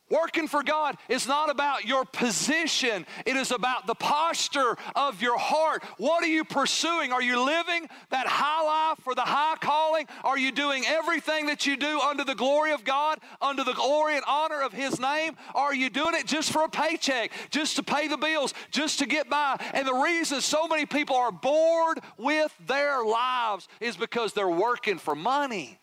Working 0.09 0.47
for 0.47 0.63
God 0.63 0.97
is 1.09 1.27
not 1.27 1.51
about 1.51 1.85
your 1.85 2.05
position, 2.05 3.05
it 3.25 3.35
is 3.35 3.51
about 3.51 3.89
the 3.89 3.95
posture 3.97 4.77
of 4.95 5.21
your 5.21 5.37
heart. 5.37 5.83
What 5.99 6.23
are 6.23 6.29
you 6.29 6.45
pursuing? 6.45 7.13
Are 7.13 7.23
you 7.23 7.43
living 7.43 7.89
that 8.11 8.29
high 8.29 8.63
life 8.63 8.99
for 9.03 9.17
the 9.17 9.23
high 9.23 9.57
calling? 9.61 10.07
Are 10.23 10.39
you 10.39 10.53
doing 10.53 10.85
everything 10.87 11.47
that 11.47 11.67
you 11.67 11.77
do 11.77 11.99
under 12.01 12.23
the 12.23 12.37
glory 12.37 12.73
of 12.73 12.85
God, 12.85 13.19
under 13.43 13.65
the 13.65 13.73
glory 13.73 14.15
and 14.15 14.25
honor 14.29 14.63
of 14.63 14.73
His 14.73 15.01
name? 15.01 15.37
Are 15.57 15.75
you 15.75 15.91
doing 15.91 16.15
it 16.15 16.27
just 16.27 16.53
for 16.53 16.63
a 16.63 16.69
paycheck, 16.69 17.33
just 17.51 17.75
to 17.75 17.83
pay 17.83 18.07
the 18.07 18.17
bills, 18.17 18.55
just 18.71 19.01
to 19.01 19.07
get 19.07 19.29
by? 19.29 19.57
And 19.75 19.89
the 19.89 19.95
reason 19.95 20.41
so 20.41 20.69
many 20.69 20.87
people 20.87 21.17
are 21.17 21.33
bored 21.33 21.99
with 22.17 22.55
their 22.69 23.05
lives 23.05 23.67
is 23.81 23.97
because 23.97 24.35
they're 24.35 24.49
working 24.49 24.99
for 24.99 25.17
money. 25.17 25.81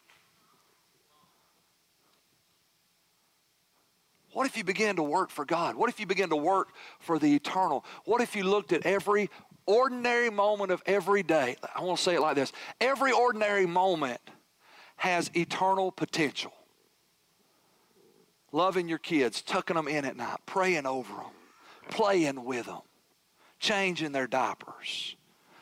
What 4.33 4.47
if 4.47 4.57
you 4.57 4.63
began 4.63 4.95
to 4.95 5.03
work 5.03 5.29
for 5.29 5.45
God? 5.45 5.75
What 5.75 5.89
if 5.89 5.99
you 5.99 6.05
began 6.05 6.29
to 6.29 6.35
work 6.35 6.69
for 6.99 7.19
the 7.19 7.33
eternal? 7.35 7.85
What 8.05 8.21
if 8.21 8.35
you 8.35 8.43
looked 8.43 8.73
at 8.73 8.85
every 8.85 9.29
ordinary 9.65 10.29
moment 10.29 10.71
of 10.71 10.81
every 10.85 11.23
day? 11.23 11.55
I 11.75 11.81
want 11.81 11.97
to 11.97 12.03
say 12.03 12.15
it 12.15 12.21
like 12.21 12.35
this 12.35 12.51
every 12.81 13.11
ordinary 13.11 13.65
moment 13.65 14.19
has 14.97 15.29
eternal 15.35 15.91
potential. 15.91 16.53
Loving 18.51 18.87
your 18.87 18.99
kids, 18.99 19.41
tucking 19.41 19.75
them 19.75 19.87
in 19.87 20.05
at 20.05 20.15
night, 20.15 20.39
praying 20.45 20.85
over 20.85 21.13
them, 21.13 21.31
playing 21.89 22.43
with 22.43 22.67
them, 22.67 22.81
changing 23.59 24.11
their 24.11 24.27
diapers, 24.27 25.15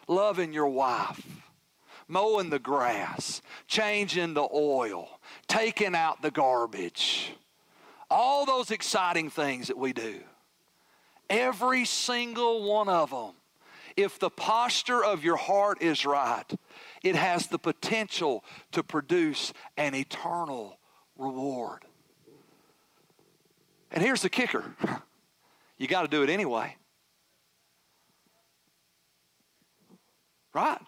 loving 0.07 0.51
your 0.51 0.67
wife, 0.67 1.25
mowing 2.07 2.49
the 2.49 2.59
grass, 2.59 3.41
changing 3.67 4.33
the 4.33 4.47
oil, 4.53 5.19
taking 5.47 5.95
out 5.95 6.21
the 6.21 6.31
garbage 6.31 7.33
all 8.11 8.45
those 8.45 8.69
exciting 8.69 9.29
things 9.29 9.67
that 9.67 9.77
we 9.77 9.93
do, 9.93 10.19
every 11.29 11.85
single 11.85 12.69
one 12.69 12.89
of 12.89 13.09
them, 13.09 13.31
if 13.95 14.19
the 14.19 14.29
posture 14.29 15.03
of 15.03 15.23
your 15.23 15.37
heart 15.37 15.81
is 15.81 16.05
right, 16.05 16.45
it 17.03 17.15
has 17.15 17.47
the 17.47 17.57
potential 17.57 18.43
to 18.73 18.83
produce 18.83 19.53
an 19.77 19.95
eternal 19.95 20.77
reward. 21.17 21.85
And 23.91 24.03
here's 24.03 24.21
the 24.21 24.29
kicker 24.29 24.75
you 25.77 25.87
got 25.87 26.03
to 26.03 26.07
do 26.07 26.21
it 26.23 26.29
anyway. 26.29 26.75
Right? 30.53 30.79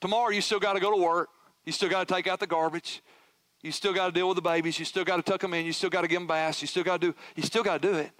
Tomorrow, 0.00 0.30
you 0.30 0.40
still 0.40 0.58
got 0.58 0.72
to 0.72 0.80
go 0.80 0.90
to 0.90 1.02
work. 1.02 1.28
You 1.64 1.72
still 1.72 1.88
got 1.88 2.06
to 2.06 2.14
take 2.14 2.26
out 2.26 2.40
the 2.40 2.46
garbage. 2.46 3.02
You 3.66 3.72
still 3.72 3.92
got 3.92 4.06
to 4.06 4.12
deal 4.12 4.28
with 4.28 4.36
the 4.36 4.42
babies. 4.42 4.78
You 4.78 4.84
still 4.84 5.04
got 5.04 5.16
to 5.16 5.22
tuck 5.22 5.40
them 5.40 5.52
in. 5.52 5.66
You 5.66 5.72
still 5.72 5.90
got 5.90 6.02
to 6.02 6.08
give 6.08 6.20
them 6.20 6.28
baths. 6.28 6.62
You 6.62 6.68
still 6.68 6.84
got 6.84 7.00
to 7.00 7.08
do. 7.08 7.14
You 7.34 7.42
still 7.42 7.64
got 7.64 7.82
to 7.82 7.92
do 7.92 7.94
it. 7.96 8.12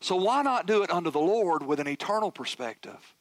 So 0.00 0.14
why 0.14 0.42
not 0.42 0.66
do 0.66 0.84
it 0.84 0.90
under 0.90 1.10
the 1.10 1.18
Lord 1.18 1.66
with 1.66 1.80
an 1.80 1.88
eternal 1.88 2.30
perspective? 2.30 3.14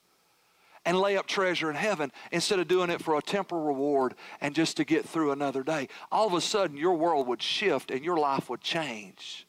and 0.83 0.99
lay 0.99 1.15
up 1.15 1.27
treasure 1.27 1.69
in 1.69 1.75
heaven 1.75 2.11
instead 2.31 2.57
of 2.57 2.67
doing 2.67 2.89
it 2.89 3.03
for 3.03 3.15
a 3.15 3.21
temporal 3.21 3.61
reward 3.61 4.15
and 4.41 4.55
just 4.55 4.77
to 4.77 4.83
get 4.83 5.07
through 5.07 5.31
another 5.31 5.61
day. 5.61 5.87
All 6.11 6.25
of 6.25 6.33
a 6.33 6.41
sudden, 6.41 6.75
your 6.75 6.95
world 6.95 7.27
would 7.27 7.39
shift 7.39 7.91
and 7.91 8.03
your 8.03 8.17
life 8.17 8.49
would 8.49 8.61
change 8.61 9.45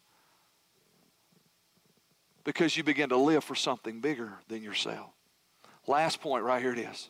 because 2.44 2.76
you 2.76 2.84
begin 2.84 3.08
to 3.08 3.16
live 3.16 3.44
for 3.44 3.54
something 3.54 4.02
bigger 4.02 4.34
than 4.48 4.62
yourself. 4.62 5.08
Last 5.86 6.20
point, 6.20 6.44
right 6.44 6.60
here 6.60 6.74
it 6.74 6.78
is. 6.78 7.08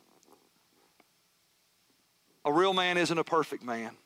A 2.45 2.53
real 2.53 2.73
man 2.73 2.99
isn't 2.99 3.19
a 3.19 3.25
perfect 3.25 3.65
man. 3.65 3.97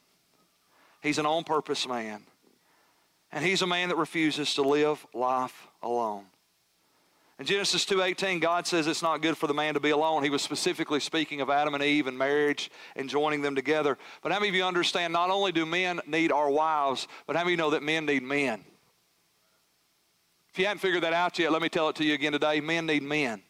He's 1.06 1.18
an 1.18 1.26
on 1.26 1.44
purpose 1.44 1.86
man. 1.86 2.22
And 3.30 3.44
he's 3.44 3.62
a 3.62 3.66
man 3.66 3.90
that 3.90 3.96
refuses 3.96 4.54
to 4.54 4.62
live 4.62 5.06
life 5.14 5.68
alone. 5.80 6.24
In 7.38 7.46
Genesis 7.46 7.84
2:18, 7.84 8.40
God 8.40 8.66
says 8.66 8.88
it's 8.88 9.02
not 9.02 9.22
good 9.22 9.38
for 9.38 9.46
the 9.46 9.54
man 9.54 9.74
to 9.74 9.80
be 9.80 9.90
alone. 9.90 10.24
He 10.24 10.30
was 10.30 10.42
specifically 10.42 10.98
speaking 10.98 11.40
of 11.40 11.48
Adam 11.48 11.74
and 11.74 11.84
Eve 11.84 12.08
and 12.08 12.18
marriage 12.18 12.72
and 12.96 13.08
joining 13.08 13.40
them 13.40 13.54
together. 13.54 13.98
But 14.20 14.32
how 14.32 14.40
many 14.40 14.48
of 14.48 14.56
you 14.56 14.64
understand 14.64 15.12
not 15.12 15.30
only 15.30 15.52
do 15.52 15.64
men 15.64 16.00
need 16.08 16.32
our 16.32 16.50
wives, 16.50 17.06
but 17.26 17.36
how 17.36 17.42
many 17.42 17.52
of 17.52 17.58
you 17.58 17.64
know 17.64 17.70
that 17.70 17.84
men 17.84 18.06
need 18.06 18.24
men? 18.24 18.64
If 20.50 20.58
you 20.58 20.66
hadn't 20.66 20.80
figured 20.80 21.04
that 21.04 21.12
out 21.12 21.38
yet, 21.38 21.52
let 21.52 21.62
me 21.62 21.68
tell 21.68 21.88
it 21.88 21.96
to 21.96 22.04
you 22.04 22.14
again 22.14 22.32
today. 22.32 22.60
Men 22.60 22.86
need 22.86 23.04
men. 23.04 23.42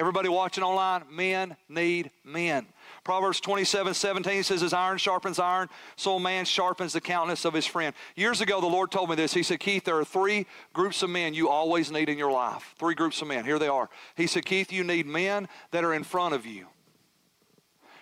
Everybody 0.00 0.30
watching 0.30 0.64
online, 0.64 1.02
men 1.10 1.58
need 1.68 2.10
men. 2.24 2.64
Proverbs 3.04 3.38
27 3.38 3.92
17 3.92 4.42
says, 4.44 4.62
As 4.62 4.72
iron 4.72 4.96
sharpens 4.96 5.38
iron, 5.38 5.68
so 5.94 6.16
a 6.16 6.20
man 6.20 6.46
sharpens 6.46 6.94
the 6.94 7.02
countenance 7.02 7.44
of 7.44 7.52
his 7.52 7.66
friend. 7.66 7.94
Years 8.16 8.40
ago, 8.40 8.62
the 8.62 8.66
Lord 8.66 8.90
told 8.90 9.10
me 9.10 9.16
this. 9.16 9.34
He 9.34 9.42
said, 9.42 9.60
Keith, 9.60 9.84
there 9.84 9.98
are 9.98 10.04
three 10.06 10.46
groups 10.72 11.02
of 11.02 11.10
men 11.10 11.34
you 11.34 11.50
always 11.50 11.90
need 11.90 12.08
in 12.08 12.16
your 12.16 12.32
life. 12.32 12.74
Three 12.78 12.94
groups 12.94 13.20
of 13.20 13.28
men. 13.28 13.44
Here 13.44 13.58
they 13.58 13.68
are. 13.68 13.90
He 14.14 14.26
said, 14.26 14.46
Keith, 14.46 14.72
you 14.72 14.84
need 14.84 15.04
men 15.04 15.48
that 15.70 15.84
are 15.84 15.92
in 15.92 16.02
front 16.02 16.34
of 16.34 16.46
you. 16.46 16.66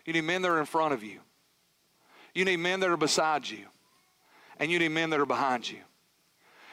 You 0.07 0.13
need 0.13 0.21
men 0.21 0.43
that 0.43 0.53
are 0.53 0.61
in 0.61 0.67
front 0.67 0.95
of 0.95 1.03
you. 1.03 1.19
You 2.33 2.45
need 2.45 2.59
men 2.59 2.79
that 2.79 2.91
are 2.91 2.97
beside 2.97 3.51
you. 3.51 3.67
And 4.61 4.71
you 4.71 4.79
need 4.79 4.91
men 4.91 5.11
that 5.11 5.19
are 5.19 5.27
behind 5.27 5.69
you. 5.69 5.81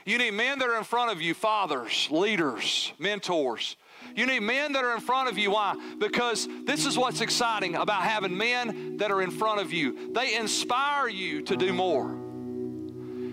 You 0.05 0.19
need 0.19 0.35
men 0.35 0.59
that 0.59 0.69
are 0.69 0.77
in 0.77 0.83
front 0.83 1.11
of 1.11 1.19
you, 1.19 1.33
fathers, 1.33 2.09
leaders, 2.11 2.93
mentors 2.99 3.75
you 4.15 4.25
need 4.25 4.41
men 4.41 4.73
that 4.73 4.83
are 4.83 4.93
in 4.93 5.01
front 5.01 5.29
of 5.29 5.37
you. 5.37 5.51
Why? 5.51 5.75
Because 5.99 6.47
this 6.65 6.85
is 6.85 6.97
what's 6.97 7.21
exciting 7.21 7.75
about 7.75 8.01
having 8.03 8.37
men 8.37 8.97
that 8.97 9.11
are 9.11 9.21
in 9.21 9.31
front 9.31 9.61
of 9.61 9.71
you. 9.73 10.11
They 10.13 10.35
inspire 10.35 11.07
you 11.07 11.41
to 11.43 11.55
do 11.55 11.73
more. 11.73 12.07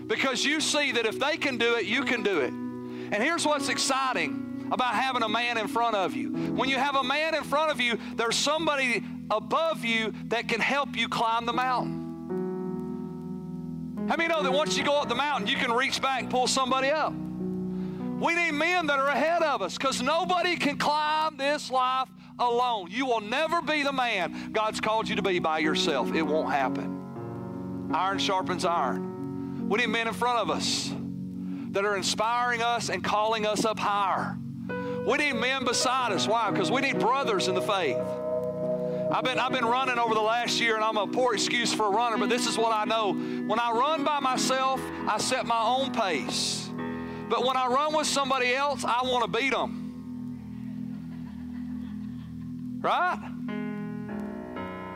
Because 0.07 0.43
you 0.45 0.59
see 0.61 0.91
that 0.93 1.05
if 1.05 1.19
they 1.19 1.37
can 1.37 1.57
do 1.57 1.75
it, 1.75 1.85
you 1.85 2.03
can 2.03 2.23
do 2.23 2.41
it. 2.41 2.51
And 2.51 3.15
here's 3.15 3.45
what's 3.45 3.69
exciting 3.69 4.67
about 4.71 4.95
having 4.95 5.23
a 5.23 5.29
man 5.29 5.57
in 5.57 5.67
front 5.67 5.95
of 5.95 6.15
you. 6.15 6.29
When 6.31 6.69
you 6.69 6.77
have 6.77 6.95
a 6.95 7.03
man 7.03 7.35
in 7.35 7.43
front 7.43 7.71
of 7.71 7.79
you, 7.79 7.97
there's 8.15 8.35
somebody 8.35 9.03
above 9.29 9.85
you 9.85 10.13
that 10.25 10.47
can 10.47 10.59
help 10.59 10.95
you 10.97 11.07
climb 11.07 11.45
the 11.45 11.53
mountain. 11.53 12.03
How 14.09 14.17
many 14.17 14.27
know 14.27 14.43
that 14.43 14.51
once 14.51 14.77
you 14.77 14.83
go 14.83 14.99
up 14.99 15.07
the 15.07 15.15
mountain, 15.15 15.47
you 15.47 15.55
can 15.55 15.71
reach 15.71 16.01
back 16.01 16.21
and 16.21 16.29
pull 16.29 16.47
somebody 16.47 16.89
up? 16.89 17.13
We 18.23 18.35
need 18.35 18.51
men 18.51 18.87
that 18.87 18.99
are 18.99 19.09
ahead 19.09 19.43
of 19.43 19.61
us 19.61 19.77
because 19.77 20.01
nobody 20.01 20.55
can 20.55 20.77
climb 20.77 21.35
this 21.35 21.69
life 21.69 22.07
alone. 22.39 22.87
You 22.89 23.05
will 23.05 23.19
never 23.19 23.61
be 23.61 23.83
the 23.83 23.91
man 23.91 24.53
God's 24.53 24.79
called 24.79 25.09
you 25.09 25.17
to 25.17 25.21
be 25.21 25.39
by 25.39 25.59
yourself. 25.59 26.13
It 26.15 26.21
won't 26.21 26.49
happen. 26.49 27.91
Iron 27.93 28.19
sharpens 28.19 28.63
iron. 28.63 29.67
We 29.67 29.79
need 29.79 29.89
men 29.89 30.07
in 30.07 30.13
front 30.13 30.39
of 30.39 30.49
us 30.49 30.93
that 31.71 31.83
are 31.83 31.97
inspiring 31.97 32.61
us 32.61 32.89
and 32.89 33.03
calling 33.03 33.45
us 33.45 33.65
up 33.65 33.77
higher. 33.77 34.37
We 35.05 35.17
need 35.17 35.33
men 35.33 35.65
beside 35.65 36.13
us. 36.13 36.25
Why? 36.25 36.49
Because 36.49 36.71
we 36.71 36.79
need 36.79 36.99
brothers 36.99 37.49
in 37.49 37.55
the 37.55 37.61
faith. 37.61 37.97
I've 39.11 39.25
been, 39.25 39.37
I've 39.37 39.51
been 39.51 39.65
running 39.65 39.99
over 39.99 40.13
the 40.13 40.21
last 40.21 40.61
year, 40.61 40.75
and 40.75 40.83
I'm 40.83 40.97
a 40.97 41.07
poor 41.07 41.33
excuse 41.33 41.73
for 41.73 41.87
a 41.87 41.89
runner, 41.89 42.17
but 42.17 42.29
this 42.29 42.47
is 42.47 42.57
what 42.57 42.71
I 42.71 42.85
know. 42.85 43.13
When 43.13 43.59
I 43.59 43.71
run 43.71 44.05
by 44.05 44.21
myself, 44.21 44.81
I 45.09 45.17
set 45.17 45.45
my 45.45 45.61
own 45.61 45.91
pace. 45.91 46.62
But 47.29 47.45
when 47.45 47.57
I 47.57 47.67
run 47.67 47.95
with 47.95 48.07
somebody 48.07 48.53
else, 48.53 48.83
I 48.83 49.01
want 49.03 49.25
to 49.25 49.39
beat 49.39 49.51
them. 49.51 49.79
Right? 52.81 53.17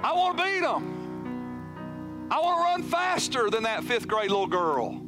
I 0.03 0.13
want 0.13 0.38
to 0.38 0.43
beat 0.43 0.61
them. 0.61 2.28
I 2.30 2.39
want 2.39 2.57
to 2.57 2.63
run 2.63 2.84
faster 2.84 3.49
than 3.49 3.63
that 3.63 3.84
fifth 3.84 4.07
grade 4.07 4.30
little 4.30 4.47
girl. 4.47 4.89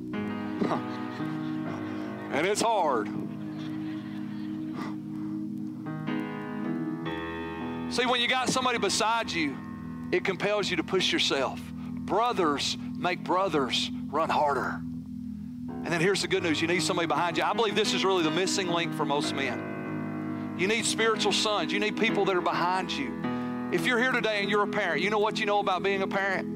and 2.32 2.48
it's 2.48 2.62
hard. 2.62 3.08
See, 7.94 8.06
when 8.06 8.22
you 8.22 8.28
got 8.28 8.50
somebody 8.50 8.78
beside 8.78 9.32
you, 9.32 9.58
it 10.12 10.24
compels 10.24 10.70
you 10.70 10.78
to 10.78 10.84
push 10.84 11.12
yourself. 11.12 11.60
Brothers 11.74 12.78
make 12.98 13.24
brothers 13.24 13.92
run 14.08 14.30
harder. 14.30 14.82
And 15.90 15.96
then 15.96 16.02
here's 16.02 16.22
the 16.22 16.28
good 16.28 16.44
news 16.44 16.62
you 16.62 16.68
need 16.68 16.84
somebody 16.84 17.08
behind 17.08 17.36
you. 17.36 17.44
I 17.44 17.52
believe 17.52 17.74
this 17.74 17.96
is 17.96 18.06
really 18.06 18.22
the 18.22 18.30
missing 18.30 18.68
link 18.68 18.94
for 18.94 19.06
most 19.06 19.34
men. 19.34 20.54
You 20.56 20.68
need 20.68 20.86
spiritual 20.86 21.32
sons, 21.32 21.74
you 21.74 21.80
need 21.80 21.98
people 21.98 22.26
that 22.26 22.36
are 22.36 22.42
behind 22.42 22.92
you. 22.92 23.12
If 23.72 23.88
you're 23.88 23.98
here 23.98 24.12
today 24.12 24.42
and 24.42 24.52
you're 24.52 24.62
a 24.62 24.68
parent, 24.68 25.02
you 25.02 25.10
know 25.10 25.18
what 25.18 25.40
you 25.40 25.48
know 25.48 25.58
about 25.58 25.82
being 25.82 26.04
a 26.04 26.08
parent? 26.08 26.48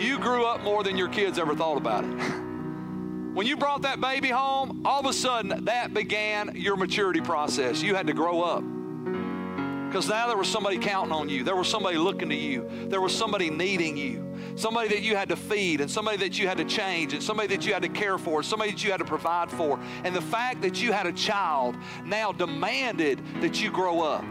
You 0.00 0.18
grew 0.18 0.46
up 0.46 0.64
more 0.64 0.82
than 0.82 0.96
your 0.96 1.10
kids 1.10 1.38
ever 1.38 1.54
thought 1.54 1.76
about 1.76 2.02
it. 2.02 2.10
When 3.34 3.46
you 3.46 3.56
brought 3.56 3.82
that 3.82 4.00
baby 4.00 4.30
home, 4.30 4.84
all 4.84 4.98
of 4.98 5.06
a 5.06 5.12
sudden 5.12 5.66
that 5.66 5.94
began 5.94 6.56
your 6.56 6.76
maturity 6.76 7.20
process. 7.20 7.80
You 7.80 7.94
had 7.94 8.08
to 8.08 8.12
grow 8.12 8.42
up. 8.42 8.64
Because 9.86 10.08
now 10.08 10.26
there 10.26 10.36
was 10.36 10.48
somebody 10.48 10.78
counting 10.78 11.12
on 11.12 11.28
you. 11.28 11.44
There 11.44 11.54
was 11.54 11.68
somebody 11.68 11.98
looking 11.98 12.30
to 12.30 12.34
you. 12.34 12.68
There 12.88 13.00
was 13.00 13.16
somebody 13.16 13.48
needing 13.48 13.96
you. 13.96 14.29
Somebody 14.60 14.88
that 14.90 15.00
you 15.00 15.16
had 15.16 15.30
to 15.30 15.36
feed, 15.36 15.80
and 15.80 15.90
somebody 15.90 16.18
that 16.18 16.38
you 16.38 16.46
had 16.46 16.58
to 16.58 16.66
change, 16.66 17.14
and 17.14 17.22
somebody 17.22 17.48
that 17.56 17.66
you 17.66 17.72
had 17.72 17.80
to 17.80 17.88
care 17.88 18.18
for, 18.18 18.42
somebody 18.42 18.72
that 18.72 18.84
you 18.84 18.90
had 18.90 18.98
to 18.98 19.06
provide 19.06 19.50
for. 19.50 19.80
And 20.04 20.14
the 20.14 20.20
fact 20.20 20.60
that 20.60 20.82
you 20.82 20.92
had 20.92 21.06
a 21.06 21.12
child 21.12 21.78
now 22.04 22.30
demanded 22.30 23.22
that 23.40 23.62
you 23.62 23.70
grow 23.70 24.02
up. 24.02 24.22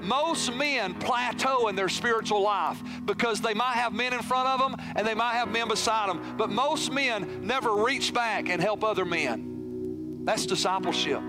Most 0.00 0.54
men 0.54 0.94
plateau 0.94 1.68
in 1.68 1.76
their 1.76 1.90
spiritual 1.90 2.40
life 2.40 2.82
because 3.04 3.42
they 3.42 3.52
might 3.52 3.74
have 3.74 3.92
men 3.92 4.14
in 4.14 4.22
front 4.22 4.48
of 4.48 4.58
them 4.58 4.82
and 4.94 5.06
they 5.06 5.14
might 5.14 5.34
have 5.34 5.50
men 5.50 5.68
beside 5.68 6.08
them, 6.08 6.36
but 6.38 6.48
most 6.48 6.90
men 6.90 7.46
never 7.46 7.74
reach 7.84 8.14
back 8.14 8.48
and 8.48 8.62
help 8.62 8.82
other 8.84 9.04
men. 9.04 10.22
That's 10.24 10.46
discipleship. 10.46 11.20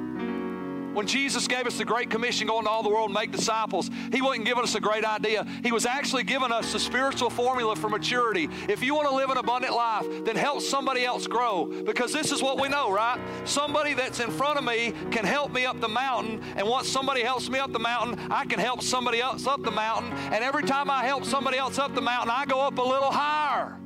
When 0.97 1.05
Jesus 1.05 1.47
gave 1.47 1.67
us 1.67 1.77
the 1.77 1.85
Great 1.85 2.09
Commission, 2.09 2.47
go 2.47 2.57
into 2.57 2.71
all 2.71 2.81
the 2.81 2.89
world 2.89 3.09
and 3.09 3.13
make 3.13 3.31
disciples, 3.31 3.91
He 4.11 4.19
wasn't 4.19 4.45
giving 4.47 4.63
us 4.63 4.73
a 4.73 4.79
great 4.79 5.05
idea. 5.05 5.45
He 5.61 5.71
was 5.71 5.85
actually 5.85 6.23
giving 6.23 6.51
us 6.51 6.73
the 6.73 6.79
spiritual 6.79 7.29
formula 7.29 7.75
for 7.75 7.87
maturity. 7.87 8.49
If 8.67 8.81
you 8.81 8.95
want 8.95 9.07
to 9.07 9.13
live 9.13 9.29
an 9.29 9.37
abundant 9.37 9.75
life, 9.75 10.07
then 10.25 10.35
help 10.35 10.59
somebody 10.59 11.05
else 11.05 11.27
grow. 11.27 11.83
Because 11.85 12.11
this 12.11 12.31
is 12.31 12.41
what 12.41 12.59
we 12.59 12.67
know, 12.67 12.91
right? 12.91 13.19
Somebody 13.45 13.93
that's 13.93 14.19
in 14.19 14.31
front 14.31 14.57
of 14.57 14.63
me 14.63 14.91
can 15.11 15.23
help 15.23 15.53
me 15.53 15.67
up 15.67 15.79
the 15.79 15.87
mountain. 15.87 16.41
And 16.55 16.67
once 16.67 16.89
somebody 16.89 17.21
helps 17.21 17.47
me 17.47 17.59
up 17.59 17.71
the 17.71 17.77
mountain, 17.77 18.31
I 18.31 18.45
can 18.45 18.57
help 18.57 18.81
somebody 18.81 19.21
else 19.21 19.45
up 19.45 19.61
the 19.61 19.69
mountain. 19.69 20.11
And 20.33 20.43
every 20.43 20.63
time 20.63 20.89
I 20.89 21.05
help 21.05 21.25
somebody 21.25 21.59
else 21.59 21.77
up 21.77 21.93
the 21.93 22.01
mountain, 22.01 22.31
I 22.31 22.45
go 22.45 22.59
up 22.59 22.79
a 22.79 22.81
little 22.81 23.11
higher. 23.11 23.77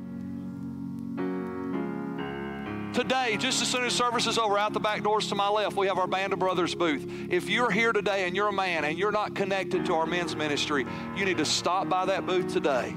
Today, 2.94 3.38
just 3.38 3.62
as 3.62 3.68
soon 3.68 3.84
as 3.84 3.94
service 3.94 4.26
is 4.26 4.36
over, 4.36 4.58
out 4.58 4.74
the 4.74 4.80
back 4.80 5.02
doors 5.02 5.26
to 5.28 5.34
my 5.34 5.48
left, 5.48 5.76
we 5.76 5.86
have 5.86 5.96
our 5.98 6.06
Band 6.06 6.34
of 6.34 6.38
Brothers 6.38 6.74
booth. 6.74 7.10
If 7.30 7.48
you're 7.48 7.70
here 7.70 7.90
today 7.94 8.26
and 8.26 8.36
you're 8.36 8.48
a 8.48 8.52
man 8.52 8.84
and 8.84 8.98
you're 8.98 9.10
not 9.10 9.34
connected 9.34 9.86
to 9.86 9.94
our 9.94 10.04
men's 10.04 10.36
ministry, 10.36 10.84
you 11.16 11.24
need 11.24 11.38
to 11.38 11.46
stop 11.46 11.88
by 11.88 12.04
that 12.04 12.26
booth 12.26 12.52
today. 12.52 12.94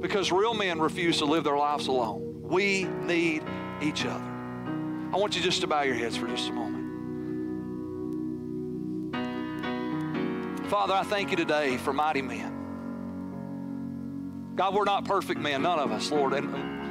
Because 0.00 0.32
real 0.32 0.54
men 0.54 0.80
refuse 0.80 1.18
to 1.18 1.26
live 1.26 1.44
their 1.44 1.58
lives 1.58 1.88
alone. 1.88 2.40
We 2.40 2.84
need 2.84 3.44
each 3.82 4.06
other. 4.06 4.24
I 5.12 5.18
want 5.18 5.36
you 5.36 5.42
just 5.42 5.60
to 5.60 5.66
bow 5.66 5.82
your 5.82 5.94
heads 5.94 6.16
for 6.16 6.26
just 6.26 6.48
a 6.48 6.52
moment. 6.52 6.80
Father, 10.70 10.94
I 10.94 11.02
thank 11.02 11.30
you 11.30 11.36
today 11.36 11.76
for 11.76 11.92
mighty 11.92 12.22
men. 12.22 12.60
God, 14.56 14.74
we're 14.74 14.84
not 14.84 15.04
perfect 15.04 15.38
men, 15.38 15.60
none 15.62 15.78
of 15.78 15.92
us, 15.92 16.10
Lord. 16.10 16.32
And 16.32 16.81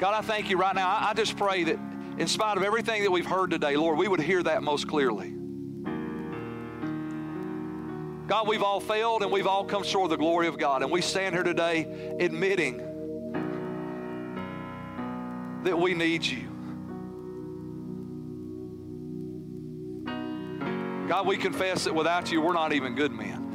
God, 0.00 0.14
I 0.14 0.22
thank 0.22 0.48
you 0.48 0.56
right 0.56 0.74
now. 0.74 0.96
I, 0.98 1.12
just 1.12 1.36
pray 1.36 1.62
that 1.64 1.78
in 2.16 2.26
spite 2.26 2.56
of 2.56 2.62
everything 2.62 3.02
that 3.02 3.10
we've 3.10 3.26
heard 3.26 3.50
today, 3.50 3.76
Lord, 3.76 3.98
we 3.98 4.08
would 4.08 4.18
hear 4.18 4.42
that 4.42 4.62
most 4.62 4.88
clearly. 4.88 5.34
God, 8.26 8.48
we've 8.48 8.62
all 8.62 8.80
failed 8.80 9.22
and 9.22 9.30
we've 9.30 9.46
all 9.46 9.62
come 9.62 9.84
short 9.84 10.04
of 10.04 10.10
the 10.10 10.16
glory 10.16 10.46
of 10.46 10.56
God. 10.56 10.82
And 10.82 10.90
we 10.90 11.02
stand 11.02 11.34
here 11.34 11.44
today 11.44 12.16
admitting 12.18 12.78
that 15.64 15.78
we 15.78 15.92
need 15.92 16.24
you. 16.24 16.48
God, 21.08 21.26
we 21.26 21.36
confess 21.36 21.84
that 21.84 21.94
without 21.94 22.32
you, 22.32 22.40
we're 22.40 22.54
not 22.54 22.72
even 22.72 22.94
good 22.94 23.12
men. 23.12 23.48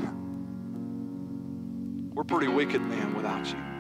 We're 2.14 2.24
pretty 2.24 2.50
wicked 2.50 2.82
men 2.82 3.16
without 3.16 3.52
you. 3.52 3.75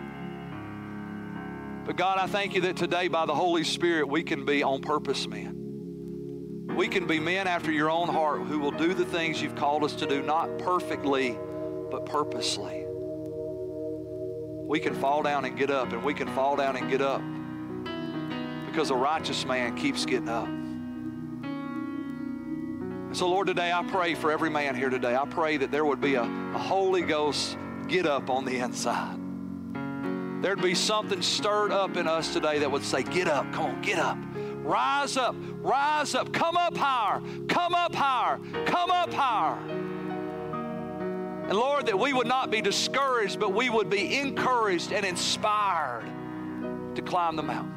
But 1.85 1.97
God, 1.97 2.17
I 2.17 2.25
thank 2.25 2.55
you 2.55 2.61
that 2.61 2.77
today 2.77 3.09
by 3.09 3.27
the 3.27 3.35
Holy 3.35 3.63
Spirit 3.63 4.07
we 4.07 4.23
can 4.23 4.43
be 4.43 4.63
on 4.63 4.81
purpose 4.81 5.27
men. 5.27 6.65
We 6.75 6.87
can 6.87 7.05
be 7.05 7.19
men 7.19 7.45
after 7.45 7.71
your 7.71 7.91
own 7.91 8.07
heart 8.07 8.41
who 8.41 8.57
will 8.57 8.71
do 8.71 8.95
the 8.95 9.05
things 9.05 9.39
you've 9.39 9.55
called 9.55 9.83
us 9.83 9.93
to 9.97 10.07
do, 10.07 10.23
not 10.23 10.57
perfectly, 10.57 11.37
but 11.91 12.07
purposely. 12.07 12.85
We 14.67 14.79
can 14.79 14.95
fall 14.95 15.21
down 15.21 15.45
and 15.45 15.55
get 15.55 15.69
up, 15.69 15.93
and 15.93 16.03
we 16.03 16.15
can 16.15 16.27
fall 16.29 16.55
down 16.55 16.75
and 16.75 16.89
get 16.89 17.01
up 17.01 17.21
because 18.65 18.89
a 18.89 18.95
righteous 18.95 19.45
man 19.45 19.77
keeps 19.77 20.07
getting 20.07 20.27
up. 20.27 20.49
So, 23.15 23.29
Lord, 23.29 23.45
today 23.45 23.71
I 23.71 23.83
pray 23.83 24.15
for 24.15 24.31
every 24.31 24.49
man 24.49 24.75
here 24.75 24.89
today. 24.89 25.15
I 25.15 25.25
pray 25.25 25.57
that 25.57 25.69
there 25.69 25.85
would 25.85 26.01
be 26.01 26.15
a, 26.15 26.23
a 26.23 26.57
Holy 26.57 27.03
Ghost 27.03 27.59
get 27.87 28.07
up 28.07 28.31
on 28.31 28.43
the 28.43 28.57
inside 28.57 29.19
there'd 30.41 30.61
be 30.61 30.75
something 30.75 31.21
stirred 31.21 31.71
up 31.71 31.97
in 31.97 32.07
us 32.07 32.33
today 32.33 32.59
that 32.59 32.71
would 32.71 32.83
say, 32.83 33.03
Get 33.03 33.27
up, 33.27 33.51
come 33.53 33.65
on, 33.65 33.81
get 33.81 33.99
up. 33.99 34.17
Rise 34.63 35.15
up, 35.15 35.35
Rise 35.65 36.13
up. 36.13 36.31
Come 36.31 36.57
up 36.57 36.77
higher. 36.77 37.19
Come 37.47 37.73
up 37.73 37.95
higher. 37.95 38.39
Come 38.67 38.91
up 38.91 39.11
higher. 39.11 39.57
And 41.49 41.53
Lord, 41.53 41.87
that 41.87 41.97
we 41.97 42.13
would 42.13 42.27
not 42.27 42.51
be 42.51 42.61
discouraged, 42.61 43.39
but 43.39 43.51
we 43.51 43.71
would 43.71 43.89
be 43.89 44.19
encouraged 44.19 44.91
and 44.91 45.03
inspired 45.03 46.05
to 46.93 47.01
climb 47.01 47.35
the 47.35 47.41
mountain. 47.41 47.73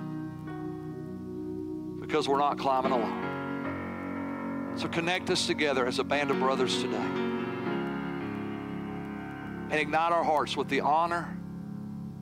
Because 1.98 2.28
we're 2.28 2.36
not 2.36 2.58
climbing 2.58 2.92
alone. 2.92 4.74
So 4.76 4.86
connect 4.86 5.30
us 5.30 5.46
together 5.46 5.86
as 5.86 5.98
a 5.98 6.04
band 6.04 6.30
of 6.30 6.38
brothers 6.38 6.82
today. 6.82 6.96
And 9.70 9.72
ignite 9.72 10.12
our 10.12 10.24
hearts 10.24 10.58
with 10.58 10.68
the 10.68 10.82
honor 10.82 11.37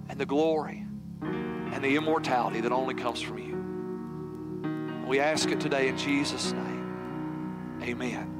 and 0.08 0.18
the 0.18 0.26
glory 0.26 0.84
and 1.22 1.84
the 1.84 1.96
immortality 1.96 2.60
that 2.60 2.72
only 2.72 2.94
comes 2.94 3.20
from 3.20 3.38
you. 3.38 5.06
We 5.06 5.20
ask 5.20 5.50
it 5.50 5.60
today 5.60 5.88
in 5.88 5.96
Jesus' 5.96 6.52
name. 6.52 7.78
Amen. 7.82 8.32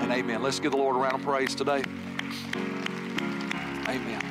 And 0.00 0.10
amen. 0.12 0.42
Let's 0.42 0.58
give 0.58 0.72
the 0.72 0.78
Lord 0.78 0.96
a 0.96 0.98
round 0.98 1.14
of 1.14 1.22
praise 1.22 1.54
today. 1.54 1.82
Amen. 3.88 4.29